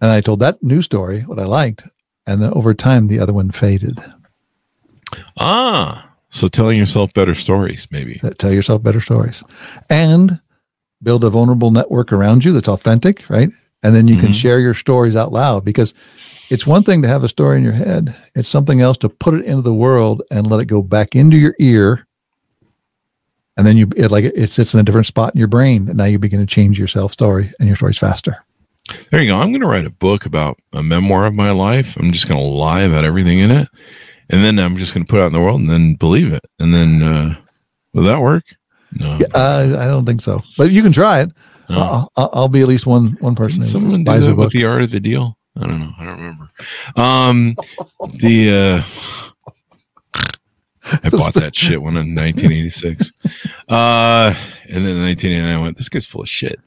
And 0.00 0.10
I 0.10 0.20
told 0.20 0.40
that 0.40 0.60
new 0.62 0.82
story 0.82 1.20
what 1.22 1.38
I 1.38 1.44
liked, 1.44 1.84
and 2.26 2.42
then 2.42 2.52
over 2.52 2.74
time 2.74 3.06
the 3.08 3.20
other 3.20 3.32
one 3.32 3.50
faded. 3.52 3.98
ah, 5.38 6.10
so 6.30 6.48
telling 6.48 6.76
yourself 6.78 7.14
better 7.14 7.34
stories, 7.34 7.86
maybe. 7.90 8.20
Tell 8.38 8.52
yourself 8.52 8.82
better 8.82 9.00
stories, 9.00 9.42
and 9.88 10.40
build 11.02 11.24
a 11.24 11.30
vulnerable 11.30 11.70
network 11.70 12.12
around 12.12 12.44
you 12.44 12.52
that's 12.52 12.68
authentic, 12.68 13.28
right? 13.30 13.50
And 13.84 13.94
then 13.94 14.08
you 14.08 14.16
can 14.16 14.30
Mhm. 14.30 14.34
share 14.34 14.58
your 14.60 14.74
stories 14.74 15.14
out 15.16 15.32
loud 15.32 15.64
because 15.64 15.94
it's 16.50 16.66
one 16.66 16.82
thing 16.82 17.02
to 17.02 17.08
have 17.08 17.22
a 17.24 17.28
story 17.28 17.56
in 17.58 17.62
your 17.64 17.72
head; 17.72 18.14
it's 18.34 18.48
something 18.48 18.80
else 18.80 18.98
to 18.98 19.08
put 19.08 19.34
it 19.34 19.44
into 19.44 19.62
the 19.62 19.72
world 19.74 20.22
and 20.30 20.48
let 20.50 20.60
it 20.60 20.66
go 20.66 20.82
back 20.82 21.14
into 21.14 21.36
your 21.36 21.54
ear. 21.60 22.06
And 23.58 23.66
then 23.66 23.76
you 23.76 23.90
it 23.96 24.10
like 24.10 24.24
it 24.24 24.48
sits 24.48 24.72
in 24.72 24.80
a 24.80 24.82
different 24.82 25.06
spot 25.08 25.34
in 25.34 25.38
your 25.38 25.48
brain, 25.48 25.88
and 25.88 25.98
now 25.98 26.04
you 26.04 26.18
begin 26.18 26.40
to 26.40 26.46
change 26.46 26.78
your 26.78 26.88
self 26.88 27.12
story, 27.12 27.52
and 27.58 27.68
your 27.68 27.76
story's 27.76 27.98
faster. 27.98 28.42
There 29.10 29.20
you 29.20 29.28
go. 29.28 29.36
I'm 29.38 29.50
going 29.50 29.60
to 29.60 29.66
write 29.66 29.84
a 29.84 29.90
book 29.90 30.24
about 30.24 30.58
a 30.72 30.82
memoir 30.82 31.26
of 31.26 31.34
my 31.34 31.50
life. 31.50 31.96
I'm 31.98 32.12
just 32.12 32.28
going 32.28 32.40
to 32.40 32.46
lie 32.46 32.82
about 32.82 33.04
everything 33.04 33.40
in 33.40 33.50
it. 33.50 33.68
And 34.30 34.42
then 34.42 34.58
I'm 34.58 34.78
just 34.78 34.94
going 34.94 35.04
to 35.04 35.10
put 35.10 35.18
it 35.18 35.22
out 35.22 35.26
in 35.26 35.32
the 35.32 35.40
world 35.40 35.60
and 35.60 35.68
then 35.68 35.94
believe 35.94 36.32
it. 36.32 36.44
And 36.58 36.72
then, 36.72 37.02
uh, 37.02 37.36
will 37.92 38.04
that 38.04 38.20
work? 38.20 38.44
No. 38.92 39.18
Yeah, 39.18 39.26
uh, 39.34 39.76
I 39.78 39.86
don't 39.86 40.06
think 40.06 40.20
so, 40.20 40.42
but 40.56 40.70
you 40.70 40.82
can 40.82 40.92
try 40.92 41.20
it. 41.20 41.30
No. 41.68 41.78
I'll, 41.78 42.12
I'll, 42.16 42.30
I'll 42.32 42.48
be 42.48 42.62
at 42.62 42.68
least 42.68 42.86
one 42.86 43.18
one 43.20 43.34
person 43.34 43.62
someone 43.62 43.98
do 43.98 44.04
buys 44.04 44.24
a 44.24 44.28
that 44.28 44.36
with 44.36 44.46
book. 44.46 44.52
the 44.52 44.64
art 44.64 44.82
of 44.82 44.90
the 44.90 45.00
deal? 45.00 45.36
I 45.56 45.66
don't 45.66 45.80
know. 45.80 45.92
I 45.98 46.04
don't 46.04 46.16
remember. 46.16 46.50
Um, 46.96 47.54
the 48.14 48.50
uh, 48.50 49.27
I 51.04 51.10
bought 51.10 51.34
that 51.34 51.56
shit 51.56 51.80
one 51.80 51.96
in 51.96 52.14
1986. 52.14 53.12
Uh, 53.68 54.34
and 54.64 54.82
then 54.82 54.96
in 54.96 55.02
1989, 55.04 55.54
I 55.54 55.60
went, 55.60 55.76
this 55.76 55.90
guy's 55.90 56.06
full 56.06 56.22
of 56.22 56.28
shit. 56.30 56.58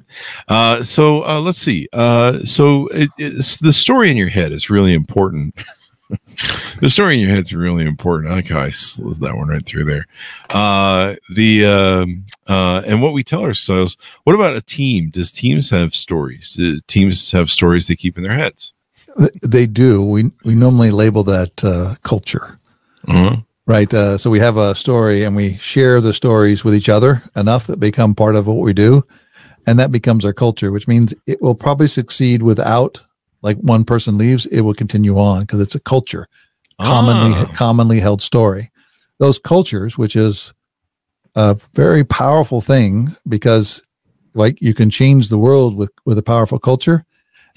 Uh, 0.47 0.83
so 0.83 1.25
uh, 1.25 1.39
let's 1.39 1.57
see. 1.57 1.87
Uh, 1.91 2.45
so 2.45 2.85
it, 2.89 3.09
it's 3.17 3.57
the 3.57 3.73
story 3.73 4.11
in 4.11 4.17
your 4.17 4.29
head 4.29 4.51
is 4.51 4.69
really 4.69 4.93
important. 4.93 5.55
the 6.79 6.91
story 6.91 7.15
in 7.15 7.21
your 7.21 7.31
head 7.31 7.43
is 7.43 7.53
really 7.53 7.85
important. 7.85 8.31
I 8.31 8.35
like 8.35 8.49
how 8.49 8.59
I 8.59 8.69
slid 8.69 9.15
that 9.21 9.35
one 9.35 9.47
right 9.47 9.65
through 9.65 9.85
there. 9.85 10.05
Uh, 10.51 11.15
the 11.33 11.65
um, 11.65 12.25
uh, 12.47 12.83
and 12.85 13.01
what 13.01 13.13
we 13.13 13.23
tell 13.23 13.41
ourselves. 13.41 13.97
What 14.25 14.35
about 14.35 14.55
a 14.55 14.61
team? 14.61 15.09
Does 15.09 15.31
teams 15.31 15.71
have 15.71 15.95
stories? 15.95 16.53
Do 16.53 16.79
teams 16.81 17.31
have 17.31 17.49
stories 17.49 17.87
they 17.87 17.95
keep 17.95 18.15
in 18.15 18.23
their 18.23 18.37
heads? 18.37 18.73
They 19.41 19.65
do. 19.65 20.03
We 20.03 20.31
we 20.43 20.53
normally 20.53 20.91
label 20.91 21.23
that 21.23 21.63
uh, 21.63 21.95
culture, 22.03 22.59
Uh-huh. 23.07 23.37
Right? 23.71 23.93
Uh, 23.93 24.17
so 24.17 24.29
we 24.29 24.39
have 24.39 24.57
a 24.57 24.75
story, 24.75 25.23
and 25.23 25.33
we 25.35 25.55
share 25.55 26.01
the 26.01 26.13
stories 26.13 26.63
with 26.63 26.75
each 26.75 26.89
other 26.89 27.23
enough 27.37 27.67
that 27.67 27.77
become 27.79 28.13
part 28.13 28.35
of 28.35 28.45
what 28.47 28.57
we 28.57 28.73
do, 28.73 29.03
and 29.65 29.79
that 29.79 29.91
becomes 29.91 30.25
our 30.25 30.33
culture. 30.33 30.71
Which 30.71 30.87
means 30.87 31.13
it 31.25 31.41
will 31.41 31.55
probably 31.55 31.87
succeed 31.87 32.43
without 32.43 33.01
like 33.41 33.57
one 33.57 33.85
person 33.85 34.17
leaves. 34.17 34.45
It 34.47 34.61
will 34.61 34.73
continue 34.73 35.17
on 35.17 35.41
because 35.41 35.61
it's 35.61 35.75
a 35.75 35.79
culture, 35.79 36.27
commonly 36.81 37.33
Ah. 37.35 37.51
commonly 37.55 37.99
held 38.01 38.21
story. 38.21 38.69
Those 39.19 39.39
cultures, 39.39 39.97
which 39.97 40.15
is 40.15 40.53
a 41.35 41.57
very 41.73 42.03
powerful 42.03 42.59
thing, 42.59 43.15
because 43.27 43.81
like 44.33 44.61
you 44.61 44.73
can 44.73 44.89
change 44.89 45.29
the 45.29 45.37
world 45.37 45.75
with 45.75 45.91
with 46.05 46.17
a 46.17 46.23
powerful 46.23 46.59
culture 46.59 47.05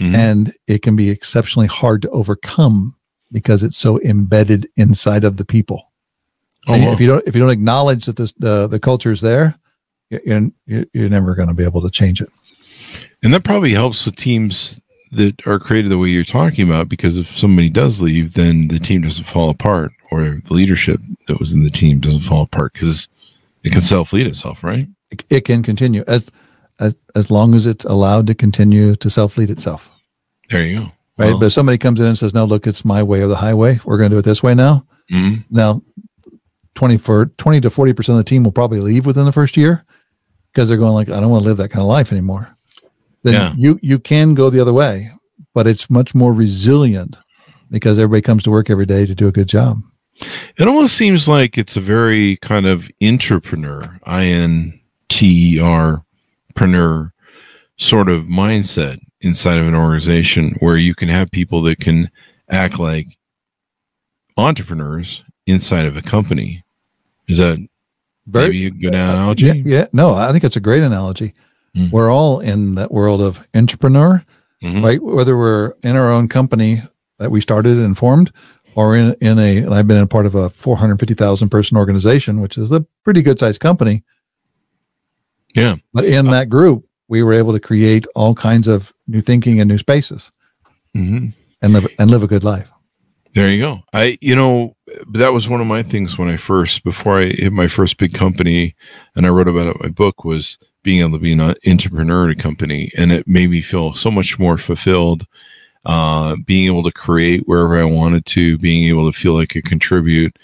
Mhm. 0.00 0.14
and 0.14 0.52
it 0.68 0.82
can 0.82 0.94
be 0.96 1.10
exceptionally 1.10 1.68
hard 1.68 2.02
to 2.02 2.10
overcome 2.10 2.94
because 3.32 3.62
it's 3.64 3.76
so 3.76 4.00
embedded 4.02 4.68
inside 4.76 5.24
of 5.24 5.36
the 5.38 5.44
people. 5.44 5.82
Oh, 6.66 6.78
wow. 6.78 6.92
If 6.92 7.00
you 7.00 7.06
don't 7.06 7.26
if 7.26 7.34
you 7.34 7.40
don't 7.40 7.50
acknowledge 7.50 8.06
that 8.06 8.16
this, 8.16 8.32
the 8.32 8.66
the 8.66 8.80
culture 8.80 9.12
is 9.12 9.20
there, 9.20 9.58
you're 10.10 10.50
you're, 10.66 11.08
never 11.08 11.34
going 11.34 11.48
to 11.48 11.54
be 11.54 11.64
able 11.64 11.82
to 11.82 11.90
change 11.90 12.20
it. 12.20 12.30
And 13.22 13.32
that 13.34 13.44
probably 13.44 13.72
helps 13.72 14.04
with 14.04 14.16
teams 14.16 14.80
that 15.12 15.46
are 15.46 15.58
created 15.58 15.90
the 15.90 15.98
way 15.98 16.08
you're 16.08 16.24
talking 16.24 16.68
about 16.68 16.88
because 16.88 17.18
if 17.18 17.36
somebody 17.36 17.68
does 17.68 18.00
leave, 18.00 18.34
then 18.34 18.68
the 18.68 18.78
team 18.78 19.02
doesn't 19.02 19.24
fall 19.24 19.50
apart 19.50 19.92
or 20.10 20.40
the 20.44 20.54
leadership 20.54 21.00
that 21.26 21.38
was 21.38 21.52
in 21.52 21.64
the 21.64 21.70
team 21.70 22.00
doesn't 22.00 22.22
fall 22.22 22.42
apart 22.42 22.72
because 22.72 23.08
it 23.62 23.72
can 23.72 23.80
self 23.80 24.12
lead 24.12 24.26
itself, 24.26 24.62
right? 24.64 24.88
It, 25.10 25.24
it 25.30 25.40
can 25.42 25.62
continue 25.62 26.04
as 26.06 26.30
as 26.80 26.96
as 27.14 27.30
long 27.30 27.54
as 27.54 27.66
it's 27.66 27.84
allowed 27.84 28.26
to 28.28 28.34
continue 28.34 28.96
to 28.96 29.10
self 29.10 29.36
lead 29.36 29.50
itself. 29.50 29.92
There 30.50 30.64
you 30.64 30.80
go. 30.80 30.92
Right. 31.16 31.30
Well, 31.30 31.38
but 31.38 31.46
if 31.46 31.52
somebody 31.52 31.78
comes 31.78 32.00
in 32.00 32.06
and 32.06 32.18
says, 32.18 32.34
"No, 32.34 32.44
look, 32.44 32.66
it's 32.66 32.84
my 32.84 33.02
way 33.02 33.22
or 33.22 33.28
the 33.28 33.36
highway. 33.36 33.78
We're 33.84 33.98
going 33.98 34.10
to 34.10 34.16
do 34.16 34.18
it 34.18 34.24
this 34.24 34.42
way 34.42 34.54
now." 34.54 34.84
mhm. 35.12 35.44
Now, 35.50 35.82
20 36.74 36.96
for 36.98 37.26
20 37.26 37.60
to 37.62 37.70
40% 37.70 38.08
of 38.10 38.16
the 38.16 38.24
team 38.24 38.44
will 38.44 38.52
probably 38.52 38.80
leave 38.80 39.06
within 39.06 39.24
the 39.24 39.32
first 39.32 39.56
year 39.56 39.84
because 40.52 40.68
they're 40.68 40.78
going 40.78 40.94
like, 40.94 41.08
I 41.08 41.20
don't 41.20 41.30
want 41.30 41.42
to 41.42 41.48
live 41.48 41.56
that 41.58 41.70
kind 41.70 41.82
of 41.82 41.88
life 41.88 42.12
anymore. 42.12 42.54
Then 43.22 43.34
Yeah. 43.34 43.54
you, 43.56 43.78
you 43.82 43.98
can 43.98 44.34
go 44.34 44.50
the 44.50 44.60
other 44.60 44.72
way, 44.72 45.10
but 45.54 45.66
it's 45.66 45.88
much 45.88 46.14
more 46.14 46.32
resilient 46.32 47.16
because 47.70 47.98
everybody 47.98 48.22
comes 48.22 48.42
to 48.44 48.50
work 48.50 48.70
every 48.70 48.86
day 48.86 49.06
to 49.06 49.14
do 49.14 49.28
a 49.28 49.32
good 49.32 49.48
job. 49.48 49.78
It 50.56 50.68
almost 50.68 50.96
seems 50.96 51.26
like 51.26 51.58
it's 51.58 51.76
a 51.76 51.80
very 51.80 52.36
kind 52.36 52.66
of 52.66 52.88
entrepreneur, 53.02 53.98
I 54.04 54.26
N 54.26 54.78
T 55.08 55.56
E 55.56 55.60
R, 55.60 56.04
preneur 56.54 57.10
sort 57.78 58.08
of 58.08 58.24
mindset 58.24 58.98
inside 59.22 59.58
of 59.58 59.66
an 59.66 59.74
organization 59.74 60.54
where 60.60 60.76
you 60.76 60.94
can 60.94 61.08
have 61.08 61.30
people 61.32 61.62
that 61.62 61.80
can 61.80 62.10
act 62.48 62.78
like 62.78 63.08
entrepreneurs 64.36 65.22
inside 65.46 65.86
of 65.86 65.96
a 65.96 66.02
company. 66.02 66.64
Is 67.28 67.38
that 67.38 67.58
Very- 68.26 68.46
maybe 68.48 68.66
a 68.66 68.70
good 68.70 68.94
analogy? 68.94 69.46
Yeah, 69.46 69.52
yeah, 69.64 69.86
no, 69.92 70.14
I 70.14 70.32
think 70.32 70.44
it's 70.44 70.56
a 70.56 70.60
great 70.60 70.82
analogy. 70.82 71.34
Mm. 71.76 71.90
We're 71.90 72.10
all 72.12 72.40
in 72.40 72.74
that 72.76 72.92
world 72.92 73.20
of 73.20 73.46
entrepreneur, 73.54 74.22
Mhm. 74.62 74.82
right? 74.84 75.02
Whether 75.02 75.36
we're 75.36 75.72
in 75.82 75.96
our 75.96 76.10
own 76.12 76.28
company 76.28 76.82
that 77.18 77.30
we 77.30 77.40
started 77.40 77.78
and 77.78 77.96
formed, 77.96 78.30
or 78.74 78.96
in 78.96 79.14
in 79.20 79.38
a, 79.38 79.58
and 79.58 79.74
I've 79.74 79.86
been 79.86 79.98
a 79.98 80.06
part 80.06 80.26
of 80.26 80.34
a 80.34 80.50
450,000 80.50 81.48
person 81.48 81.76
organization, 81.76 82.40
which 82.40 82.56
is 82.58 82.70
a 82.72 82.80
pretty 83.04 83.22
good 83.22 83.38
sized 83.38 83.60
company. 83.60 84.02
Yeah. 85.54 85.76
But 85.92 86.04
in 86.04 86.26
that 86.30 86.48
group, 86.48 86.84
we 87.08 87.22
were 87.22 87.32
able 87.34 87.52
to 87.52 87.60
create 87.60 88.06
all 88.14 88.34
kinds 88.34 88.66
of 88.66 88.92
new 89.06 89.20
thinking 89.20 89.60
and 89.60 89.68
new 89.68 89.78
spaces 89.78 90.30
hmm 90.94 91.28
and 91.60 91.72
live 91.72 91.86
and 91.98 92.10
live 92.10 92.22
a 92.22 92.26
good 92.26 92.44
life. 92.44 92.70
There 93.34 93.50
you 93.50 93.60
go. 93.60 93.82
I, 93.92 94.16
you 94.20 94.36
know, 94.36 94.76
that 95.12 95.32
was 95.32 95.48
one 95.48 95.60
of 95.60 95.66
my 95.66 95.82
things 95.82 96.16
when 96.16 96.28
I 96.28 96.36
first, 96.36 96.84
before 96.84 97.18
I 97.18 97.24
hit 97.24 97.52
my 97.52 97.66
first 97.66 97.96
big 97.96 98.14
company, 98.14 98.76
and 99.16 99.26
I 99.26 99.30
wrote 99.30 99.48
about 99.48 99.66
it 99.66 99.76
in 99.76 99.82
my 99.82 99.88
book, 99.88 100.24
was 100.24 100.56
being 100.84 101.00
able 101.00 101.12
to 101.12 101.18
be 101.18 101.32
an 101.32 101.40
entrepreneur 101.66 102.30
in 102.30 102.38
a 102.38 102.40
company, 102.40 102.92
and 102.96 103.10
it 103.10 103.26
made 103.26 103.50
me 103.50 103.60
feel 103.60 103.94
so 103.94 104.10
much 104.10 104.38
more 104.38 104.56
fulfilled. 104.56 105.26
Uh, 105.84 106.36
being 106.46 106.66
able 106.66 106.84
to 106.84 106.92
create 106.92 107.42
wherever 107.46 107.78
I 107.78 107.84
wanted 107.84 108.24
to, 108.26 108.56
being 108.56 108.84
able 108.84 109.10
to 109.10 109.18
feel 109.18 109.34
like 109.34 109.56
I 109.56 109.60
contribute, 109.60 110.38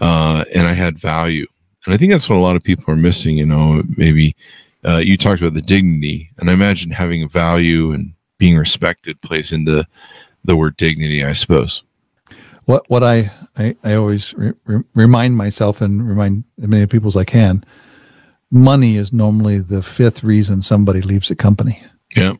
uh, 0.00 0.44
and 0.52 0.66
I 0.66 0.72
had 0.72 0.98
value. 0.98 1.46
And 1.86 1.94
I 1.94 1.96
think 1.96 2.12
that's 2.12 2.28
what 2.28 2.36
a 2.36 2.40
lot 2.40 2.56
of 2.56 2.64
people 2.64 2.92
are 2.92 2.96
missing. 2.96 3.38
You 3.38 3.46
know, 3.46 3.84
maybe 3.96 4.36
uh, 4.84 4.96
you 4.96 5.16
talked 5.16 5.40
about 5.40 5.54
the 5.54 5.62
dignity, 5.62 6.30
and 6.38 6.50
I 6.50 6.54
imagine 6.54 6.90
having 6.90 7.28
value 7.28 7.92
and 7.92 8.14
being 8.36 8.58
respected 8.58 9.22
plays 9.22 9.52
into 9.52 9.86
the 10.44 10.56
word 10.56 10.76
dignity, 10.76 11.24
I 11.24 11.34
suppose. 11.34 11.84
What 12.66 12.88
what 12.88 13.02
I 13.02 13.30
I, 13.56 13.76
I 13.82 13.94
always 13.94 14.34
re- 14.34 14.52
re- 14.64 14.84
remind 14.94 15.36
myself 15.36 15.80
and 15.80 16.06
remind 16.06 16.44
as 16.60 16.68
many 16.68 16.86
people 16.86 17.08
as 17.08 17.16
I 17.16 17.24
can, 17.24 17.64
money 18.50 18.96
is 18.96 19.12
normally 19.12 19.58
the 19.58 19.82
fifth 19.82 20.22
reason 20.22 20.62
somebody 20.62 21.02
leaves 21.02 21.30
a 21.30 21.34
company. 21.36 21.82
Yeah. 22.14 22.34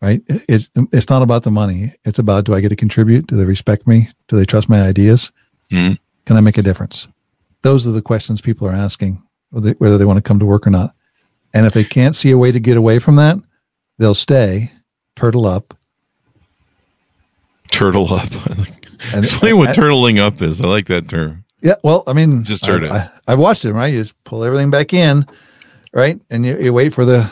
Right? 0.00 0.22
It's 0.28 0.70
it's 0.92 1.08
not 1.10 1.22
about 1.22 1.42
the 1.42 1.50
money. 1.50 1.92
It's 2.04 2.18
about 2.18 2.44
do 2.44 2.54
I 2.54 2.60
get 2.60 2.70
to 2.70 2.76
contribute? 2.76 3.26
Do 3.26 3.36
they 3.36 3.44
respect 3.44 3.86
me? 3.86 4.08
Do 4.28 4.36
they 4.36 4.44
trust 4.44 4.68
my 4.68 4.82
ideas? 4.82 5.32
Mhm. 5.70 5.98
Can 6.24 6.36
I 6.36 6.40
make 6.40 6.58
a 6.58 6.62
difference? 6.62 7.08
Those 7.62 7.86
are 7.86 7.92
the 7.92 8.02
questions 8.02 8.40
people 8.40 8.68
are 8.68 8.72
asking, 8.72 9.22
whether 9.50 9.72
they, 9.72 9.78
whether 9.78 9.98
they 9.98 10.04
want 10.04 10.18
to 10.18 10.22
come 10.22 10.38
to 10.38 10.46
work 10.46 10.66
or 10.66 10.70
not. 10.70 10.94
And 11.52 11.66
if 11.66 11.72
they 11.72 11.84
can't 11.84 12.14
see 12.14 12.30
a 12.30 12.38
way 12.38 12.52
to 12.52 12.60
get 12.60 12.76
away 12.76 12.98
from 12.98 13.16
that, 13.16 13.38
they'll 13.98 14.14
stay, 14.14 14.70
turtle 15.16 15.46
up, 15.46 15.74
Turtle 17.70 18.12
up. 18.14 18.28
and 19.12 19.24
Explain 19.24 19.56
what 19.58 19.68
and- 19.68 19.76
turtling 19.76 20.18
up 20.20 20.40
is. 20.42 20.60
I 20.60 20.66
like 20.66 20.86
that 20.88 21.08
term. 21.08 21.44
Yeah, 21.60 21.74
well, 21.82 22.04
I 22.06 22.12
mean, 22.12 22.44
Just 22.44 22.64
heard 22.66 22.84
I, 22.84 22.86
it. 22.86 22.92
I, 22.92 23.32
I've 23.32 23.38
watched 23.40 23.64
it, 23.64 23.72
right? 23.72 23.92
You 23.92 24.02
just 24.02 24.14
pull 24.22 24.44
everything 24.44 24.70
back 24.70 24.94
in, 24.94 25.26
right? 25.92 26.20
And 26.30 26.46
you, 26.46 26.56
you 26.56 26.72
wait 26.72 26.94
for 26.94 27.04
the 27.04 27.28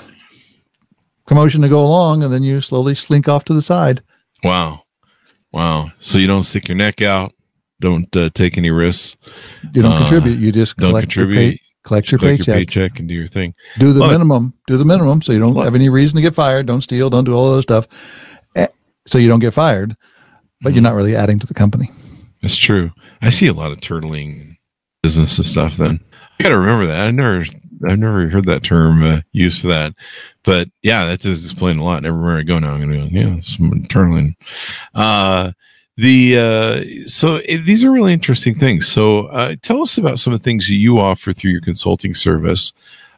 commotion 1.27 1.63
to 1.63 1.69
go 1.69 1.85
along, 1.85 2.23
and 2.25 2.33
then 2.33 2.43
you 2.43 2.61
slowly 2.61 2.95
slink 2.95 3.29
off 3.29 3.45
to 3.45 3.55
the 3.55 3.63
side. 3.63 4.03
Wow. 4.43 4.83
Wow. 5.53 5.91
So 6.01 6.19
you 6.19 6.27
don't 6.27 6.43
stick 6.43 6.69
your 6.69 6.77
neck 6.77 7.03
out. 7.03 7.33
Don't 7.81 8.15
uh, 8.17 8.31
take 8.35 8.57
any 8.59 8.71
risks. 8.71 9.17
You 9.75 9.83
don't 9.83 9.93
Uh, 9.93 9.99
contribute. 9.99 10.39
You 10.39 10.51
just 10.53 10.77
Don't 10.77 10.91
collect 10.91 11.15
your, 11.15 11.27
contribute. 11.27 11.53
pay, 11.59 11.61
collect 11.85 12.11
your 12.11 12.19
collect 12.19 12.39
paycheck. 12.41 12.47
your 12.75 12.89
paycheck 12.89 12.99
and 12.99 13.09
do 13.09 13.15
your 13.15 13.27
thing. 13.27 13.55
Do 13.79 13.93
the 13.93 14.03
it. 14.05 14.09
minimum. 14.09 14.55
Do 14.67 14.77
the 14.77 14.85
minimum, 14.85 15.23
so 15.23 15.33
you 15.33 15.39
don't 15.39 15.55
have 15.57 15.75
any 15.75 15.89
reason 15.89 16.17
to 16.17 16.23
get 16.23 16.35
fired. 16.35 16.67
Don't 16.67 16.81
steal. 16.83 17.11
Don't 17.11 17.25
do 17.25 17.35
all 17.35 17.51
those 17.51 17.63
stuff. 17.65 18.41
Eh, 18.57 18.67
So 19.07 19.19
you 19.19 19.29
don't 19.29 19.41
get 19.41 19.53
fired, 19.55 19.95
but 20.61 20.73
you're 20.73 20.83
not 20.83 20.95
really 20.95 21.17
adding 21.17 21.39
to 21.39 21.47
the 21.47 21.55
company. 21.55 21.91
That's 22.43 22.57
true. 22.57 22.91
I 23.23 23.31
see 23.31 23.47
a 23.47 23.53
lot 23.53 23.73
of 23.73 23.79
turtling 23.79 24.57
business 25.03 25.39
and 25.39 25.47
stuff. 25.47 25.77
Then 25.77 26.01
I 26.39 26.43
got 26.43 26.51
to 26.51 26.59
remember 26.59 26.87
that. 26.87 27.07
I 27.07 27.11
never, 27.11 27.45
I've 27.89 27.99
never 27.99 28.29
heard 28.29 28.47
that 28.47 28.63
term 28.63 29.03
uh, 29.03 29.21
used 29.33 29.61
for 29.61 29.69
that. 29.69 29.95
But 30.45 30.69
yeah, 30.83 31.07
that 31.07 31.21
does 31.21 31.45
explain 31.45 31.79
a 31.79 31.85
lot. 31.85 32.05
Everywhere 32.07 32.39
I 32.39 32.43
go 32.43 32.59
now, 32.59 32.75
I'm 32.75 32.81
gonna 32.81 33.09
go, 33.09 33.09
yeah, 33.11 33.41
some 33.41 33.71
turtling. 33.89 34.35
Uh, 34.95 35.53
the 35.97 36.39
uh, 36.39 37.09
so 37.09 37.37
eh, 37.37 37.59
these 37.65 37.83
are 37.83 37.91
really 37.91 38.13
interesting 38.13 38.57
things. 38.57 38.87
So 38.87 39.27
uh, 39.27 39.57
tell 39.63 39.83
us 39.83 39.99
about 39.99 40.19
some 40.19 40.33
of 40.33 40.41
the 40.41 40.45
things 40.45 40.69
that 40.69 40.75
you 40.75 40.99
offer 40.99 41.33
through 41.33 41.51
your 41.51 41.63
consulting 41.63 42.15
service. 42.15 42.73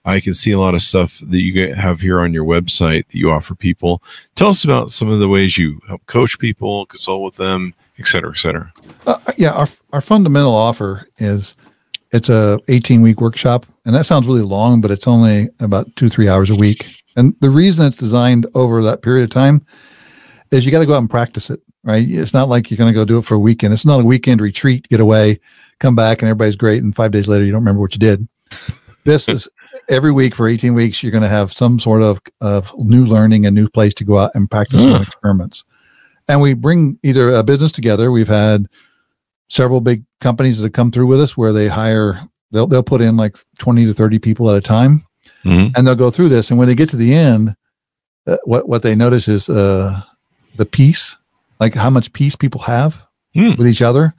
I 0.09 0.20
can 0.20 0.32
see 0.32 0.52
a 0.52 0.59
lot 0.59 0.74
of 0.74 0.80
stuff 0.80 1.20
that 1.20 1.42
you 1.42 1.74
have 1.74 2.00
here 2.00 2.20
on 2.20 2.32
your 2.32 2.44
website 2.44 3.06
that 3.09 3.14
you 3.14 3.30
offer 3.30 3.54
people. 3.54 4.02
Tell 4.36 4.48
us 4.48 4.64
about 4.64 4.90
some 4.90 5.11
of 5.11 5.18
the 5.18 5.28
ways 5.28 5.59
you 5.59 5.80
help 5.86 6.04
coach 6.06 6.38
people, 6.38 6.86
consult 6.86 7.22
with 7.22 7.34
them, 7.34 7.74
et 7.98 8.06
cetera, 8.06 8.30
et 8.30 8.38
cetera. 8.38 8.72
Uh, 9.06 9.18
yeah, 9.36 9.52
our 9.52 9.68
our 9.92 10.00
fundamental 10.00 10.54
offer 10.54 11.06
is 11.18 11.56
it's 12.11 12.30
a 12.30 12.59
18 12.68 13.02
week 13.02 13.20
workshop, 13.20 13.66
and 13.84 13.94
that 13.94 14.06
sounds 14.06 14.26
really 14.26 14.40
long, 14.40 14.80
but 14.80 14.90
it's 14.90 15.06
only 15.06 15.50
about 15.61 15.94
two 15.94 16.09
three 16.09 16.26
hours 16.26 16.48
a 16.48 16.56
week. 16.56 16.88
And 17.16 17.34
the 17.40 17.50
reason 17.50 17.86
it's 17.86 17.96
designed 17.96 18.46
over 18.54 18.82
that 18.82 19.02
period 19.02 19.24
of 19.24 19.30
time 19.30 19.62
is 20.50 20.64
you 20.64 20.72
got 20.72 20.78
to 20.78 20.86
go 20.86 20.94
out 20.94 20.98
and 20.98 21.11
practice 21.11 21.50
it, 21.50 21.61
right? 21.84 22.09
It's 22.09 22.32
not 22.32 22.48
like 22.48 22.70
you're 22.70 22.78
going 22.78 22.92
to 22.92 22.98
go 22.98 23.04
do 23.04 23.18
it 23.18 23.26
for 23.26 23.34
a 23.34 23.38
weekend. 23.38 23.74
It's 23.74 23.84
not 23.84 24.00
a 24.00 24.04
weekend 24.04 24.40
retreat, 24.40 24.88
get 24.88 25.00
away, 25.00 25.38
come 25.80 25.94
back, 25.94 26.22
and 26.22 26.30
everybody's 26.30 26.56
great, 26.56 26.82
and 26.82 26.96
five 26.96 27.11
days 27.11 27.28
later 27.28 27.44
you 27.44 27.52
don't 27.52 27.61
remember 27.61 27.82
what 27.82 27.92
you 27.92 27.98
did. 27.98 28.26
This 29.04 29.28
is 29.28 29.48
every 29.89 30.12
week 30.12 30.34
for 30.34 30.49
18 30.49 30.74
weeks. 30.74 31.03
You're 31.03 31.12
going 31.12 31.22
to 31.22 31.28
have 31.28 31.53
some 31.53 31.78
sort 31.78 32.03
of 32.03 32.20
of 32.41 32.72
new 32.78 33.05
learning, 33.05 33.47
a 33.47 33.51
new 33.51 33.68
place 33.68 33.95
to 33.95 34.05
go 34.05 34.18
out 34.18 34.32
and 34.34 34.51
practice 34.51 34.82
on 34.84 35.03
experiments. 35.03 35.64
And 36.28 36.41
we 36.43 36.55
bring 36.55 36.99
either 37.03 37.34
a 37.34 37.43
business 37.43 37.72
together. 37.72 38.11
We've 38.12 38.28
had 38.28 38.66
several 39.49 39.80
big 39.80 40.05
companies 40.20 40.59
that 40.59 40.64
have 40.64 40.72
come 40.74 40.91
through 40.91 41.07
with 41.07 41.20
us 41.20 41.36
where 41.36 41.53
they 41.53 41.68
hire 41.68 42.20
they'll 42.53 42.66
they'll 42.66 42.82
put 42.82 43.01
in 43.01 43.16
like 43.16 43.36
20 43.59 43.86
to 43.86 43.95
30 43.95 44.18
people 44.18 44.51
at 44.51 44.57
a 44.57 44.61
time 44.61 45.05
Mhm. 45.45 45.72
and 45.76 45.86
they'll 45.86 45.95
go 45.95 46.11
through 46.11 46.28
this 46.28 46.51
and 46.51 46.59
when 46.59 46.68
they 46.68 46.74
get 46.74 46.89
to 46.91 46.97
the 46.99 47.14
end 47.14 47.55
uh, 48.26 48.36
what 48.45 48.68
what 48.68 48.82
they 48.82 48.95
notice 48.95 49.26
is 49.28 49.49
uh 49.49 50.03
the 50.57 50.66
peace 50.66 51.16
like 51.61 51.74
how 51.74 51.89
much 51.89 52.12
peace 52.12 52.36
people 52.36 52.61
have 52.62 53.07
Hmm. 53.34 53.53
with 53.57 53.66
each 53.66 53.80
other 53.82 54.14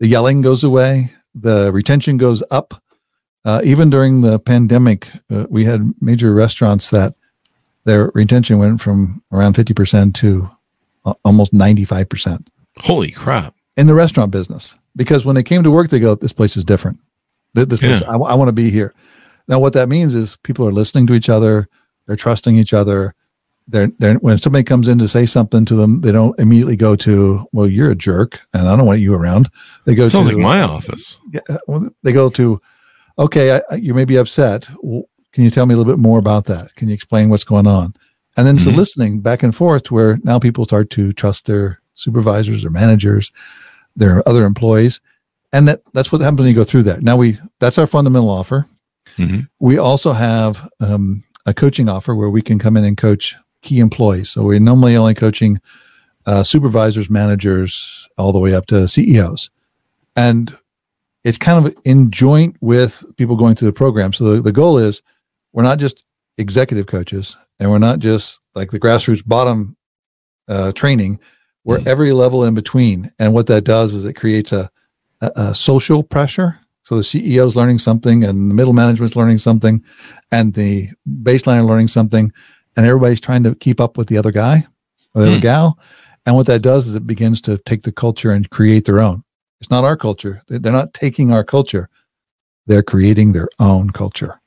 the 0.00 0.06
yelling 0.06 0.40
goes 0.40 0.64
away 0.64 1.12
the 1.34 1.70
retention 1.72 2.16
goes 2.16 2.42
up 2.50 2.80
uh, 3.44 3.60
even 3.64 3.90
during 3.90 4.20
the 4.20 4.38
pandemic 4.38 5.08
uh, 5.30 5.46
we 5.50 5.64
had 5.64 5.92
major 6.00 6.32
restaurants 6.34 6.90
that 6.90 7.14
their 7.84 8.10
retention 8.14 8.58
went 8.58 8.80
from 8.80 9.22
around 9.32 9.54
50% 9.56 10.14
to 10.14 10.48
uh, 11.04 11.14
almost 11.24 11.52
95% 11.52 12.46
Holy 12.78 13.10
crap. 13.10 13.54
in 13.76 13.86
the 13.86 13.94
restaurant 13.94 14.30
business 14.30 14.76
because 14.96 15.24
when 15.24 15.34
they 15.34 15.42
came 15.42 15.62
to 15.62 15.70
work, 15.70 15.88
they 15.88 15.98
go, 15.98 16.14
"This 16.14 16.32
place 16.34 16.56
is 16.56 16.64
different. 16.64 16.98
This 17.54 17.80
place, 17.80 18.02
Yeah. 18.02 18.08
I, 18.10 18.34
want 18.34 18.48
to 18.48 18.52
be 18.52 18.70
here." 18.70 18.94
Now, 19.48 19.58
what 19.58 19.72
that 19.72 19.88
means 19.88 20.14
is 20.14 20.36
people 20.42 20.66
are 20.68 20.72
listening 20.72 21.06
to 21.08 21.14
each 21.14 21.28
other, 21.28 21.66
they're 22.06 22.16
trusting 22.16 22.56
each 22.56 22.72
other. 22.74 23.14
They're, 23.68 23.88
they're 23.98 24.14
when 24.16 24.38
somebody 24.38 24.64
comes 24.64 24.88
in 24.88 24.98
to 24.98 25.08
say 25.08 25.24
something 25.24 25.64
to 25.66 25.74
them, 25.74 26.00
they 26.02 26.12
don't 26.12 26.38
immediately 26.38 26.76
go 26.76 26.94
to, 26.96 27.46
"Well, 27.52 27.66
you're 27.66 27.90
a 27.90 27.94
jerk, 27.94 28.42
and 28.52 28.68
I 28.68 28.76
don't 28.76 28.86
want 28.86 29.00
you 29.00 29.14
around." 29.14 29.48
They 29.86 29.94
go 29.94 30.08
Sounds 30.08 30.28
to, 30.28 30.36
like 30.36 30.42
my 30.42 30.60
office. 30.62 31.16
yeah, 31.32 31.40
uh, 31.48 31.58
well, 31.66 31.88
they 32.02 32.12
go 32.12 32.28
to, 32.30 32.60
"Okay, 33.18 33.60
I, 33.70 33.74
you 33.76 33.94
may 33.94 34.04
be 34.04 34.16
upset. 34.16 34.66
Can 35.32 35.44
you 35.44 35.50
tell 35.50 35.66
me 35.66 35.74
a 35.74 35.76
little 35.78 35.92
bit 35.92 35.98
more 36.00 36.18
about 36.18 36.44
that? 36.46 36.74
Can 36.76 36.88
you 36.88 36.94
explain 36.94 37.28
what's 37.30 37.44
going 37.44 37.66
on?" 37.66 37.94
And 38.36 38.46
then 38.46 38.56
it's 38.56 38.64
Mhm. 38.64 38.70
the 38.72 38.76
listening 38.76 39.20
back 39.20 39.42
and 39.42 39.54
forth 39.54 39.90
where 39.90 40.18
now 40.24 40.38
people 40.38 40.64
start 40.64 40.88
to 40.90 41.12
trust 41.12 41.46
their 41.46 41.80
supervisors, 41.94 42.62
their 42.62 42.70
managers, 42.70 43.30
their 43.94 44.26
other 44.26 44.44
employees, 44.44 45.00
and 45.52 45.68
that 45.68 45.82
that's 45.92 46.10
what 46.10 46.20
happens 46.22 46.40
when 46.40 46.48
you 46.48 46.54
go 46.54 46.64
through 46.64 46.84
that. 46.84 47.02
Now 47.02 47.16
we 47.16 47.38
that's 47.60 47.78
our 47.78 47.86
fundamental 47.86 48.30
offer. 48.30 48.66
Mhm. 49.18 49.48
We 49.60 49.76
also 49.78 50.12
have 50.14 50.66
um, 50.80 51.24
a 51.44 51.52
coaching 51.52 51.88
offer 51.88 52.14
where 52.14 52.30
we 52.30 52.40
can 52.40 52.58
come 52.58 52.76
in 52.76 52.84
and 52.84 52.96
coach 52.96 53.34
key 53.60 53.78
employees. 53.80 54.30
So 54.30 54.42
we're 54.44 54.58
normally 54.60 54.96
only 54.96 55.14
coaching 55.14 55.60
uh, 56.24 56.42
supervisors, 56.44 57.10
managers, 57.10 58.08
all 58.16 58.32
the 58.32 58.38
way 58.38 58.54
up 58.54 58.66
to 58.66 58.86
CEOs, 58.86 59.50
and 60.16 60.56
it's 61.24 61.38
kind 61.38 61.64
of 61.66 61.74
in 61.84 62.10
joint 62.10 62.56
with 62.60 63.04
people 63.16 63.36
going 63.36 63.54
through 63.54 63.66
the 63.68 63.72
program. 63.72 64.12
So 64.12 64.34
the, 64.36 64.42
the 64.42 64.52
goal 64.52 64.78
is 64.78 65.02
we're 65.52 65.62
not 65.62 65.78
just 65.78 66.04
executive 66.38 66.86
coaches 66.86 67.36
and 67.60 67.70
we're 67.70 67.78
not 67.78 67.98
just 68.00 68.40
like 68.54 68.70
the 68.70 68.80
grassroots 68.80 69.24
bottom 69.26 69.76
uh, 70.48 70.72
training. 70.72 71.20
We're 71.64 71.78
Mhm. 71.78 71.86
every 71.86 72.12
level 72.12 72.44
in 72.44 72.54
between. 72.54 73.12
And 73.18 73.32
what 73.32 73.46
that 73.46 73.64
does 73.64 73.94
is 73.94 74.04
it 74.04 74.14
creates 74.14 74.52
a, 74.52 74.68
a, 75.20 75.30
a 75.36 75.54
social 75.54 76.02
pressure. 76.02 76.58
So 76.82 76.96
the 76.96 77.02
CEO 77.04 77.46
is 77.46 77.54
learning 77.54 77.78
something 77.78 78.24
and 78.24 78.50
the 78.50 78.54
middle 78.54 78.72
management's 78.72 79.14
learning 79.14 79.38
something 79.38 79.84
and 80.32 80.54
the 80.54 80.90
baseline 81.08 81.60
are 81.60 81.64
learning 81.64 81.88
something 81.88 82.32
and 82.76 82.84
everybody's 82.86 83.20
trying 83.20 83.44
to 83.44 83.54
keep 83.54 83.80
up 83.80 83.96
with 83.96 84.08
the 84.08 84.18
other 84.18 84.32
guy 84.32 84.66
or 85.14 85.22
the 85.22 85.28
Hmm. 85.28 85.32
other 85.34 85.40
gal. 85.40 85.78
And 86.26 86.34
what 86.34 86.46
that 86.46 86.62
does 86.62 86.88
is 86.88 86.94
it 86.96 87.06
begins 87.06 87.40
to 87.42 87.58
take 87.58 87.82
the 87.82 87.92
culture 87.92 88.32
and 88.32 88.50
create 88.50 88.84
their 88.86 89.00
own. 89.00 89.22
It's 89.62 89.70
not 89.70 89.84
our 89.84 89.96
culture. 89.96 90.42
They- 90.48 90.58
They're 90.58 90.72
not 90.72 90.92
taking 90.92 91.32
our 91.32 91.44
culture. 91.44 91.88
They're 92.66 92.82
creating 92.82 93.30
their 93.32 93.48
own 93.60 93.90
culture. 93.90 94.40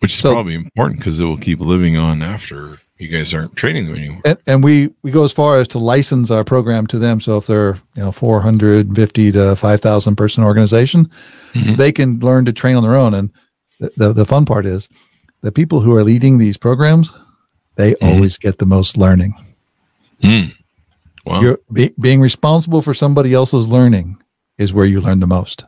Which 0.00 0.12
is 0.12 0.18
So- 0.20 0.34
probably 0.34 0.54
important 0.54 0.98
because 1.00 1.18
it 1.18 1.24
will 1.24 1.38
keep 1.38 1.60
living 1.60 1.96
on 1.96 2.20
after 2.20 2.78
you 2.98 3.08
guys 3.08 3.32
aren't 3.32 3.56
training 3.56 3.86
them 3.86 3.96
anymore. 3.96 4.20
And, 4.26 4.36
and 4.46 4.62
we 4.62 4.90
we 5.02 5.10
go 5.10 5.24
as 5.24 5.32
far 5.32 5.56
as 5.58 5.66
to 5.68 5.78
license 5.78 6.30
our 6.30 6.44
program 6.44 6.86
to 6.88 6.98
them. 6.98 7.20
So 7.20 7.38
if 7.38 7.46
they're 7.46 7.78
you 7.96 8.02
know 8.02 8.12
450 8.12 9.32
to 9.32 9.56
5,000 9.56 10.16
person 10.16 10.44
organization, 10.44 11.08
Mhm. 11.54 11.78
they 11.78 11.90
can 11.92 12.18
learn 12.20 12.44
to 12.44 12.52
train 12.52 12.76
on 12.76 12.82
their 12.82 12.96
own. 12.96 13.14
And 13.14 13.30
the, 13.78 13.90
the 13.96 14.12
the 14.12 14.26
fun 14.26 14.44
part 14.44 14.66
is 14.66 14.90
the 15.40 15.52
people 15.52 15.80
who 15.80 15.94
are 15.96 16.04
leading 16.04 16.36
these 16.36 16.58
programs, 16.58 17.12
they 17.76 17.92
Mhm. 17.94 17.96
always 18.12 18.36
get 18.36 18.58
the 18.58 18.66
most 18.66 18.98
learning. 18.98 19.32
Mm. 20.22 20.52
Wow. 21.24 21.40
You're 21.40 21.58
be, 21.72 21.92
being 21.98 22.20
responsible 22.20 22.82
for 22.82 22.92
somebody 22.94 23.32
else's 23.32 23.68
learning 23.68 24.16
is 24.60 24.72
where 24.74 24.84
you 24.84 25.00
learn 25.00 25.20
the 25.20 25.26
most. 25.26 25.64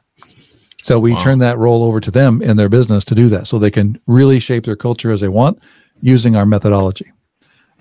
So 0.82 0.98
we 0.98 1.12
Wow. 1.14 1.18
turn 1.20 1.38
that 1.38 1.58
role 1.58 1.82
over 1.82 1.98
to 2.00 2.10
them 2.10 2.42
in 2.42 2.56
their 2.56 2.68
business 2.68 3.04
to 3.06 3.14
do 3.14 3.28
that, 3.30 3.46
so 3.46 3.58
they 3.58 3.70
can 3.70 3.98
really 4.06 4.38
shape 4.38 4.64
their 4.64 4.76
culture 4.76 5.10
as 5.10 5.20
they 5.20 5.28
want 5.28 5.58
using 6.02 6.36
our 6.36 6.44
methodology. 6.46 7.06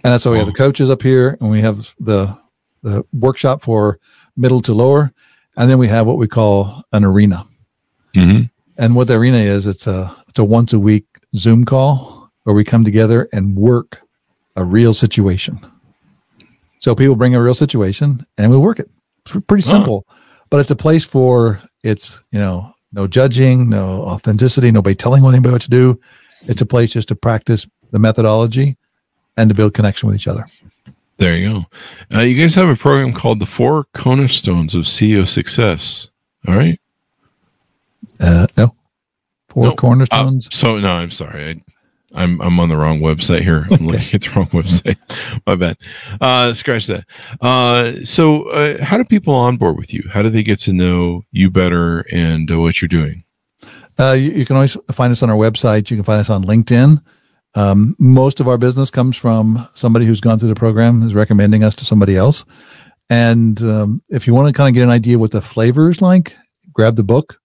And 0.04 0.14
that's 0.14 0.26
why 0.26 0.32
we 0.32 0.38
have 0.38 0.48
the 0.48 0.54
coaches 0.54 0.90
up 0.90 1.02
here, 1.04 1.38
and 1.40 1.52
we 1.52 1.62
have 1.62 1.94
the 2.00 2.36
the 2.84 3.06
workshop 3.14 3.62
for 3.62 4.00
middle 4.36 4.60
to 4.64 4.74
lower, 4.74 5.12
and 5.56 5.70
then 5.70 5.78
we 5.78 5.88
have 5.88 6.08
what 6.08 6.18
we 6.18 6.28
call 6.28 6.82
an 6.94 7.04
arena. 7.04 7.46
Mhm. 8.16 8.50
And 8.78 8.96
what 8.96 9.08
the 9.08 9.14
arena 9.16 9.38
is, 9.38 9.68
it's 9.68 9.86
a 9.86 10.12
it's 10.28 10.40
a 10.40 10.44
once 10.44 10.74
a 10.74 10.80
week 10.80 11.06
Zoom 11.36 11.64
call 11.66 12.32
where 12.44 12.56
we 12.56 12.64
come 12.64 12.84
together 12.84 13.28
and 13.34 13.56
work 13.56 14.02
a 14.56 14.64
real 14.64 14.94
situation. 14.96 15.60
So 16.80 16.96
people 16.96 17.16
bring 17.16 17.36
a 17.36 17.42
real 17.42 17.54
situation 17.54 18.26
and 18.38 18.50
we 18.50 18.58
work 18.58 18.80
it. 18.80 18.90
It's 19.26 19.36
pretty 19.48 19.62
simple, 19.62 20.08
but 20.52 20.60
it's 20.60 20.70
a 20.70 20.76
place 20.76 21.04
for 21.04 21.60
it's 21.84 22.22
you 22.32 22.38
know 22.38 22.72
no 22.94 23.08
judging, 23.08 23.70
no 23.70 24.04
authenticity, 24.04 24.70
nobody 24.70 24.94
telling 24.94 25.26
anybody 25.26 25.52
what 25.54 25.62
to 25.64 25.70
do. 25.70 26.00
It's 26.44 26.62
a 26.62 26.66
place 26.66 26.92
just 26.92 27.08
to 27.08 27.16
practice 27.16 27.66
the 27.92 27.98
methodology 28.00 28.78
and 29.38 29.50
to 29.50 29.56
build 29.56 29.74
connection 29.74 30.08
with 30.08 30.16
each 30.18 30.28
other. 30.28 30.46
There 31.18 31.36
you 31.38 31.50
go. 32.12 32.18
Uh, 32.18 32.22
you 32.22 32.40
guys 32.40 32.54
have 32.56 32.68
a 32.68 32.76
program 32.76 33.14
called 33.14 33.40
the 33.40 33.46
Four 33.46 33.86
Cornerstones 33.96 34.74
of 34.76 34.84
CEO 34.84 35.28
Success. 35.28 36.08
All 36.48 36.56
right. 36.56 36.80
Uh, 38.20 38.48
no, 38.58 38.76
four 39.50 39.66
No, 39.68 39.72
Uh, 39.72 39.76
cornerstones. 39.76 40.50
so 40.52 40.78
no, 40.80 40.90
I'm 40.90 41.12
sorry. 41.12 41.64
I'm 42.14 42.42
I'm 42.42 42.60
on 42.60 42.70
the 42.70 42.78
wrong 42.78 43.00
website 43.00 43.44
here. 43.44 43.66
I'm 43.72 43.88
looking 43.88 44.14
at 44.14 44.22
the 44.22 44.30
wrong 44.32 44.48
website. 44.52 44.98
My 45.46 45.56
bad. 45.56 45.78
Uh, 46.20 46.54
scratch 46.54 46.88
that. 46.88 47.06
Uh, 47.40 48.04
so 48.04 48.50
uh, 48.50 48.84
how 48.84 48.98
do 48.98 49.04
people 49.04 49.34
onboard 49.34 49.78
with 49.78 49.94
you? 49.94 50.04
How 50.12 50.22
do 50.22 50.30
they 50.30 50.44
get 50.44 50.60
to 50.60 50.74
know 50.74 51.24
you 51.32 51.50
better 51.50 52.02
and 52.12 52.52
uh, 52.52 52.60
what 52.60 52.82
you're 52.82 52.90
doing? 52.90 53.24
Uh, 53.98 54.14
you, 54.14 54.32
you 54.32 54.46
can 54.46 54.56
always 54.56 54.78
find 54.92 55.12
us 55.12 55.24
on 55.24 55.30
our 55.30 55.38
website. 55.38 55.90
You 55.90 55.98
can 55.98 56.04
find 56.04 56.20
us 56.20 56.30
on 56.30 56.44
LinkedIn. 56.44 57.02
Um, 57.56 57.96
most 58.00 58.40
of 58.40 58.48
our 58.48 58.58
business 58.58 58.90
comes 58.90 59.18
from 59.18 59.68
somebody 59.74 60.06
who's 60.06 60.22
gone 60.22 60.40
through 60.40 60.50
the 60.50 60.56
program 60.56 61.04
is 61.04 61.14
recommending 61.14 61.64
us 61.64 61.76
to 61.76 61.86
somebody 61.86 62.16
else. 62.16 62.46
And 63.10 63.62
um, 63.62 64.02
if 64.10 64.26
you 64.26 64.34
want 64.34 64.48
to 64.48 64.54
kind 64.54 64.70
of 64.70 64.74
get 64.74 64.84
an 64.84 64.90
idea 64.90 65.20
what 65.20 65.32
the 65.32 65.42
flavor 65.42 65.90
is 65.90 66.02
like, 66.02 66.38
grab 66.72 66.96
the 66.96 67.04
book, 67.04 67.40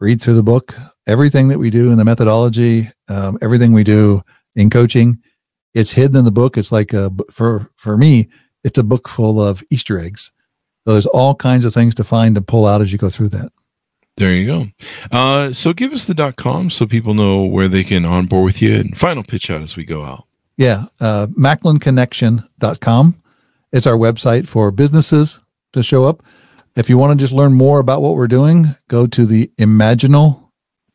read 0.00 0.20
through 0.20 0.34
the 0.34 0.42
book. 0.42 0.74
Everything 1.06 1.48
that 1.48 1.58
we 1.58 1.70
do 1.70 1.90
in 1.90 1.98
the 1.98 2.04
methodology, 2.04 2.90
um, 3.08 3.38
everything 3.42 3.72
we 3.72 3.84
do 3.84 4.22
in 4.56 4.70
coaching, 4.70 5.18
it's 5.74 5.92
hidden 5.92 6.16
in 6.16 6.24
the 6.24 6.32
book. 6.32 6.56
It's 6.56 6.72
like 6.72 6.92
a, 6.92 7.10
for 7.30 7.70
for 7.76 7.96
me, 7.96 8.28
it's 8.62 8.78
a 8.78 8.84
book 8.84 9.08
full 9.08 9.42
of 9.42 9.62
Easter 9.70 9.98
eggs. 9.98 10.32
So 10.86 10.92
there's 10.92 11.06
all 11.06 11.34
kinds 11.34 11.64
of 11.64 11.74
things 11.74 11.94
to 11.96 12.04
find 12.04 12.36
and 12.36 12.46
pull 12.46 12.66
out 12.66 12.80
as 12.80 12.92
you 12.92 12.98
go 12.98 13.10
through 13.10 13.30
that. 13.30 13.52
There 14.16 14.32
you 14.32 14.46
go. 14.46 14.66
Uh, 15.10 15.52
so 15.52 15.72
give 15.72 15.92
us 15.92 16.04
the 16.04 16.14
dot 16.14 16.36
com 16.36 16.70
so 16.70 16.86
people 16.86 17.14
know 17.14 17.42
where 17.44 17.68
they 17.68 17.82
can 17.82 18.04
onboard 18.04 18.44
with 18.44 18.62
you 18.62 18.74
and 18.76 18.96
final 18.96 19.24
pitch 19.24 19.50
out 19.50 19.62
as 19.62 19.76
we 19.76 19.84
go 19.84 20.04
out. 20.04 20.26
Yeah, 20.56 20.84
uh, 21.00 21.26
MacklinConnection.com. 21.28 23.22
It's 23.72 23.86
our 23.88 23.96
website 23.96 24.46
for 24.46 24.70
businesses 24.70 25.42
to 25.72 25.82
show 25.82 26.04
up. 26.04 26.22
If 26.76 26.88
you 26.88 26.96
want 26.96 27.18
to 27.18 27.24
just 27.24 27.32
learn 27.32 27.54
more 27.54 27.80
about 27.80 28.02
what 28.02 28.14
we're 28.14 28.28
doing, 28.28 28.76
go 28.86 29.06
to 29.08 29.26
the 29.26 29.50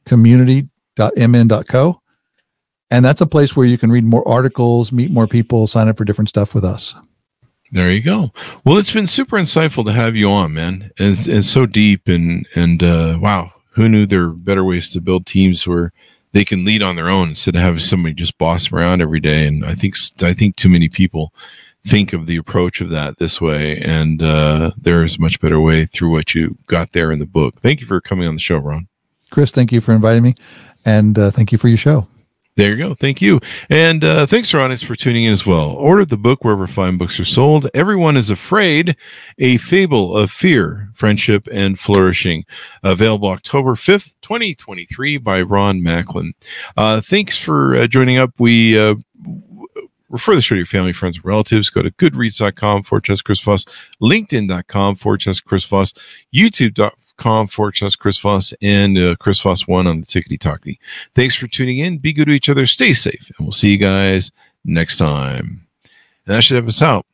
imaginalcommunity.mn.co. 0.10 2.02
And 2.92 3.06
that's 3.06 3.22
a 3.22 3.28
place 3.28 3.56
where 3.56 3.68
you 3.68 3.78
can 3.78 3.92
read 3.92 4.04
more 4.04 4.28
articles, 4.28 4.92
meet 4.92 5.12
more 5.12 5.28
people, 5.28 5.68
sign 5.68 5.88
up 5.88 5.98
for 5.98 6.06
different 6.06 6.30
stuff 6.30 6.56
with 6.56 6.66
us. 6.66 6.96
There 7.72 7.92
you 7.92 8.02
go. 8.02 8.32
Well, 8.66 8.80
it's 8.80 8.92
been 8.92 9.06
super 9.06 9.38
insightful 9.38 9.86
to 9.86 9.94
have 9.94 10.16
you 10.16 10.28
on, 10.30 10.54
man. 10.54 10.92
It's, 10.98 11.28
it's 11.28 11.48
so 11.48 11.68
deep 11.68 12.08
and 12.08 12.48
and 12.56 12.82
uh, 12.82 13.20
wow, 13.22 13.54
who 13.72 13.88
knew 13.88 14.08
there 14.08 14.28
were 14.28 14.34
better 14.34 14.64
ways 14.64 14.92
to 14.94 15.02
build 15.02 15.28
teams 15.28 15.68
where 15.68 15.94
they 16.32 16.44
can 16.44 16.66
lead 16.66 16.82
on 16.82 16.96
their 16.96 17.10
own 17.10 17.30
instead 17.30 17.56
of 17.56 17.62
having 17.62 17.80
somebody 17.80 18.16
just 18.16 18.38
boss 18.40 18.70
them 18.70 18.80
around 18.80 19.02
every 19.02 19.20
day. 19.20 19.46
And 19.46 19.64
I 19.64 19.76
think 19.76 19.96
I 20.24 20.34
think 20.34 20.56
too 20.56 20.70
many 20.70 20.90
people 20.90 21.32
think 21.86 22.12
of 22.12 22.26
the 22.26 22.38
approach 22.38 22.82
of 22.82 22.90
that 22.90 23.20
this 23.20 23.40
way, 23.40 23.80
and 23.80 24.22
uh, 24.22 24.72
there 24.76 25.04
is 25.04 25.18
a 25.18 25.22
much 25.22 25.40
better 25.40 25.62
way 25.62 25.86
through 25.86 26.12
what 26.12 26.34
you 26.34 26.58
got 26.68 26.92
there 26.92 27.12
in 27.12 27.20
the 27.20 27.26
book. 27.26 27.62
Thank 27.62 27.82
you 27.82 27.88
for 27.88 28.02
coming 28.02 28.28
on 28.28 28.34
the 28.34 28.42
show, 28.42 28.58
Ron. 28.58 28.89
Chris, 29.30 29.52
thank 29.52 29.72
you 29.72 29.82
for 29.82 29.94
inviting 29.94 30.24
me. 30.24 30.36
And 30.86 31.18
uh, 31.18 31.32
thank 31.32 31.52
you 31.52 31.58
for 31.58 31.68
your 31.68 31.78
show. 31.78 32.08
There 32.60 32.72
you 32.72 32.78
go. 32.78 32.94
Thank 32.94 33.22
you. 33.22 33.40
And 33.70 34.04
uh, 34.04 34.26
thanks, 34.26 34.52
Ronitz, 34.52 34.84
for 34.84 34.94
tuning 34.94 35.24
in 35.24 35.32
as 35.32 35.46
well. 35.46 35.70
Order 35.70 36.04
the 36.04 36.18
book 36.18 36.44
wherever 36.44 36.68
fine 36.68 36.98
books 36.98 37.18
are 37.18 37.24
sold. 37.26 37.70
Everyone 37.74 38.18
is 38.18 38.30
Afraid, 38.30 38.98
a 39.38 39.56
fable 39.58 40.18
of 40.18 40.30
fear, 40.30 40.90
friendship, 40.94 41.48
and 41.54 41.80
flourishing. 41.80 42.44
Available 42.84 43.30
October 43.30 43.76
5th, 43.76 44.18
2023 44.22 45.18
by 45.20 45.42
Ron 45.42 45.82
Macklin. 45.82 46.34
Uh, 46.76 47.00
thanks 47.00 47.38
for 47.38 47.78
uh, 47.78 47.88
joining 47.88 48.18
up. 48.18 48.32
We 48.40 48.78
uh, 48.78 48.96
refer 50.10 50.36
the 50.36 50.42
show 50.42 50.56
to 50.56 50.60
your 50.60 50.66
family, 50.66 50.92
friends, 50.92 51.16
and 51.16 51.24
relatives. 51.24 51.70
Go 51.70 51.82
to 51.82 51.92
goodreads.com 51.92 52.84
slash 52.84 53.22
Chris 53.22 53.40
Voss, 53.40 53.64
linkedin.com 54.02 54.98
slash 54.98 55.40
Chris 55.42 55.64
Voss, 55.64 55.94
youtube.com 57.20 57.48
forward 57.48 57.76
slash 57.76 57.96
Chris 57.96 58.18
Voss, 58.18 58.54
and 58.62 58.98
uh, 58.98 59.16
Chris 59.20 59.42
Voss 59.42 59.68
1 59.68 59.88
on 59.88 60.02
the 60.02 60.08
Tickety 60.08 60.40
Talkie. 60.40 60.80
Thanks 61.16 61.36
for 61.36 61.48
tuning 61.48 61.80
in. 61.80 61.98
Be 61.98 62.14
good 62.14 62.26
to 62.26 62.32
each 62.32 62.50
other. 62.50 62.66
Stay 62.68 62.94
safe. 62.94 63.32
And 63.38 63.48
we'll 63.48 63.54
see 63.54 63.72
you 63.72 63.78
guys 63.78 64.32
next 64.66 64.98
time. 64.98 65.68
And 65.84 66.36
that 66.36 66.44
should 66.44 66.56
have 66.56 66.68
us 66.68 66.82
out. 66.82 67.06